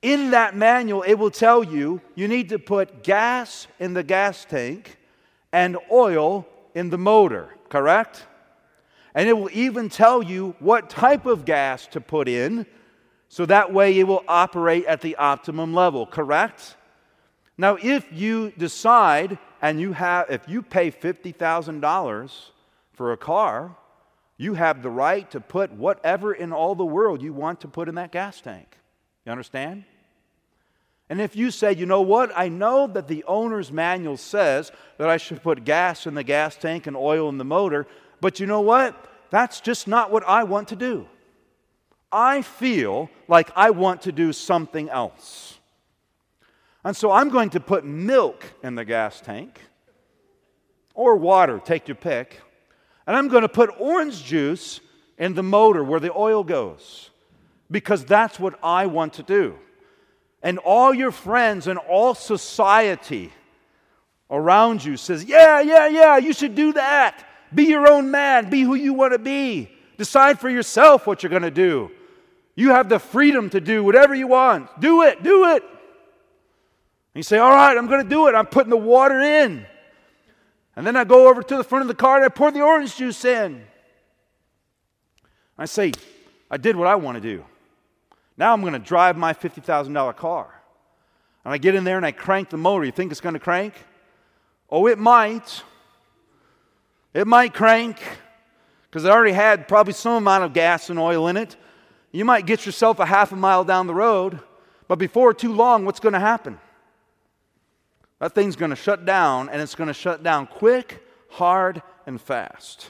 In 0.03 0.30
that 0.30 0.57
manual, 0.57 1.03
it 1.03 1.14
will 1.14 1.30
tell 1.30 1.62
you 1.62 2.01
you 2.14 2.26
need 2.26 2.48
to 2.51 2.59
put 2.59 3.03
gas 3.03 3.66
in 3.78 3.92
the 3.92 4.03
gas 4.03 4.46
tank 4.46 4.96
and 5.53 5.76
oil 5.92 6.46
in 6.74 6.90
the 6.90 6.98
motor, 6.98 7.51
correct? 7.68 8.26
And 9.14 9.28
it 9.28 9.34
will 9.36 9.51
even 9.53 9.88
tell 9.88 10.22
you 10.22 10.55
what 10.59 10.88
type 10.88 11.26
of 11.26 11.44
gas 11.44 11.86
to 11.88 12.01
put 12.01 12.28
in 12.28 12.64
so 13.28 13.44
that 13.46 13.72
way 13.72 13.98
it 13.98 14.05
will 14.05 14.24
operate 14.26 14.86
at 14.86 15.03
the 15.03 15.16
optimum 15.16 15.74
level, 15.74 16.07
correct? 16.07 16.76
Now, 17.59 17.76
if 17.80 18.07
you 18.11 18.53
decide 18.57 19.38
and 19.61 19.80
you 19.80 19.92
have, 19.92 20.30
if 20.30 20.48
you 20.48 20.62
pay 20.62 20.90
$50,000 20.90 22.51
for 22.94 23.12
a 23.12 23.16
car, 23.16 23.76
you 24.38 24.55
have 24.55 24.82
the 24.82 24.88
right 24.88 25.30
to 25.32 25.40
put 25.40 25.70
whatever 25.72 26.32
in 26.32 26.53
all 26.53 26.74
the 26.74 26.84
world 26.84 27.20
you 27.20 27.34
want 27.34 27.61
to 27.61 27.68
put 27.68 27.88
in 27.88 27.96
that 27.96 28.12
gas 28.12 28.40
tank. 28.40 28.78
You 29.26 29.32
understand? 29.32 29.84
And 31.11 31.20
if 31.20 31.34
you 31.34 31.50
say, 31.50 31.74
you 31.74 31.86
know 31.86 32.02
what, 32.02 32.30
I 32.36 32.48
know 32.48 32.86
that 32.86 33.08
the 33.08 33.24
owner's 33.24 33.72
manual 33.72 34.16
says 34.16 34.70
that 34.96 35.08
I 35.08 35.16
should 35.16 35.42
put 35.42 35.64
gas 35.64 36.06
in 36.06 36.14
the 36.14 36.22
gas 36.22 36.54
tank 36.54 36.86
and 36.86 36.96
oil 36.96 37.28
in 37.28 37.36
the 37.36 37.44
motor, 37.44 37.88
but 38.20 38.38
you 38.38 38.46
know 38.46 38.61
what? 38.61 38.94
That's 39.30 39.61
just 39.61 39.88
not 39.88 40.12
what 40.12 40.22
I 40.26 40.44
want 40.44 40.68
to 40.68 40.76
do. 40.76 41.08
I 42.12 42.42
feel 42.42 43.11
like 43.26 43.50
I 43.56 43.70
want 43.70 44.02
to 44.02 44.12
do 44.12 44.32
something 44.32 44.88
else. 44.88 45.58
And 46.84 46.96
so 46.96 47.11
I'm 47.11 47.28
going 47.28 47.50
to 47.50 47.61
put 47.61 47.84
milk 47.84 48.44
in 48.62 48.76
the 48.76 48.84
gas 48.84 49.20
tank 49.20 49.61
or 50.94 51.16
water, 51.16 51.58
take 51.58 51.88
your 51.88 51.96
pick. 51.96 52.40
And 53.08 53.16
I'm 53.16 53.26
going 53.26 53.42
to 53.42 53.48
put 53.48 53.70
orange 53.80 54.24
juice 54.24 54.80
in 55.18 55.34
the 55.34 55.42
motor 55.42 55.82
where 55.82 56.00
the 56.00 56.14
oil 56.16 56.44
goes 56.44 57.11
because 57.68 58.04
that's 58.04 58.38
what 58.38 58.61
I 58.62 58.86
want 58.86 59.14
to 59.14 59.24
do. 59.24 59.58
And 60.43 60.59
all 60.59 60.95
your 60.95 61.12
friends 61.12 61.66
and 61.66 61.78
all 61.78 62.14
society 62.14 63.32
around 64.30 64.84
you 64.84 64.97
says, 64.97 65.24
Yeah, 65.24 65.61
yeah, 65.61 65.88
yeah, 65.88 66.16
you 66.16 66.32
should 66.32 66.55
do 66.55 66.72
that. 66.74 67.26
Be 67.55 67.64
your 67.64 67.91
own 67.91 68.11
man, 68.11 68.49
be 68.49 68.62
who 68.62 68.74
you 68.74 68.95
want 68.95 69.12
to 69.12 69.18
be. 69.18 69.70
Decide 69.99 70.41
for 70.41 70.49
yourself 70.49 71.07
what 71.07 71.22
you're 71.22 71.30
going 71.30 71.43
to 71.43 71.51
do. 71.51 71.91
You 72.55 72.70
have 72.70 72.88
the 72.88 72.99
freedom 72.99 73.51
to 73.51 73.61
do 73.61 73.84
whatever 73.84 74.14
you 74.14 74.28
want. 74.28 74.80
Do 74.80 75.03
it, 75.03 75.22
do 75.22 75.51
it. 75.51 75.62
And 75.62 75.70
you 77.14 77.22
say, 77.22 77.38
All 77.38 77.51
right, 77.51 77.76
I'm 77.76 77.86
going 77.86 78.03
to 78.03 78.09
do 78.09 78.28
it. 78.28 78.34
I'm 78.34 78.47
putting 78.47 78.70
the 78.70 78.76
water 78.76 79.20
in. 79.20 79.66
And 80.76 80.86
then 80.86 80.97
I 80.97 81.05
go 81.05 81.28
over 81.28 81.43
to 81.43 81.57
the 81.57 81.64
front 81.64 81.82
of 81.82 81.88
the 81.88 81.95
car 81.95 82.16
and 82.16 82.24
I 82.24 82.28
pour 82.28 82.51
the 82.51 82.62
orange 82.62 82.97
juice 82.97 83.24
in. 83.24 83.62
I 85.59 85.66
say, 85.66 85.93
I 86.51 86.57
did 86.57 86.76
what 86.76 86.88
I 86.88 86.95
want 86.95 87.16
to 87.16 87.20
do. 87.20 87.45
Now 88.41 88.55
I'm 88.55 88.62
going 88.62 88.72
to 88.72 88.78
drive 88.78 89.18
my 89.18 89.34
$50,000 89.34 90.16
car. 90.16 90.49
And 91.45 91.53
I 91.53 91.59
get 91.59 91.74
in 91.74 91.84
there 91.84 91.99
and 91.99 92.07
I 92.07 92.12
crank 92.12 92.49
the 92.49 92.57
motor. 92.57 92.86
You 92.86 92.91
think 92.91 93.12
it's 93.12 93.20
going 93.20 93.34
to 93.34 93.38
crank? 93.38 93.74
Oh, 94.70 94.86
it 94.86 94.99
might. 94.99 95.62
It 97.12 97.26
might 97.26 97.53
crank 97.53 97.99
because 98.88 99.05
it 99.05 99.11
already 99.11 99.34
had 99.34 99.68
probably 99.68 99.93
some 99.93 100.14
amount 100.14 100.45
of 100.45 100.55
gas 100.55 100.88
and 100.88 100.99
oil 100.99 101.28
in 101.28 101.36
it. 101.36 101.55
You 102.12 102.24
might 102.24 102.47
get 102.47 102.64
yourself 102.64 102.99
a 102.99 103.05
half 103.05 103.30
a 103.30 103.36
mile 103.36 103.62
down 103.62 103.86
the 103.86 103.95
road, 103.95 104.41
but 104.88 104.97
before 104.97 105.34
too 105.34 105.53
long, 105.53 105.84
what's 105.84 106.01
going 106.01 106.14
to 106.14 106.18
happen? 106.18 106.59
That 108.20 108.34
thing's 108.34 108.57
going 108.57 108.70
to 108.70 108.76
shut 108.76 109.05
down, 109.05 109.51
and 109.51 109.61
it's 109.61 109.74
going 109.74 109.88
to 109.88 109.95
shut 109.95 110.22
down 110.22 110.47
quick, 110.47 111.05
hard, 111.28 111.82
and 112.07 112.18
fast. 112.18 112.88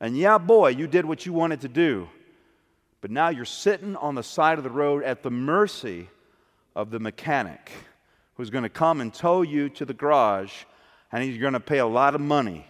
And 0.00 0.16
yeah, 0.16 0.38
boy, 0.38 0.70
you 0.70 0.86
did 0.86 1.04
what 1.04 1.26
you 1.26 1.34
wanted 1.34 1.60
to 1.60 1.68
do, 1.68 2.08
but 3.02 3.10
now 3.10 3.28
you're 3.28 3.44
sitting 3.44 3.96
on 3.96 4.14
the 4.14 4.22
side 4.22 4.58
of 4.58 4.64
the 4.64 4.70
road 4.70 5.02
at 5.02 5.22
the 5.22 5.30
mercy 5.30 6.08
of 6.74 6.90
the 6.90 7.00
mechanic 7.00 7.70
who's 8.36 8.48
going 8.48 8.62
to 8.62 8.70
come 8.70 9.00
and 9.00 9.12
tow 9.12 9.42
you 9.42 9.68
to 9.68 9.84
the 9.84 9.92
garage, 9.92 10.52
and 11.10 11.22
he's 11.22 11.36
going 11.36 11.52
to 11.52 11.60
pay 11.60 11.78
a 11.78 11.86
lot 11.86 12.14
of 12.14 12.20
money, 12.20 12.64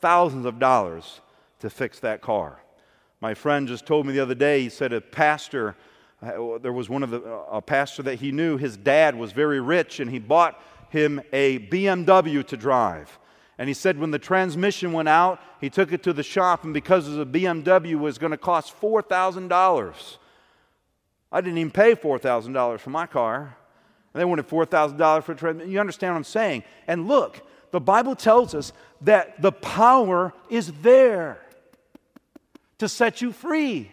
thousands 0.00 0.44
of 0.44 0.58
dollars, 0.58 1.22
to 1.58 1.70
fix 1.70 1.98
that 2.00 2.20
car. 2.20 2.60
My 3.22 3.34
friend 3.34 3.66
just 3.66 3.86
told 3.86 4.06
me 4.06 4.12
the 4.12 4.20
other 4.20 4.34
day, 4.34 4.62
he 4.62 4.68
said 4.68 4.92
a 4.92 5.00
pastor, 5.00 5.74
uh, 6.22 6.58
there 6.58 6.72
was 6.72 6.88
one 6.88 7.02
of 7.02 7.10
the, 7.10 7.22
a 7.50 7.62
pastor 7.62 8.02
that 8.04 8.20
he 8.20 8.32
knew, 8.32 8.58
his 8.58 8.76
dad 8.76 9.16
was 9.16 9.32
very 9.32 9.60
rich 9.60 9.98
and 9.98 10.10
he 10.10 10.18
bought 10.18 10.62
him 10.90 11.22
a 11.32 11.58
BMW 11.58 12.46
to 12.46 12.56
drive. 12.56 13.18
And 13.60 13.68
he 13.68 13.74
said 13.74 13.98
when 13.98 14.10
the 14.10 14.18
transmission 14.18 14.90
went 14.90 15.10
out, 15.10 15.38
he 15.60 15.68
took 15.68 15.92
it 15.92 16.02
to 16.04 16.14
the 16.14 16.22
shop, 16.22 16.64
and 16.64 16.72
because 16.72 17.06
of 17.06 17.16
the 17.16 17.26
BMW 17.26 17.94
was 17.94 18.16
going 18.16 18.30
to 18.30 18.38
cost 18.38 18.74
$4,000, 18.80 20.16
I 21.30 21.40
didn't 21.42 21.58
even 21.58 21.70
pay 21.70 21.94
$4,000 21.94 22.80
for 22.80 22.88
my 22.88 23.06
car. 23.06 23.54
And 24.14 24.20
They 24.20 24.24
wanted 24.24 24.48
$4,000 24.48 25.22
for 25.22 25.32
a 25.32 25.36
transmission. 25.36 25.70
You 25.70 25.78
understand 25.78 26.14
what 26.14 26.16
I'm 26.16 26.24
saying? 26.24 26.64
And 26.86 27.06
look, 27.06 27.42
the 27.70 27.82
Bible 27.82 28.16
tells 28.16 28.54
us 28.54 28.72
that 29.02 29.42
the 29.42 29.52
power 29.52 30.32
is 30.48 30.72
there 30.80 31.38
to 32.78 32.88
set 32.88 33.20
you 33.20 33.30
free. 33.30 33.92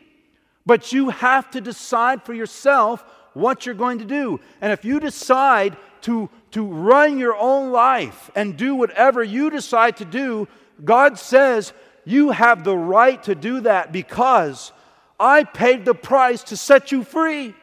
But 0.65 0.93
you 0.93 1.09
have 1.09 1.51
to 1.51 1.59
decide 1.59 2.23
for 2.23 2.33
yourself 2.33 3.03
what 3.33 3.65
you're 3.65 3.75
going 3.75 3.99
to 3.99 4.05
do. 4.05 4.39
And 4.61 4.71
if 4.71 4.85
you 4.85 5.01
decide 5.01 5.75
to, 6.03 6.29
to 6.51 6.63
run 6.63 7.17
your 7.17 7.35
own 7.35 7.71
life 7.71 8.29
and 8.35 8.57
do 8.57 8.75
whatever 8.75 9.23
you 9.23 9.49
decide 9.49 9.97
to 9.97 10.05
do, 10.05 10.47
God 10.83 11.17
says 11.17 11.73
you 12.05 12.31
have 12.31 12.63
the 12.63 12.77
right 12.77 13.21
to 13.23 13.35
do 13.35 13.61
that 13.61 13.91
because 13.91 14.71
I 15.19 15.43
paid 15.43 15.85
the 15.85 15.95
price 15.95 16.43
to 16.43 16.57
set 16.57 16.91
you 16.91 17.03
free. 17.03 17.55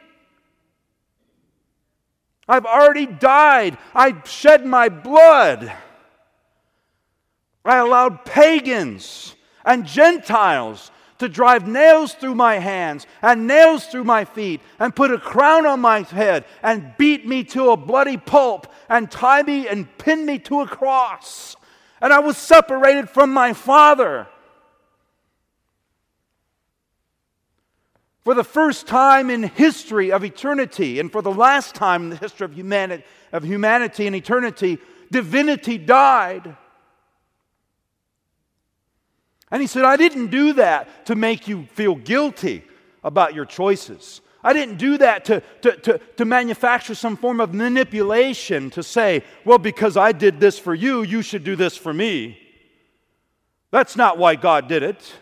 I've 2.47 2.65
already 2.65 3.05
died. 3.07 3.77
I 3.93 4.21
shed 4.25 4.65
my 4.65 4.89
blood. 4.89 5.71
I 7.63 7.77
allowed 7.77 8.25
pagans 8.25 9.35
and 9.65 9.85
Gentiles 9.85 10.91
to 11.19 11.29
drive 11.29 11.67
nails 11.67 12.13
through 12.13 12.35
my 12.35 12.59
hands 12.59 13.07
and 13.21 13.47
nails 13.47 13.85
through 13.85 14.03
my 14.03 14.25
feet 14.25 14.61
and 14.79 14.95
put 14.95 15.11
a 15.11 15.17
crown 15.17 15.65
on 15.65 15.79
my 15.79 16.01
head 16.01 16.45
and 16.61 16.93
beat 16.97 17.25
me 17.25 17.43
to 17.43 17.71
a 17.71 17.77
bloody 17.77 18.17
pulp 18.17 18.67
and 18.89 19.09
tie 19.09 19.43
me 19.43 19.67
and 19.67 19.97
pin 19.97 20.25
me 20.25 20.39
to 20.39 20.61
a 20.61 20.67
cross. 20.67 21.55
And 22.01 22.11
I 22.11 22.19
was 22.19 22.37
separated 22.37 23.09
from 23.09 23.33
my 23.33 23.53
Father. 23.53 24.27
For 28.25 28.33
the 28.33 28.43
first 28.43 28.87
time 28.87 29.29
in 29.29 29.43
history 29.43 30.11
of 30.11 30.23
eternity, 30.23 30.99
and 30.99 31.11
for 31.11 31.21
the 31.21 31.31
last 31.31 31.75
time 31.75 32.03
in 32.03 32.09
the 32.09 32.15
history 32.15 32.45
of 32.45 32.53
humanity, 32.53 33.03
of 33.31 33.43
humanity 33.43 34.07
and 34.07 34.15
eternity, 34.15 34.79
divinity 35.11 35.77
died. 35.77 36.57
And 39.55 39.61
he 39.61 39.67
said, 39.67 39.85
I 39.85 39.95
didn't 39.95 40.31
do 40.31 40.51
that 40.51 41.05
to 41.05 41.15
make 41.15 41.47
you 41.47 41.65
feel 41.71 41.95
guilty 41.95 42.61
about 43.05 43.33
your 43.33 43.45
choices. 43.45 44.19
I 44.43 44.51
didn't 44.51 44.75
do 44.75 44.97
that 44.97 45.23
to, 45.25 45.41
to, 45.61 45.77
to, 45.77 45.97
to, 46.17 46.25
manufacture 46.25 46.93
some 46.93 47.15
form 47.15 47.39
of 47.39 47.53
manipulation 47.53 48.69
to 48.71 48.83
say, 48.83 49.23
well, 49.45 49.57
because 49.57 49.95
I 49.95 50.11
did 50.11 50.41
this 50.41 50.59
for 50.59 50.75
you, 50.75 51.03
you 51.03 51.21
should 51.21 51.45
do 51.45 51.55
this 51.55 51.77
for 51.77 51.93
me. 51.93 52.37
That's 53.71 53.95
not 53.95 54.17
why 54.17 54.35
God 54.35 54.67
did 54.67 54.83
it. 54.83 55.13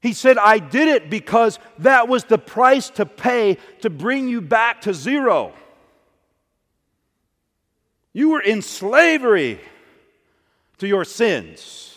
He 0.00 0.14
said, 0.14 0.38
I 0.38 0.58
did 0.58 0.88
it 0.88 1.10
because 1.10 1.58
that 1.80 2.08
was 2.08 2.24
the 2.24 2.38
price 2.38 2.88
to 2.88 3.04
pay 3.04 3.58
to 3.82 3.90
bring 3.90 4.28
you 4.28 4.40
back 4.40 4.80
to 4.80 4.94
zero. 4.94 5.52
You 8.14 8.30
were 8.30 8.40
in 8.40 8.62
slavery 8.62 9.60
to 10.78 10.88
your 10.88 11.04
sins 11.04 11.93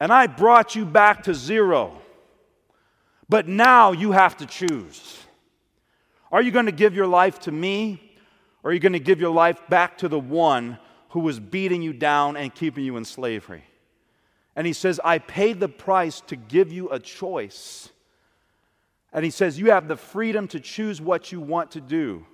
and 0.00 0.12
I 0.12 0.26
brought 0.26 0.74
you 0.74 0.84
back 0.84 1.24
to 1.24 1.34
zero. 1.34 2.00
But 3.28 3.48
now 3.48 3.92
you 3.92 4.12
have 4.12 4.36
to 4.38 4.46
choose. 4.46 5.18
Are 6.30 6.42
you 6.42 6.50
going 6.50 6.66
to 6.66 6.72
give 6.72 6.94
your 6.94 7.06
life 7.06 7.38
to 7.40 7.52
me, 7.52 8.16
or 8.62 8.70
are 8.70 8.74
you 8.74 8.80
going 8.80 8.92
to 8.92 8.98
give 8.98 9.20
your 9.20 9.32
life 9.32 9.60
back 9.68 9.98
to 9.98 10.08
the 10.08 10.18
one 10.18 10.78
who 11.10 11.20
was 11.20 11.38
beating 11.38 11.80
you 11.80 11.92
down 11.92 12.36
and 12.36 12.54
keeping 12.54 12.84
you 12.84 12.96
in 12.96 13.04
slavery? 13.04 13.64
And 14.56 14.66
he 14.66 14.72
says, 14.72 15.00
I 15.04 15.18
paid 15.18 15.60
the 15.60 15.68
price 15.68 16.20
to 16.22 16.36
give 16.36 16.72
you 16.72 16.90
a 16.90 16.98
choice. 16.98 17.90
And 19.12 19.24
he 19.24 19.30
says, 19.30 19.58
You 19.58 19.70
have 19.70 19.88
the 19.88 19.96
freedom 19.96 20.48
to 20.48 20.60
choose 20.60 21.00
what 21.00 21.32
you 21.32 21.40
want 21.40 21.72
to 21.72 21.80
do. 21.80 22.26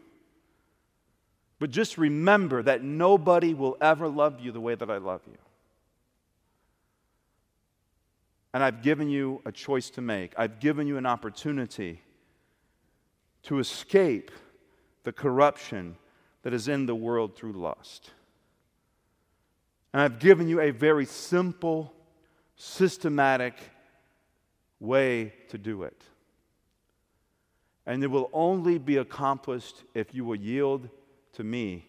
But 1.59 1.71
just 1.71 1.99
remember 1.99 2.63
that 2.63 2.83
nobody 2.83 3.53
will 3.53 3.77
ever 3.81 4.09
love 4.09 4.41
you 4.41 4.51
the 4.51 4.61
way 4.61 4.75
that 4.75 4.91
I 4.91 4.97
love 4.97 5.21
you. 5.27 5.37
And 8.53 8.63
I've 8.63 8.83
given 8.83 9.09
you 9.09 9.41
a 9.45 9.53
choice 9.53 9.91
to 9.91 10.01
make. 10.01 10.33
I've 10.37 10.59
given 10.61 10.87
you 10.87 10.97
an 10.97 11.07
opportunity 11.07 12.03
to 13.45 13.59
escape 13.59 14.31
the 15.05 15.13
corruption 15.13 15.97
that 16.43 16.53
is 16.53 16.69
in 16.69 16.87
the 16.87 16.95
world 16.95 17.37
through 17.37 17.53
lust. 17.53 18.11
And 19.93 20.03
I've 20.03 20.19
given 20.19 20.49
you 20.49 20.61
a 20.61 20.71
very 20.71 21.07
simple, 21.07 21.93
systematic 22.57 23.55
way 24.79 25.33
to 25.49 25.59
do 25.59 25.83
it. 25.83 26.03
And 27.87 28.03
it 28.05 28.09
will 28.09 28.31
only 28.33 28.79
be 28.79 28.99
accomplished 28.99 29.83
if 29.95 30.15
you 30.15 30.25
will 30.25 30.37
yield 30.37 30.89
to 31.35 31.45
me 31.45 31.87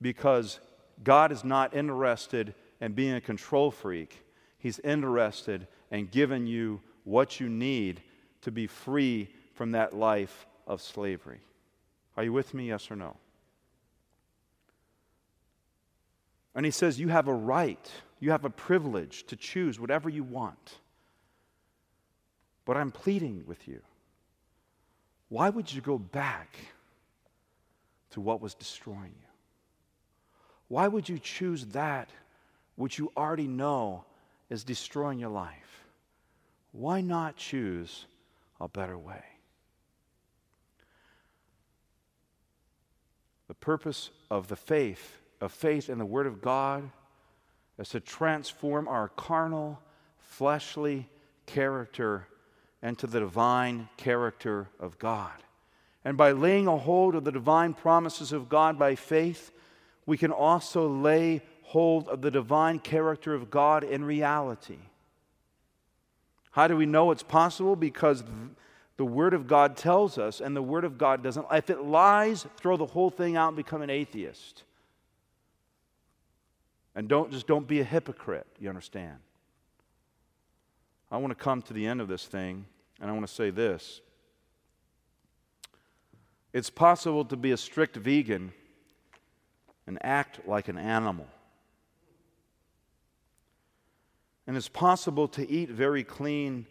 because 0.00 0.60
God 1.02 1.32
is 1.32 1.44
not 1.44 1.74
interested 1.74 2.54
in 2.80 2.92
being 2.92 3.14
a 3.14 3.20
control 3.20 3.70
freak. 3.70 4.24
He's 4.58 4.78
interested 4.80 5.66
in 5.90 6.06
given 6.06 6.46
you 6.46 6.80
what 7.04 7.40
you 7.40 7.48
need 7.48 8.02
to 8.42 8.50
be 8.50 8.66
free 8.66 9.28
from 9.54 9.72
that 9.72 9.94
life 9.94 10.46
of 10.66 10.80
slavery. 10.80 11.40
Are 12.16 12.24
you 12.24 12.32
with 12.32 12.54
me, 12.54 12.68
yes 12.68 12.90
or 12.90 12.96
no? 12.96 13.16
And 16.54 16.64
he 16.64 16.70
says, 16.70 16.98
You 16.98 17.08
have 17.08 17.28
a 17.28 17.34
right, 17.34 17.90
you 18.18 18.30
have 18.30 18.44
a 18.44 18.50
privilege 18.50 19.24
to 19.26 19.36
choose 19.36 19.78
whatever 19.78 20.08
you 20.08 20.22
want. 20.22 20.78
But 22.64 22.76
I'm 22.76 22.90
pleading 22.90 23.44
with 23.46 23.66
you. 23.66 23.80
Why 25.28 25.48
would 25.48 25.72
you 25.72 25.80
go 25.80 25.98
back 25.98 26.56
to 28.10 28.20
what 28.20 28.40
was 28.40 28.54
destroying 28.54 29.14
you? 29.18 29.28
Why 30.68 30.86
would 30.86 31.08
you 31.08 31.18
choose 31.18 31.66
that 31.66 32.10
which 32.76 32.98
you 32.98 33.12
already 33.16 33.48
know 33.48 34.04
is 34.48 34.64
destroying 34.64 35.18
your 35.18 35.30
life? 35.30 35.79
Why 36.72 37.00
not 37.00 37.36
choose 37.36 38.06
a 38.60 38.68
better 38.68 38.96
way? 38.96 39.22
The 43.48 43.54
purpose 43.54 44.10
of 44.30 44.48
the 44.48 44.56
faith, 44.56 45.18
of 45.40 45.50
faith 45.50 45.90
in 45.90 45.98
the 45.98 46.06
Word 46.06 46.26
of 46.26 46.40
God, 46.40 46.90
is 47.78 47.88
to 47.90 48.00
transform 48.00 48.86
our 48.86 49.08
carnal, 49.08 49.80
fleshly 50.18 51.08
character 51.46 52.28
into 52.82 53.06
the 53.06 53.20
divine 53.20 53.88
character 53.96 54.68
of 54.78 54.98
God. 54.98 55.32
And 56.04 56.16
by 56.16 56.32
laying 56.32 56.66
a 56.66 56.78
hold 56.78 57.14
of 57.14 57.24
the 57.24 57.32
divine 57.32 57.74
promises 57.74 58.32
of 58.32 58.48
God 58.48 58.78
by 58.78 58.94
faith, 58.94 59.50
we 60.06 60.16
can 60.16 60.30
also 60.30 60.88
lay 60.88 61.42
hold 61.62 62.08
of 62.08 62.22
the 62.22 62.30
divine 62.30 62.78
character 62.78 63.34
of 63.34 63.50
God 63.50 63.84
in 63.84 64.04
reality. 64.04 64.78
How 66.50 66.66
do 66.66 66.76
we 66.76 66.86
know 66.86 67.10
it's 67.10 67.22
possible? 67.22 67.76
Because 67.76 68.24
the 68.96 69.04
Word 69.04 69.34
of 69.34 69.46
God 69.46 69.76
tells 69.76 70.18
us, 70.18 70.40
and 70.40 70.54
the 70.54 70.62
Word 70.62 70.84
of 70.84 70.98
God 70.98 71.22
doesn't. 71.22 71.46
If 71.52 71.70
it 71.70 71.82
lies, 71.82 72.46
throw 72.56 72.76
the 72.76 72.86
whole 72.86 73.10
thing 73.10 73.36
out 73.36 73.48
and 73.48 73.56
become 73.56 73.82
an 73.82 73.90
atheist. 73.90 74.64
And 76.94 77.08
don't 77.08 77.30
just 77.30 77.46
don't 77.46 77.66
be 77.66 77.80
a 77.80 77.84
hypocrite, 77.84 78.46
you 78.58 78.68
understand? 78.68 79.16
I 81.10 81.16
want 81.18 81.30
to 81.30 81.42
come 81.42 81.62
to 81.62 81.72
the 81.72 81.86
end 81.86 82.00
of 82.00 82.08
this 82.08 82.26
thing, 82.26 82.66
and 83.00 83.08
I 83.10 83.12
want 83.12 83.26
to 83.26 83.32
say 83.32 83.50
this. 83.50 84.00
It's 86.52 86.70
possible 86.70 87.24
to 87.26 87.36
be 87.36 87.52
a 87.52 87.56
strict 87.56 87.96
vegan 87.96 88.52
and 89.86 89.98
act 90.02 90.46
like 90.46 90.68
an 90.68 90.76
animal. 90.76 91.26
And 94.50 94.56
it's 94.56 94.68
possible 94.68 95.28
to 95.28 95.48
eat 95.48 95.70
very 95.70 96.02
clean 96.02 96.66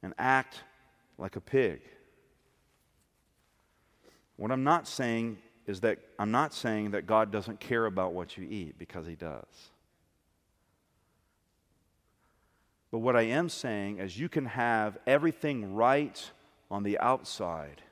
and 0.00 0.14
act 0.16 0.62
like 1.18 1.34
a 1.34 1.40
pig. 1.40 1.80
What 4.36 4.52
I'm 4.52 4.62
not 4.62 4.86
saying 4.86 5.38
is 5.66 5.80
that 5.80 5.98
I'm 6.20 6.30
not 6.30 6.54
saying 6.54 6.92
that 6.92 7.04
God 7.08 7.32
doesn't 7.32 7.58
care 7.58 7.86
about 7.86 8.12
what 8.12 8.38
you 8.38 8.46
eat 8.48 8.78
because 8.78 9.08
He 9.08 9.16
does. 9.16 9.42
But 12.92 12.98
what 12.98 13.16
I 13.16 13.22
am 13.22 13.48
saying 13.48 13.98
is 13.98 14.16
you 14.16 14.28
can 14.28 14.46
have 14.46 14.96
everything 15.04 15.74
right 15.74 16.30
on 16.70 16.84
the 16.84 16.96
outside 17.00 17.82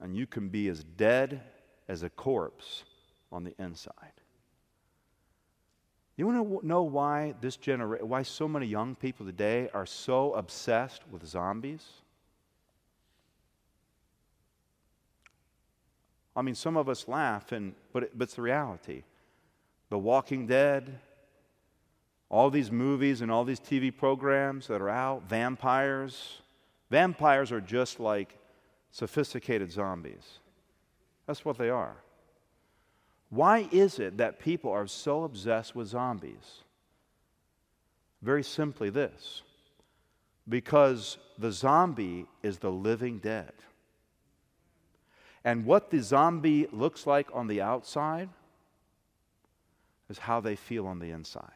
and 0.00 0.16
you 0.16 0.26
can 0.26 0.48
be 0.48 0.70
as 0.70 0.82
dead 0.82 1.42
as 1.86 2.02
a 2.02 2.08
corpse 2.08 2.84
on 3.30 3.44
the 3.44 3.52
inside. 3.58 4.21
You 6.16 6.26
want 6.26 6.60
to 6.60 6.66
know 6.66 6.82
why 6.82 7.34
this 7.40 7.56
generation, 7.56 8.08
why 8.08 8.22
so 8.22 8.46
many 8.46 8.66
young 8.66 8.94
people 8.94 9.24
today 9.24 9.70
are 9.72 9.86
so 9.86 10.34
obsessed 10.34 11.02
with 11.10 11.26
zombies? 11.26 11.86
I 16.34 16.42
mean, 16.42 16.54
some 16.54 16.76
of 16.76 16.88
us 16.88 17.08
laugh, 17.08 17.52
and, 17.52 17.74
but, 17.92 18.04
it, 18.04 18.18
but 18.18 18.24
it's 18.24 18.34
the 18.34 18.42
reality. 18.42 19.04
The 19.90 19.98
Walking 19.98 20.46
Dead, 20.46 20.98
all 22.30 22.50
these 22.50 22.70
movies 22.70 23.20
and 23.20 23.30
all 23.30 23.44
these 23.44 23.60
TV 23.60 23.94
programs 23.94 24.66
that 24.68 24.80
are 24.80 24.88
out, 24.88 25.28
vampires. 25.28 26.40
Vampires 26.90 27.52
are 27.52 27.60
just 27.60 28.00
like 28.00 28.38
sophisticated 28.90 29.70
zombies. 29.70 30.38
That's 31.26 31.44
what 31.44 31.58
they 31.58 31.68
are. 31.68 31.96
Why 33.32 33.66
is 33.72 33.98
it 33.98 34.18
that 34.18 34.40
people 34.40 34.70
are 34.70 34.86
so 34.86 35.24
obsessed 35.24 35.74
with 35.74 35.88
zombies? 35.88 36.60
Very 38.20 38.42
simply, 38.44 38.90
this 38.90 39.40
because 40.48 41.18
the 41.38 41.50
zombie 41.52 42.26
is 42.42 42.58
the 42.58 42.70
living 42.70 43.18
dead. 43.18 43.52
And 45.44 45.64
what 45.64 45.90
the 45.90 46.02
zombie 46.02 46.66
looks 46.72 47.06
like 47.06 47.28
on 47.32 47.46
the 47.46 47.62
outside 47.62 48.28
is 50.10 50.18
how 50.18 50.40
they 50.40 50.56
feel 50.56 50.86
on 50.86 50.98
the 50.98 51.10
inside. 51.10 51.46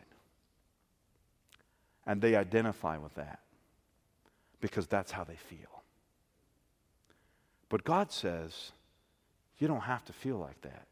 And 2.07 2.23
they 2.23 2.37
identify 2.37 2.97
with 2.97 3.15
that 3.17 3.41
because 4.61 4.87
that's 4.87 5.11
how 5.11 5.25
they 5.25 5.37
feel. 5.37 5.83
But 7.69 7.85
God 7.85 8.13
says, 8.13 8.73
you 9.59 9.69
don't 9.69 9.81
have 9.81 10.05
to 10.07 10.13
feel 10.13 10.39
like 10.39 10.61
that. 10.63 10.87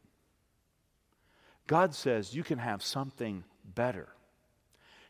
God 1.67 1.95
says 1.95 2.35
you 2.35 2.45
can 2.45 2.59
have 2.59 2.83
something 2.83 3.45
better. 3.75 4.09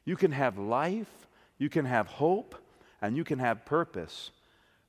You 0.05 0.17
can 0.17 0.33
have 0.33 0.59
life, 0.59 1.27
you 1.59 1.69
can 1.69 1.85
have 1.85 2.07
hope, 2.07 2.55
and 3.01 3.17
you 3.17 3.25
can 3.25 3.39
have 3.39 3.65
purpose, 3.65 4.31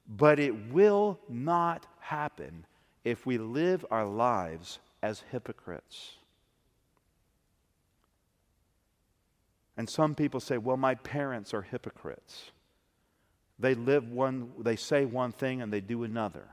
but 0.08 0.40
it 0.40 0.72
will 0.72 1.20
not 1.28 1.86
happen 2.00 2.66
if 3.04 3.26
we 3.26 3.38
live 3.38 3.86
our 3.90 4.06
lives 4.06 4.80
as 5.02 5.24
hypocrites. 5.32 6.14
And 9.78 9.90
some 9.90 10.16
people 10.16 10.40
say, 10.40 10.58
well, 10.58 10.78
my 10.78 10.96
parents 10.96 11.54
are 11.54 11.62
hypocrites. 11.62 12.52
They 13.60 13.76
live 13.76 14.10
one, 14.10 14.52
they 14.60 14.76
say 14.76 15.06
one 15.06 15.32
thing 15.32 15.62
and 15.62 15.72
they 15.72 15.82
do 15.82 16.04
another. 16.04 16.46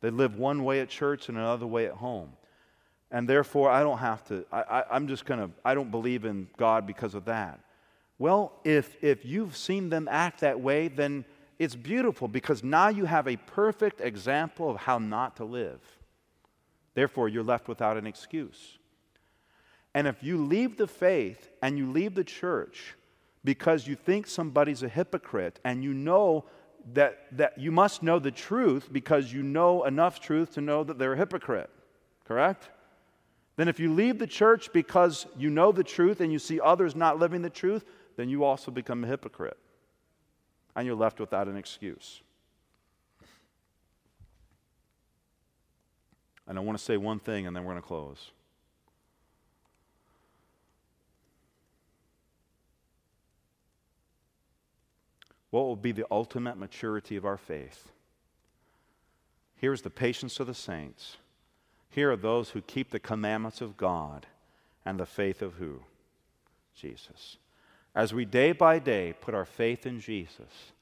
They 0.00 0.10
live 0.10 0.36
one 0.36 0.64
way 0.64 0.80
at 0.80 0.88
church 0.88 1.28
and 1.28 1.36
another 1.36 1.66
way 1.66 1.86
at 1.86 1.92
home. 1.92 2.30
And 3.10 3.28
therefore, 3.28 3.70
I 3.70 3.82
don't 3.82 3.98
have 3.98 4.24
to, 4.28 4.44
I, 4.52 4.84
am 4.92 5.08
just 5.08 5.24
going 5.24 5.40
to, 5.40 5.50
I 5.64 5.74
don't 5.74 5.90
believe 5.90 6.24
in 6.24 6.48
God 6.56 6.86
because 6.86 7.14
of 7.14 7.24
that. 7.24 7.60
Well, 8.18 8.52
if, 8.64 9.02
if 9.02 9.24
you've 9.24 9.56
seen 9.56 9.88
them 9.88 10.06
act 10.10 10.40
that 10.40 10.60
way, 10.60 10.88
then 10.88 11.24
it's 11.58 11.74
beautiful 11.74 12.28
because 12.28 12.62
now 12.62 12.88
you 12.88 13.04
have 13.06 13.26
a 13.26 13.36
perfect 13.36 14.00
example 14.00 14.70
of 14.70 14.76
how 14.76 14.98
not 14.98 15.36
to 15.36 15.44
live. 15.44 15.80
Therefore, 16.94 17.28
you're 17.28 17.42
left 17.42 17.66
without 17.66 17.96
an 17.96 18.06
excuse. 18.06 18.78
And 19.94 20.06
if 20.06 20.22
you 20.22 20.44
leave 20.44 20.76
the 20.76 20.86
faith 20.86 21.50
and 21.62 21.76
you 21.76 21.90
leave 21.90 22.14
the 22.14 22.24
church 22.24 22.94
because 23.44 23.86
you 23.86 23.96
think 23.96 24.26
somebody's 24.26 24.82
a 24.82 24.88
hypocrite 24.88 25.58
and 25.64 25.82
you 25.82 25.94
know 25.94 26.44
that, 26.92 27.26
that 27.32 27.58
you 27.58 27.72
must 27.72 28.02
know 28.02 28.18
the 28.18 28.30
truth 28.30 28.88
because 28.92 29.32
you 29.32 29.42
know 29.42 29.84
enough 29.84 30.20
truth 30.20 30.54
to 30.54 30.60
know 30.60 30.84
that 30.84 30.98
they're 30.98 31.14
a 31.14 31.16
hypocrite, 31.16 31.70
correct? 32.24 32.70
Then 33.60 33.68
if 33.68 33.78
you 33.78 33.92
leave 33.92 34.18
the 34.18 34.26
church 34.26 34.72
because 34.72 35.26
you 35.36 35.50
know 35.50 35.70
the 35.70 35.84
truth 35.84 36.22
and 36.22 36.32
you 36.32 36.38
see 36.38 36.58
others 36.58 36.96
not 36.96 37.18
living 37.18 37.42
the 37.42 37.50
truth, 37.50 37.84
then 38.16 38.30
you 38.30 38.42
also 38.42 38.70
become 38.70 39.04
a 39.04 39.06
hypocrite. 39.06 39.58
And 40.74 40.86
you're 40.86 40.96
left 40.96 41.20
without 41.20 41.46
an 41.46 41.58
excuse. 41.58 42.22
And 46.46 46.56
I 46.56 46.62
want 46.62 46.78
to 46.78 46.82
say 46.82 46.96
one 46.96 47.18
thing 47.18 47.46
and 47.46 47.54
then 47.54 47.64
we're 47.64 47.72
going 47.72 47.82
to 47.82 47.86
close. 47.86 48.30
What 55.50 55.66
will 55.66 55.76
be 55.76 55.92
the 55.92 56.06
ultimate 56.10 56.56
maturity 56.56 57.16
of 57.16 57.26
our 57.26 57.36
faith? 57.36 57.92
Here's 59.54 59.82
the 59.82 59.90
patience 59.90 60.40
of 60.40 60.46
the 60.46 60.54
saints. 60.54 61.18
Here 61.90 62.10
are 62.12 62.16
those 62.16 62.50
who 62.50 62.62
keep 62.62 62.90
the 62.90 63.00
commandments 63.00 63.60
of 63.60 63.76
God 63.76 64.26
and 64.86 64.98
the 64.98 65.06
faith 65.06 65.42
of 65.42 65.54
who? 65.54 65.80
Jesus. 66.74 67.36
As 67.94 68.14
we 68.14 68.24
day 68.24 68.52
by 68.52 68.78
day 68.78 69.14
put 69.20 69.34
our 69.34 69.44
faith 69.44 69.84
in 69.84 70.00
Jesus, 70.00 70.72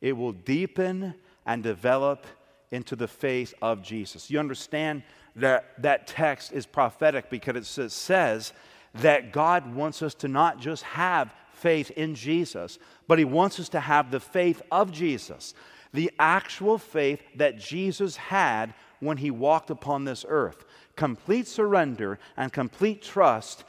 it 0.00 0.12
will 0.12 0.32
deepen 0.32 1.14
and 1.44 1.62
develop 1.62 2.26
into 2.70 2.96
the 2.96 3.08
faith 3.08 3.52
of 3.60 3.82
Jesus. 3.82 4.30
You 4.30 4.38
understand 4.38 5.02
that 5.36 5.82
that 5.82 6.06
text 6.06 6.52
is 6.52 6.66
prophetic 6.66 7.28
because 7.28 7.78
it 7.78 7.90
says 7.90 8.52
that 8.94 9.32
God 9.32 9.74
wants 9.74 10.02
us 10.02 10.14
to 10.14 10.28
not 10.28 10.60
just 10.60 10.84
have 10.84 11.34
faith 11.52 11.90
in 11.92 12.14
Jesus, 12.14 12.78
but 13.08 13.18
He 13.18 13.24
wants 13.24 13.58
us 13.58 13.68
to 13.70 13.80
have 13.80 14.10
the 14.10 14.20
faith 14.20 14.62
of 14.70 14.92
Jesus, 14.92 15.54
the 15.92 16.12
actual 16.18 16.78
faith 16.78 17.22
that 17.36 17.58
Jesus 17.58 18.16
had 18.16 18.74
when 19.04 19.18
He 19.18 19.30
walked 19.30 19.70
upon 19.70 20.04
this 20.04 20.24
earth. 20.28 20.64
Complete 20.96 21.46
surrender 21.46 22.18
and 22.36 22.52
complete 22.52 23.02
trust 23.02 23.64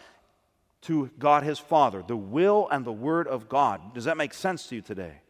to 0.81 1.09
God 1.17 1.43
His 1.43 1.59
Father, 1.59 2.03
the 2.05 2.15
will 2.15 2.67
and 2.71 2.85
the 2.85 2.91
Word 2.91 3.27
of 3.27 3.49
God. 3.49 3.93
Does 3.93 4.05
that 4.05 4.17
make 4.17 4.33
sense 4.33 4.67
to 4.67 4.75
you 4.75 4.81
today? 4.81 5.21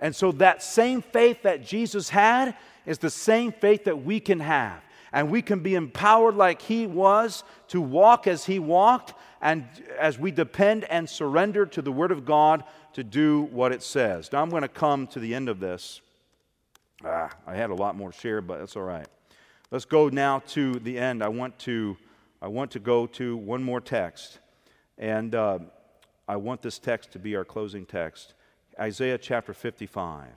And 0.00 0.14
so, 0.14 0.32
that 0.32 0.62
same 0.62 1.02
faith 1.02 1.42
that 1.42 1.64
Jesus 1.64 2.08
had 2.08 2.56
is 2.86 2.98
the 2.98 3.10
same 3.10 3.52
faith 3.52 3.84
that 3.84 4.04
we 4.04 4.20
can 4.20 4.40
have. 4.40 4.80
And 5.12 5.30
we 5.30 5.40
can 5.40 5.60
be 5.60 5.74
empowered 5.74 6.36
like 6.36 6.60
He 6.62 6.86
was 6.86 7.42
to 7.68 7.80
walk 7.80 8.26
as 8.26 8.44
He 8.44 8.58
walked, 8.58 9.14
and 9.40 9.64
as 9.98 10.18
we 10.18 10.30
depend 10.30 10.84
and 10.84 11.08
surrender 11.08 11.64
to 11.66 11.82
the 11.82 11.90
Word 11.90 12.12
of 12.12 12.24
God 12.24 12.62
to 12.92 13.02
do 13.02 13.42
what 13.50 13.72
it 13.72 13.82
says. 13.82 14.30
Now, 14.30 14.42
I'm 14.42 14.50
going 14.50 14.62
to 14.62 14.68
come 14.68 15.06
to 15.08 15.20
the 15.20 15.34
end 15.34 15.48
of 15.48 15.58
this. 15.58 16.00
Ah, 17.04 17.30
I 17.46 17.54
had 17.54 17.70
a 17.70 17.74
lot 17.74 17.96
more 17.96 18.12
to 18.12 18.18
share, 18.18 18.40
but 18.40 18.58
that's 18.58 18.76
all 18.76 18.82
right. 18.82 19.06
Let's 19.70 19.84
go 19.84 20.08
now 20.08 20.38
to 20.48 20.74
the 20.74 20.98
end. 20.98 21.22
I 21.22 21.28
want 21.28 21.58
to, 21.60 21.98
I 22.40 22.48
want 22.48 22.70
to 22.70 22.78
go 22.78 23.06
to 23.06 23.36
one 23.36 23.62
more 23.62 23.82
text. 23.82 24.38
And 24.96 25.34
uh, 25.34 25.58
I 26.26 26.36
want 26.36 26.62
this 26.62 26.78
text 26.78 27.12
to 27.12 27.18
be 27.18 27.36
our 27.36 27.44
closing 27.44 27.84
text 27.84 28.32
Isaiah 28.80 29.18
chapter 29.18 29.52
55. 29.52 30.28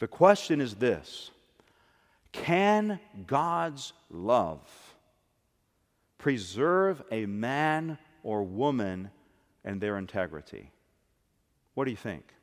The 0.00 0.08
question 0.08 0.60
is 0.60 0.74
this 0.74 1.30
Can 2.32 2.98
God's 3.28 3.92
love 4.10 4.68
preserve 6.18 7.02
a 7.12 7.26
man 7.26 7.98
or 8.24 8.42
woman 8.42 9.10
and 9.64 9.80
their 9.80 9.96
integrity? 9.96 10.72
What 11.74 11.84
do 11.84 11.92
you 11.92 11.96
think? 11.96 12.34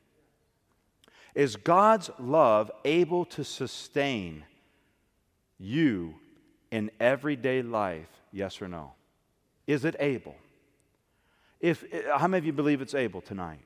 Is 1.38 1.54
God's 1.54 2.10
love 2.18 2.68
able 2.84 3.24
to 3.26 3.44
sustain 3.44 4.42
you 5.56 6.16
in 6.72 6.90
everyday 6.98 7.62
life? 7.62 8.08
Yes 8.32 8.60
or 8.60 8.66
no? 8.66 8.94
Is 9.64 9.84
it 9.84 9.94
able? 10.00 10.34
If, 11.60 11.84
how 12.12 12.26
many 12.26 12.38
of 12.38 12.44
you 12.44 12.52
believe 12.52 12.80
it's 12.80 12.92
able 12.92 13.20
tonight? 13.20 13.60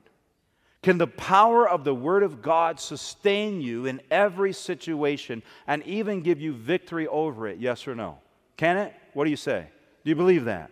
Can 0.83 0.99
the 0.99 1.07
power 1.07 1.67
of 1.67 1.83
the 1.83 1.95
Word 1.95 2.21
of 2.21 2.43
God 2.43 2.79
sustain 2.79 3.59
you 3.59 3.87
in 3.87 4.01
every 4.11 4.53
situation 4.53 5.41
and 5.65 5.81
even 5.87 6.21
give 6.21 6.39
you 6.39 6.53
victory 6.53 7.07
over 7.07 7.47
it? 7.47 7.57
Yes 7.57 7.87
or 7.87 7.95
no? 7.95 8.19
Can 8.55 8.77
it? 8.77 8.93
What 9.15 9.23
do 9.23 9.31
you 9.31 9.35
say? 9.35 9.65
Do 10.03 10.09
you 10.11 10.15
believe 10.15 10.45
that? 10.45 10.69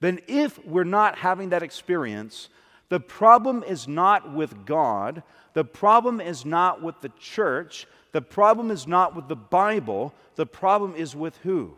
Then, 0.00 0.20
if 0.26 0.64
we're 0.64 0.84
not 0.84 1.18
having 1.18 1.50
that 1.50 1.62
experience, 1.62 2.48
the 2.88 3.00
problem 3.00 3.62
is 3.62 3.86
not 3.86 4.32
with 4.32 4.64
God, 4.64 5.22
the 5.52 5.64
problem 5.64 6.20
is 6.20 6.44
not 6.44 6.82
with 6.82 7.00
the 7.00 7.10
church, 7.20 7.86
the 8.12 8.22
problem 8.22 8.70
is 8.70 8.86
not 8.86 9.14
with 9.14 9.28
the 9.28 9.36
Bible, 9.36 10.14
the 10.36 10.46
problem 10.46 10.94
is 10.94 11.14
with 11.14 11.36
who? 11.38 11.74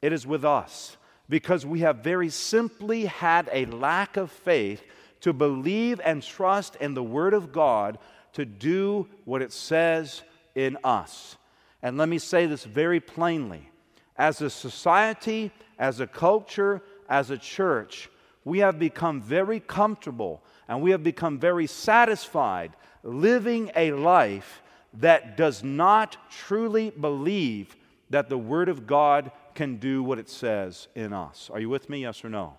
It 0.00 0.12
is 0.12 0.26
with 0.26 0.44
us. 0.44 0.96
Because 1.28 1.64
we 1.64 1.80
have 1.80 1.98
very 1.98 2.28
simply 2.28 3.06
had 3.06 3.48
a 3.52 3.66
lack 3.66 4.16
of 4.16 4.30
faith 4.30 4.82
to 5.20 5.32
believe 5.32 6.00
and 6.04 6.22
trust 6.22 6.76
in 6.76 6.94
the 6.94 7.02
Word 7.02 7.32
of 7.32 7.52
God 7.52 7.98
to 8.32 8.44
do 8.44 9.08
what 9.24 9.42
it 9.42 9.52
says 9.52 10.22
in 10.54 10.76
us. 10.84 11.36
And 11.82 11.96
let 11.96 12.08
me 12.08 12.18
say 12.18 12.46
this 12.46 12.64
very 12.64 13.00
plainly 13.00 13.70
as 14.16 14.40
a 14.40 14.50
society, 14.50 15.50
as 15.78 16.00
a 16.00 16.06
culture, 16.06 16.82
as 17.08 17.30
a 17.30 17.38
church, 17.38 18.08
we 18.44 18.58
have 18.58 18.78
become 18.78 19.20
very 19.20 19.60
comfortable 19.60 20.42
and 20.68 20.82
we 20.82 20.90
have 20.90 21.02
become 21.02 21.38
very 21.38 21.66
satisfied 21.66 22.72
living 23.02 23.70
a 23.76 23.92
life 23.92 24.62
that 24.94 25.36
does 25.36 25.62
not 25.62 26.16
truly 26.30 26.90
believe 26.90 27.76
that 28.10 28.28
the 28.28 28.38
Word 28.38 28.68
of 28.68 28.86
God 28.86 29.30
can 29.54 29.76
do 29.76 30.02
what 30.02 30.18
it 30.18 30.28
says 30.28 30.88
in 30.94 31.12
us. 31.12 31.50
Are 31.52 31.60
you 31.60 31.68
with 31.68 31.88
me? 31.88 32.02
Yes 32.02 32.24
or 32.24 32.28
no? 32.28 32.54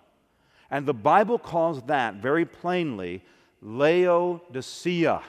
And 0.70 0.86
the 0.86 0.94
Bible 0.94 1.38
calls 1.38 1.82
that 1.82 2.16
very 2.16 2.44
plainly 2.44 3.22
Laodicea. 3.62 5.22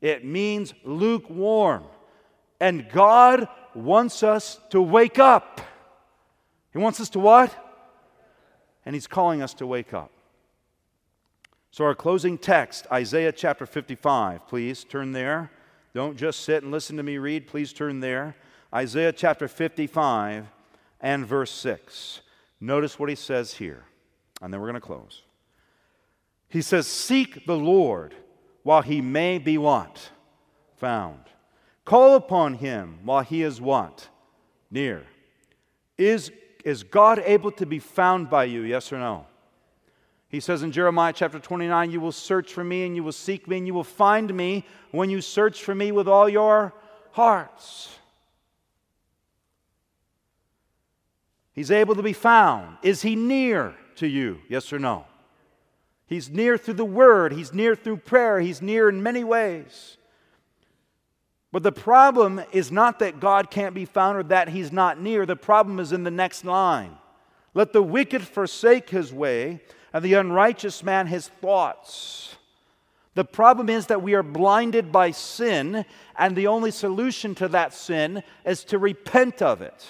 It 0.00 0.24
means 0.24 0.74
lukewarm. 0.84 1.84
And 2.60 2.88
God 2.88 3.48
wants 3.74 4.22
us 4.22 4.60
to 4.70 4.80
wake 4.80 5.18
up. 5.18 5.60
He 6.72 6.78
wants 6.78 7.00
us 7.00 7.10
to 7.10 7.18
what? 7.18 7.65
And 8.86 8.94
He's 8.94 9.06
calling 9.06 9.42
us 9.42 9.52
to 9.54 9.66
wake 9.66 9.92
up. 9.92 10.10
So, 11.70 11.84
our 11.84 11.94
closing 11.94 12.38
text, 12.38 12.86
Isaiah 12.90 13.32
chapter 13.32 13.66
55, 13.66 14.48
please 14.48 14.84
turn 14.84 15.12
there. 15.12 15.50
Don't 15.92 16.16
just 16.16 16.40
sit 16.40 16.62
and 16.62 16.72
listen 16.72 16.96
to 16.96 17.02
me 17.02 17.18
read, 17.18 17.46
please 17.46 17.74
turn 17.74 18.00
there. 18.00 18.34
Isaiah 18.74 19.12
chapter 19.12 19.48
55 19.48 20.46
and 21.00 21.26
verse 21.26 21.50
6. 21.50 22.20
Notice 22.60 22.98
what 22.98 23.08
he 23.08 23.14
says 23.14 23.54
here, 23.54 23.84
and 24.40 24.52
then 24.52 24.60
we're 24.60 24.68
going 24.68 24.80
to 24.80 24.80
close. 24.80 25.22
He 26.48 26.62
says, 26.62 26.86
Seek 26.86 27.46
the 27.46 27.56
Lord 27.56 28.14
while 28.62 28.82
he 28.82 29.00
may 29.00 29.38
be 29.38 29.58
what? 29.58 30.10
Found. 30.78 31.20
Call 31.84 32.14
upon 32.14 32.54
him 32.54 32.98
while 33.04 33.22
he 33.22 33.42
is 33.42 33.60
what? 33.60 34.08
Near. 34.70 35.04
Is, 35.96 36.30
is 36.66 36.82
God 36.82 37.22
able 37.24 37.52
to 37.52 37.64
be 37.64 37.78
found 37.78 38.28
by 38.28 38.42
you? 38.42 38.62
Yes 38.62 38.92
or 38.92 38.98
no? 38.98 39.24
He 40.28 40.40
says 40.40 40.64
in 40.64 40.72
Jeremiah 40.72 41.12
chapter 41.12 41.38
29, 41.38 41.92
You 41.92 42.00
will 42.00 42.10
search 42.10 42.52
for 42.52 42.64
me 42.64 42.84
and 42.84 42.96
you 42.96 43.04
will 43.04 43.12
seek 43.12 43.46
me 43.46 43.58
and 43.58 43.68
you 43.68 43.72
will 43.72 43.84
find 43.84 44.34
me 44.34 44.66
when 44.90 45.08
you 45.08 45.20
search 45.20 45.62
for 45.62 45.76
me 45.76 45.92
with 45.92 46.08
all 46.08 46.28
your 46.28 46.74
hearts. 47.12 47.96
He's 51.52 51.70
able 51.70 51.94
to 51.94 52.02
be 52.02 52.12
found. 52.12 52.78
Is 52.82 53.02
he 53.02 53.14
near 53.14 53.76
to 53.94 54.08
you? 54.08 54.40
Yes 54.48 54.72
or 54.72 54.80
no? 54.80 55.06
He's 56.08 56.28
near 56.28 56.58
through 56.58 56.74
the 56.74 56.84
word, 56.84 57.32
he's 57.32 57.52
near 57.52 57.76
through 57.76 57.98
prayer, 57.98 58.40
he's 58.40 58.60
near 58.60 58.88
in 58.88 59.04
many 59.04 59.22
ways. 59.22 59.95
But 61.56 61.62
the 61.62 61.72
problem 61.72 62.42
is 62.52 62.70
not 62.70 62.98
that 62.98 63.18
God 63.18 63.50
can't 63.50 63.74
be 63.74 63.86
found 63.86 64.18
or 64.18 64.22
that 64.24 64.50
he's 64.50 64.70
not 64.70 65.00
near. 65.00 65.24
The 65.24 65.36
problem 65.36 65.80
is 65.80 65.90
in 65.90 66.04
the 66.04 66.10
next 66.10 66.44
line. 66.44 66.98
Let 67.54 67.72
the 67.72 67.82
wicked 67.82 68.20
forsake 68.20 68.90
his 68.90 69.10
way, 69.10 69.62
and 69.94 70.04
the 70.04 70.12
unrighteous 70.12 70.82
man 70.82 71.06
his 71.06 71.28
thoughts. 71.28 72.36
The 73.14 73.24
problem 73.24 73.70
is 73.70 73.86
that 73.86 74.02
we 74.02 74.12
are 74.12 74.22
blinded 74.22 74.92
by 74.92 75.12
sin, 75.12 75.86
and 76.18 76.36
the 76.36 76.46
only 76.46 76.70
solution 76.70 77.34
to 77.36 77.48
that 77.48 77.72
sin 77.72 78.22
is 78.44 78.62
to 78.64 78.78
repent 78.78 79.40
of 79.40 79.62
it 79.62 79.82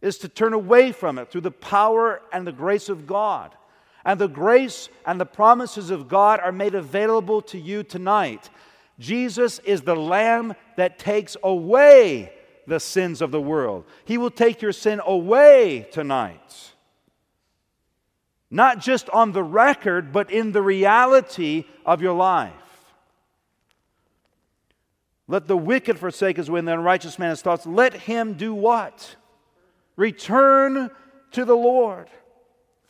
is 0.00 0.16
to 0.20 0.28
turn 0.30 0.54
away 0.54 0.90
from 0.90 1.18
it 1.18 1.30
through 1.30 1.42
the 1.42 1.50
power 1.50 2.22
and 2.32 2.46
the 2.46 2.50
grace 2.50 2.88
of 2.88 3.06
God. 3.06 3.54
And 4.06 4.18
the 4.18 4.26
grace 4.26 4.88
and 5.04 5.20
the 5.20 5.26
promises 5.26 5.90
of 5.90 6.08
God 6.08 6.40
are 6.40 6.50
made 6.50 6.74
available 6.74 7.42
to 7.42 7.58
you 7.58 7.82
tonight. 7.82 8.48
Jesus 8.98 9.58
is 9.60 9.82
the 9.82 9.96
Lamb 9.96 10.54
that 10.76 10.98
takes 10.98 11.36
away 11.42 12.32
the 12.66 12.80
sins 12.80 13.20
of 13.20 13.30
the 13.30 13.40
world. 13.40 13.84
He 14.04 14.18
will 14.18 14.30
take 14.30 14.62
your 14.62 14.72
sin 14.72 15.00
away 15.04 15.88
tonight. 15.90 16.72
Not 18.50 18.80
just 18.80 19.08
on 19.10 19.32
the 19.32 19.42
record, 19.42 20.12
but 20.12 20.30
in 20.30 20.52
the 20.52 20.62
reality 20.62 21.64
of 21.86 22.02
your 22.02 22.12
life. 22.12 22.52
Let 25.26 25.46
the 25.46 25.56
wicked 25.56 25.98
forsake 25.98 26.36
his 26.36 26.50
way, 26.50 26.58
and 26.58 26.68
the 26.68 26.74
unrighteous 26.74 27.18
man 27.18 27.30
his 27.30 27.40
thoughts. 27.40 27.64
Let 27.66 27.94
him 27.94 28.34
do 28.34 28.52
what? 28.52 29.16
Return 29.96 30.90
to 31.30 31.44
the 31.44 31.56
Lord, 31.56 32.08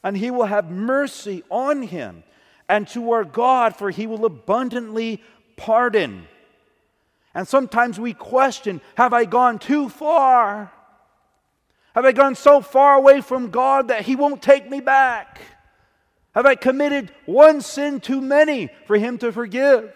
and 0.03 0.17
he 0.17 0.33
will 0.33 0.47
have 0.47 0.71
mercy 0.71 1.45
on 1.49 1.83
him, 1.83 2.25
and 2.69 2.89
to 2.89 3.13
our 3.13 3.25
God, 3.25 3.77
for 3.77 3.91
he 3.91 4.09
will 4.09 4.25
abundantly 4.25 5.23
pardon. 5.57 6.27
And 7.35 7.49
sometimes 7.49 7.99
we 7.99 8.13
question 8.13 8.81
have 8.97 9.13
I 9.13 9.25
gone 9.25 9.59
too 9.59 9.89
far? 9.89 10.73
Have 11.95 12.05
I 12.05 12.13
gone 12.13 12.35
so 12.35 12.61
far 12.61 12.95
away 12.95 13.21
from 13.21 13.51
God 13.51 13.89
that 13.89 14.03
he 14.03 14.17
won't 14.17 14.43
take 14.43 14.69
me 14.69 14.81
back? 14.81 15.41
Have 16.35 16.47
I 16.47 16.55
committed 16.55 17.13
one 17.27 17.61
sin 17.61 18.01
too 18.01 18.21
many 18.21 18.71
for 18.87 18.97
him 18.97 19.19
to 19.19 19.33
forgive? 19.33 19.93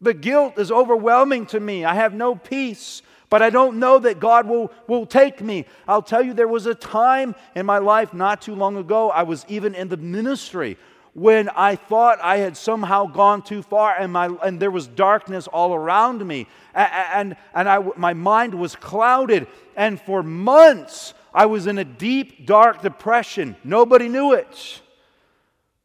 The 0.00 0.14
guilt 0.14 0.58
is 0.58 0.72
overwhelming 0.72 1.46
to 1.46 1.60
me. 1.60 1.84
I 1.84 1.94
have 1.94 2.14
no 2.14 2.34
peace, 2.34 3.02
but 3.28 3.42
I 3.42 3.50
don't 3.50 3.78
know 3.78 4.00
that 4.00 4.18
God 4.18 4.48
will, 4.48 4.72
will 4.88 5.06
take 5.06 5.40
me. 5.40 5.66
I'll 5.86 6.02
tell 6.02 6.22
you, 6.22 6.34
there 6.34 6.48
was 6.48 6.66
a 6.66 6.74
time 6.74 7.36
in 7.54 7.66
my 7.66 7.78
life 7.78 8.12
not 8.12 8.42
too 8.42 8.56
long 8.56 8.76
ago, 8.76 9.10
I 9.10 9.22
was 9.22 9.44
even 9.48 9.74
in 9.74 9.88
the 9.88 9.96
ministry 9.96 10.76
when 11.14 11.48
I 11.50 11.76
thought 11.76 12.18
I 12.22 12.38
had 12.38 12.56
somehow 12.56 13.06
gone 13.06 13.42
too 13.42 13.62
far 13.62 13.94
and, 13.96 14.12
my, 14.12 14.26
and 14.44 14.60
there 14.60 14.70
was 14.70 14.86
darkness 14.86 15.46
all 15.48 15.74
around 15.74 16.24
me. 16.26 16.46
And, 16.74 16.90
and, 16.92 17.36
and 17.54 17.68
I, 17.68 17.78
my 17.96 18.14
mind 18.14 18.54
was 18.54 18.76
clouded. 18.76 19.46
And 19.76 20.00
for 20.00 20.22
months, 20.22 21.14
I 21.34 21.46
was 21.46 21.66
in 21.66 21.78
a 21.78 21.84
deep, 21.84 22.46
dark 22.46 22.82
depression. 22.82 23.56
Nobody 23.64 24.08
knew 24.08 24.34
it. 24.34 24.82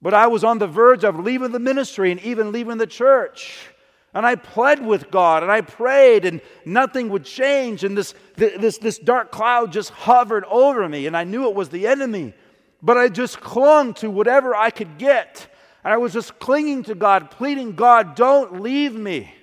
But 0.02 0.14
I 0.14 0.28
was 0.28 0.44
on 0.44 0.60
the 0.60 0.68
verge 0.68 1.04
of 1.04 1.20
leaving 1.20 1.52
the 1.52 1.60
ministry 1.60 2.12
and 2.12 2.22
even 2.22 2.52
leaving 2.52 2.78
the 2.78 2.88
church. 2.88 3.68
And 4.14 4.26
I 4.26 4.36
pled 4.36 4.86
with 4.86 5.12
God 5.12 5.44
and 5.44 5.52
I 5.52 5.60
prayed, 5.60 6.24
and 6.24 6.40
nothing 6.64 7.10
would 7.10 7.26
change. 7.26 7.84
And 7.84 7.98
this, 7.98 8.14
this, 8.38 8.78
this 8.78 8.98
dark 8.98 9.32
cloud 9.32 9.74
just 9.74 9.90
hovered 9.90 10.46
over 10.46 10.88
me, 10.88 11.06
and 11.06 11.18
I 11.18 11.26
knew 11.26 11.50
it 11.50 11.56
was 11.56 11.68
the 11.70 11.88
enemy. 11.88 12.34
But 12.86 13.00
I 13.00 13.10
just 13.10 13.42
clung 13.42 13.96
to 13.96 14.12
whatever 14.12 14.54
I 14.54 14.70
could 14.70 15.00
get. 15.00 15.48
And 15.84 15.92
I 15.92 15.98
was 15.98 16.14
just 16.14 16.38
clinging 16.38 16.84
to 16.84 16.94
God, 16.94 17.32
pleading, 17.32 17.76
God, 17.76 18.14
don't 18.14 18.62
leave 18.62 18.94
me. 18.94 19.34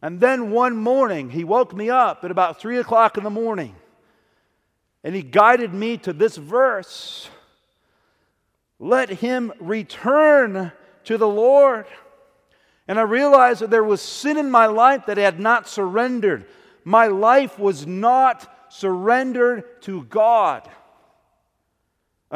And 0.00 0.20
then 0.20 0.50
one 0.50 0.74
morning, 0.74 1.28
He 1.28 1.44
woke 1.44 1.74
me 1.74 1.90
up 1.90 2.24
at 2.24 2.30
about 2.30 2.58
three 2.58 2.78
o'clock 2.78 3.18
in 3.18 3.24
the 3.24 3.30
morning, 3.30 3.74
and 5.04 5.14
He 5.14 5.22
guided 5.22 5.74
me 5.74 5.98
to 5.98 6.14
this 6.14 6.36
verse 6.36 7.28
Let 8.78 9.10
him 9.10 9.52
return 9.60 10.72
to 11.04 11.18
the 11.18 11.28
Lord. 11.28 11.86
And 12.88 12.98
I 12.98 13.02
realized 13.02 13.60
that 13.60 13.70
there 13.70 13.84
was 13.84 14.00
sin 14.00 14.38
in 14.38 14.50
my 14.50 14.66
life 14.66 15.06
that 15.06 15.18
I 15.18 15.22
had 15.22 15.40
not 15.40 15.68
surrendered. 15.68 16.46
My 16.84 17.08
life 17.08 17.58
was 17.58 17.86
not 17.86 18.72
surrendered 18.72 19.82
to 19.82 20.04
God. 20.04 20.70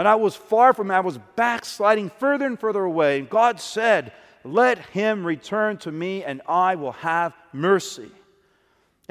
And 0.01 0.09
I 0.09 0.14
was 0.14 0.34
far 0.34 0.72
from, 0.72 0.90
I 0.90 1.01
was 1.01 1.18
backsliding 1.36 2.09
further 2.09 2.46
and 2.46 2.59
further 2.59 2.82
away. 2.82 3.18
And 3.18 3.28
God 3.28 3.61
said, 3.61 4.14
Let 4.44 4.78
him 4.78 5.26
return 5.26 5.76
to 5.76 5.92
me, 5.92 6.24
and 6.24 6.40
I 6.48 6.76
will 6.76 6.92
have 6.92 7.34
mercy. 7.53 8.11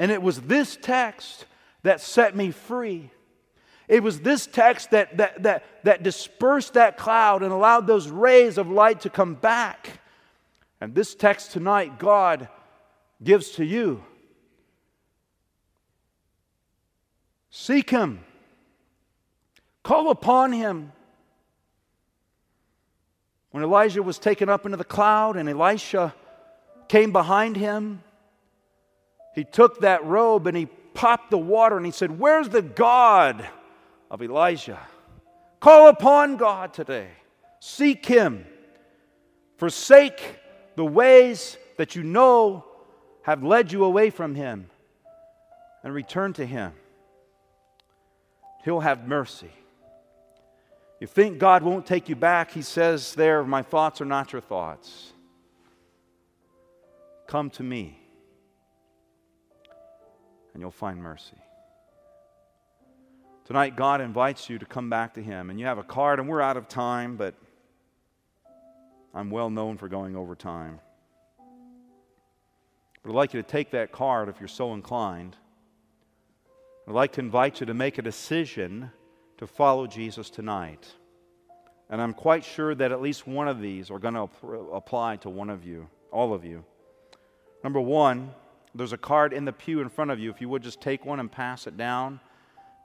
And 0.00 0.10
it 0.10 0.20
was 0.20 0.40
this 0.40 0.76
text 0.82 1.46
that 1.84 2.00
set 2.00 2.34
me 2.34 2.50
free. 2.50 3.12
It 3.86 4.02
was 4.02 4.22
this 4.22 4.48
text 4.48 4.90
that, 4.90 5.16
that, 5.18 5.40
that, 5.44 5.64
that 5.84 6.02
dispersed 6.02 6.72
that 6.72 6.96
cloud 6.96 7.44
and 7.44 7.52
allowed 7.52 7.86
those 7.86 8.08
rays 8.08 8.58
of 8.58 8.68
light 8.68 9.02
to 9.02 9.10
come 9.10 9.36
back. 9.36 10.00
And 10.80 10.92
this 10.92 11.14
text 11.14 11.52
tonight, 11.52 12.00
God 12.00 12.48
gives 13.22 13.50
to 13.52 13.64
you. 13.64 14.02
Seek 17.50 17.90
Him, 17.90 18.24
call 19.82 20.10
upon 20.10 20.52
Him. 20.52 20.92
When 23.50 23.64
Elijah 23.64 24.02
was 24.02 24.18
taken 24.18 24.48
up 24.48 24.64
into 24.64 24.76
the 24.76 24.84
cloud 24.84 25.36
and 25.36 25.48
Elisha 25.48 26.14
came 26.88 27.12
behind 27.12 27.56
him, 27.56 28.02
he 29.34 29.44
took 29.44 29.80
that 29.80 30.04
robe 30.04 30.46
and 30.46 30.56
he 30.56 30.66
popped 30.66 31.30
the 31.30 31.38
water 31.38 31.76
and 31.76 31.84
he 31.84 31.92
said, 31.92 32.18
Where's 32.18 32.48
the 32.48 32.62
God 32.62 33.46
of 34.10 34.22
Elijah? 34.22 34.78
Call 35.60 35.88
upon 35.88 36.36
God 36.36 36.72
today. 36.72 37.08
Seek 37.60 38.06
Him. 38.06 38.46
Forsake 39.58 40.38
the 40.76 40.84
ways 40.84 41.58
that 41.76 41.94
you 41.94 42.02
know 42.02 42.64
have 43.22 43.44
led 43.44 43.70
you 43.70 43.84
away 43.84 44.10
from 44.10 44.34
Him 44.34 44.70
and 45.84 45.92
return 45.92 46.32
to 46.34 46.46
Him. 46.46 46.72
He'll 48.64 48.80
have 48.80 49.06
mercy. 49.06 49.50
You 51.00 51.06
think 51.06 51.38
God 51.38 51.62
won't 51.62 51.86
take 51.86 52.10
you 52.10 52.14
back? 52.14 52.50
He 52.50 52.60
says 52.60 53.14
there, 53.14 53.42
My 53.42 53.62
thoughts 53.62 54.02
are 54.02 54.06
not 54.06 54.32
your 54.32 54.42
thoughts. 54.42 55.14
Come 57.26 57.48
to 57.50 57.62
me, 57.62 57.98
and 60.52 60.60
you'll 60.60 60.70
find 60.70 61.02
mercy. 61.02 61.38
Tonight, 63.46 63.76
God 63.76 64.02
invites 64.02 64.50
you 64.50 64.58
to 64.58 64.66
come 64.66 64.90
back 64.90 65.14
to 65.14 65.22
Him, 65.22 65.48
and 65.48 65.58
you 65.58 65.64
have 65.64 65.78
a 65.78 65.82
card, 65.82 66.20
and 66.20 66.28
we're 66.28 66.42
out 66.42 66.58
of 66.58 66.68
time, 66.68 67.16
but 67.16 67.34
I'm 69.14 69.30
well 69.30 69.48
known 69.48 69.78
for 69.78 69.88
going 69.88 70.16
over 70.16 70.34
time. 70.34 70.80
But 73.02 73.10
I'd 73.10 73.16
like 73.16 73.32
you 73.32 73.40
to 73.40 73.48
take 73.48 73.70
that 73.70 73.90
card 73.90 74.28
if 74.28 74.38
you're 74.38 74.48
so 74.48 74.74
inclined. 74.74 75.34
I'd 76.86 76.94
like 76.94 77.12
to 77.12 77.20
invite 77.20 77.60
you 77.60 77.66
to 77.66 77.74
make 77.74 77.96
a 77.96 78.02
decision 78.02 78.90
to 79.40 79.46
follow 79.46 79.86
Jesus 79.86 80.28
tonight. 80.28 80.86
And 81.88 81.98
I'm 81.98 82.12
quite 82.12 82.44
sure 82.44 82.74
that 82.74 82.92
at 82.92 83.00
least 83.00 83.26
one 83.26 83.48
of 83.48 83.58
these 83.58 83.90
are 83.90 83.98
going 83.98 84.12
to 84.12 84.28
apply 84.74 85.16
to 85.16 85.30
one 85.30 85.48
of 85.48 85.64
you, 85.64 85.88
all 86.12 86.34
of 86.34 86.44
you. 86.44 86.62
Number 87.64 87.80
one, 87.80 88.34
there's 88.74 88.92
a 88.92 88.98
card 88.98 89.32
in 89.32 89.46
the 89.46 89.52
pew 89.54 89.80
in 89.80 89.88
front 89.88 90.10
of 90.10 90.18
you. 90.18 90.28
If 90.28 90.42
you 90.42 90.50
would 90.50 90.62
just 90.62 90.82
take 90.82 91.06
one 91.06 91.20
and 91.20 91.32
pass 91.32 91.66
it 91.66 91.78
down 91.78 92.20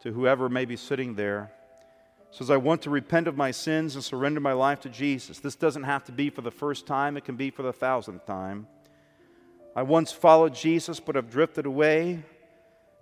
to 0.01 0.13
whoever 0.13 0.47
may 0.47 0.63
be 0.63 0.77
sitting 0.77 1.15
there 1.15 1.51
says, 2.31 2.49
I 2.49 2.55
want 2.55 2.83
to 2.83 2.89
repent 2.89 3.27
of 3.27 3.35
my 3.35 3.51
sins 3.51 3.95
and 3.95 4.03
surrender 4.03 4.39
my 4.39 4.53
life 4.53 4.79
to 4.81 4.89
Jesus. 4.89 5.39
This 5.39 5.57
doesn't 5.57 5.83
have 5.83 6.05
to 6.05 6.13
be 6.13 6.29
for 6.29 6.41
the 6.41 6.51
first 6.51 6.87
time, 6.87 7.17
it 7.17 7.25
can 7.25 7.35
be 7.35 7.49
for 7.49 7.63
the 7.63 7.73
thousandth 7.73 8.25
time. 8.25 8.65
I 9.75 9.83
once 9.83 10.13
followed 10.13 10.55
Jesus 10.55 11.01
but 11.01 11.15
have 11.15 11.29
drifted 11.29 11.65
away. 11.65 12.23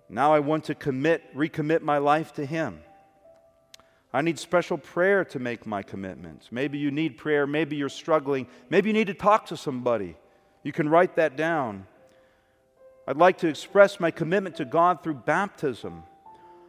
Now 0.08 0.34
I 0.34 0.40
want 0.40 0.64
to 0.64 0.74
commit, 0.74 1.32
recommit 1.36 1.82
my 1.82 1.98
life 1.98 2.32
to 2.32 2.44
Him. 2.44 2.80
I 4.14 4.22
need 4.22 4.38
special 4.38 4.78
prayer 4.78 5.24
to 5.24 5.40
make 5.40 5.66
my 5.66 5.82
commitment. 5.82 6.46
Maybe 6.52 6.78
you 6.78 6.92
need 6.92 7.18
prayer. 7.18 7.48
Maybe 7.48 7.74
you're 7.74 7.88
struggling. 7.88 8.46
Maybe 8.70 8.88
you 8.88 8.92
need 8.92 9.08
to 9.08 9.14
talk 9.14 9.46
to 9.46 9.56
somebody. 9.56 10.16
You 10.62 10.70
can 10.70 10.88
write 10.88 11.16
that 11.16 11.36
down. 11.36 11.88
I'd 13.08 13.16
like 13.16 13.38
to 13.38 13.48
express 13.48 13.98
my 13.98 14.12
commitment 14.12 14.54
to 14.56 14.64
God 14.64 15.02
through 15.02 15.14
baptism. 15.14 16.04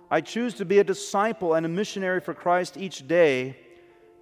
I 0.09 0.21
choose 0.21 0.55
to 0.55 0.65
be 0.65 0.79
a 0.79 0.83
disciple 0.83 1.53
and 1.53 1.67
a 1.67 1.69
missionary 1.69 2.19
for 2.19 2.33
Christ 2.33 2.77
each 2.77 3.07
day 3.07 3.57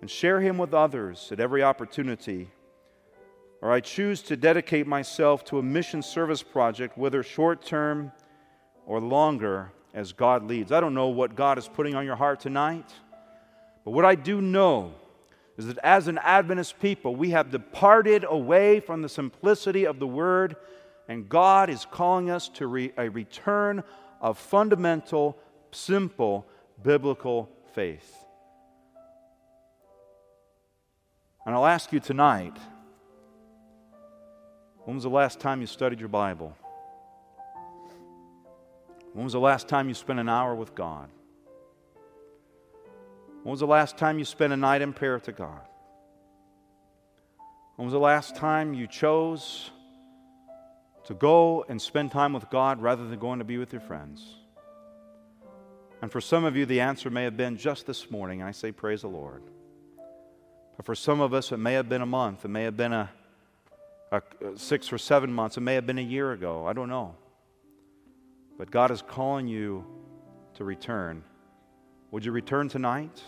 and 0.02 0.12
share 0.12 0.42
Him 0.42 0.58
with 0.58 0.74
others 0.74 1.30
at 1.32 1.40
every 1.40 1.64
opportunity. 1.64 2.50
Or 3.62 3.72
I 3.72 3.80
choose 3.80 4.22
to 4.24 4.36
dedicate 4.36 4.86
myself 4.86 5.46
to 5.46 5.60
a 5.60 5.64
mission 5.64 6.02
service 6.02 6.44
project, 6.44 6.98
whether 6.98 7.24
short 7.24 7.66
term 7.66 8.12
or 8.86 9.00
longer, 9.00 9.72
as 9.94 10.12
God 10.12 10.44
leads. 10.46 10.72
I 10.72 10.80
don't 10.80 10.94
know 10.94 11.08
what 11.08 11.36
God 11.36 11.58
is 11.58 11.68
putting 11.68 11.96
on 11.96 12.06
your 12.06 12.16
heart 12.16 12.40
tonight, 12.40 12.92
but 13.86 13.92
what 13.92 14.06
I 14.06 14.16
do 14.16 14.42
know 14.42 14.94
is 15.58 15.68
that 15.68 15.78
as 15.84 16.08
an 16.08 16.18
Adventist 16.18 16.80
people, 16.80 17.16
we 17.16 17.32
have 17.32 17.52
departed 17.52 18.26
away 18.28 18.80
from 18.80 19.02
the 19.02 19.10
simplicity 19.10 19.86
of 19.86 20.00
the 20.00 20.08
Word, 20.08 20.56
and 21.08 21.30
God 21.30 21.70
is 21.70 21.86
calling 21.92 22.30
us 22.30 22.50
to 22.50 22.68
re- 22.68 22.94
a 22.98 23.10
return 23.10 23.84
of 24.20 24.38
fundamental 24.38 25.38
simple 25.72 26.48
biblical 26.82 27.50
faith. 27.74 28.26
And 31.46 31.54
I'll 31.54 31.66
ask 31.66 31.92
you 31.92 32.00
tonight 32.00 32.58
when 34.86 34.96
was 34.96 35.04
the 35.04 35.10
last 35.10 35.40
time 35.40 35.62
you 35.62 35.68
studied 35.68 36.00
your 36.00 36.10
Bible? 36.10 36.56
When 39.14 39.24
was 39.24 39.34
the 39.34 39.40
last 39.40 39.68
time 39.68 39.88
you 39.88 39.94
spent 39.94 40.20
an 40.20 40.28
hour 40.28 40.56
with 40.56 40.74
God? 40.74 41.10
When 43.44 43.52
was 43.52 43.60
the 43.60 43.68
last 43.68 43.98
time 43.98 44.20
you 44.20 44.26
spent 44.26 44.54
a 44.54 44.58
night 44.58 44.82
in 44.82 44.94
prayer 44.94 45.20
to 45.20 45.32
God? 45.34 45.62
When 47.76 47.86
was 47.86 47.92
the 47.92 48.00
last 48.00 48.38
time 48.38 48.74
you 48.74 48.88
chose 48.88 49.70
to 51.06 51.14
go 51.14 51.66
and 51.68 51.82
spend 51.82 52.12
time 52.12 52.32
with 52.32 52.50
God 52.50 52.82
rather 52.82 53.06
than 53.06 53.20
going 53.20 53.40
to 53.40 53.46
be 53.46 53.58
with 53.58 53.74
your 53.74 53.82
friends? 53.82 54.36
And 56.02 56.10
for 56.10 56.22
some 56.22 56.46
of 56.46 56.56
you, 56.56 56.66
the 56.66 56.80
answer 56.80 57.10
may 57.10 57.26
have 57.26 57.36
been 57.36 57.58
just 57.58 57.86
this 57.86 58.10
morning. 58.10 58.42
I 58.42 58.52
say, 58.52 58.72
Praise 58.72 59.02
the 59.02 59.10
Lord. 59.10 59.44
But 60.78 60.86
for 60.86 60.96
some 60.96 61.20
of 61.20 61.34
us, 61.34 61.52
it 61.52 61.58
may 61.58 61.74
have 61.74 61.90
been 61.90 62.02
a 62.02 62.06
month. 62.06 62.46
It 62.46 62.50
may 62.50 62.64
have 62.64 62.78
been 62.78 62.94
a, 62.94 63.10
a, 64.12 64.22
a 64.46 64.58
six 64.58 64.94
or 64.94 64.98
seven 64.98 65.34
months. 65.34 65.58
It 65.58 65.62
may 65.62 65.76
have 65.76 65.86
been 65.86 66.00
a 66.00 66.02
year 66.02 66.32
ago. 66.32 66.66
I 66.66 66.72
don't 66.72 66.90
know. 66.90 67.16
But 68.58 68.72
God 68.72 68.90
is 68.90 69.02
calling 69.02 69.48
you 69.48 69.86
to 70.56 70.64
return. 70.64 71.24
Would 72.14 72.24
you 72.24 72.32
return 72.32 72.70
tonight? 72.70 73.22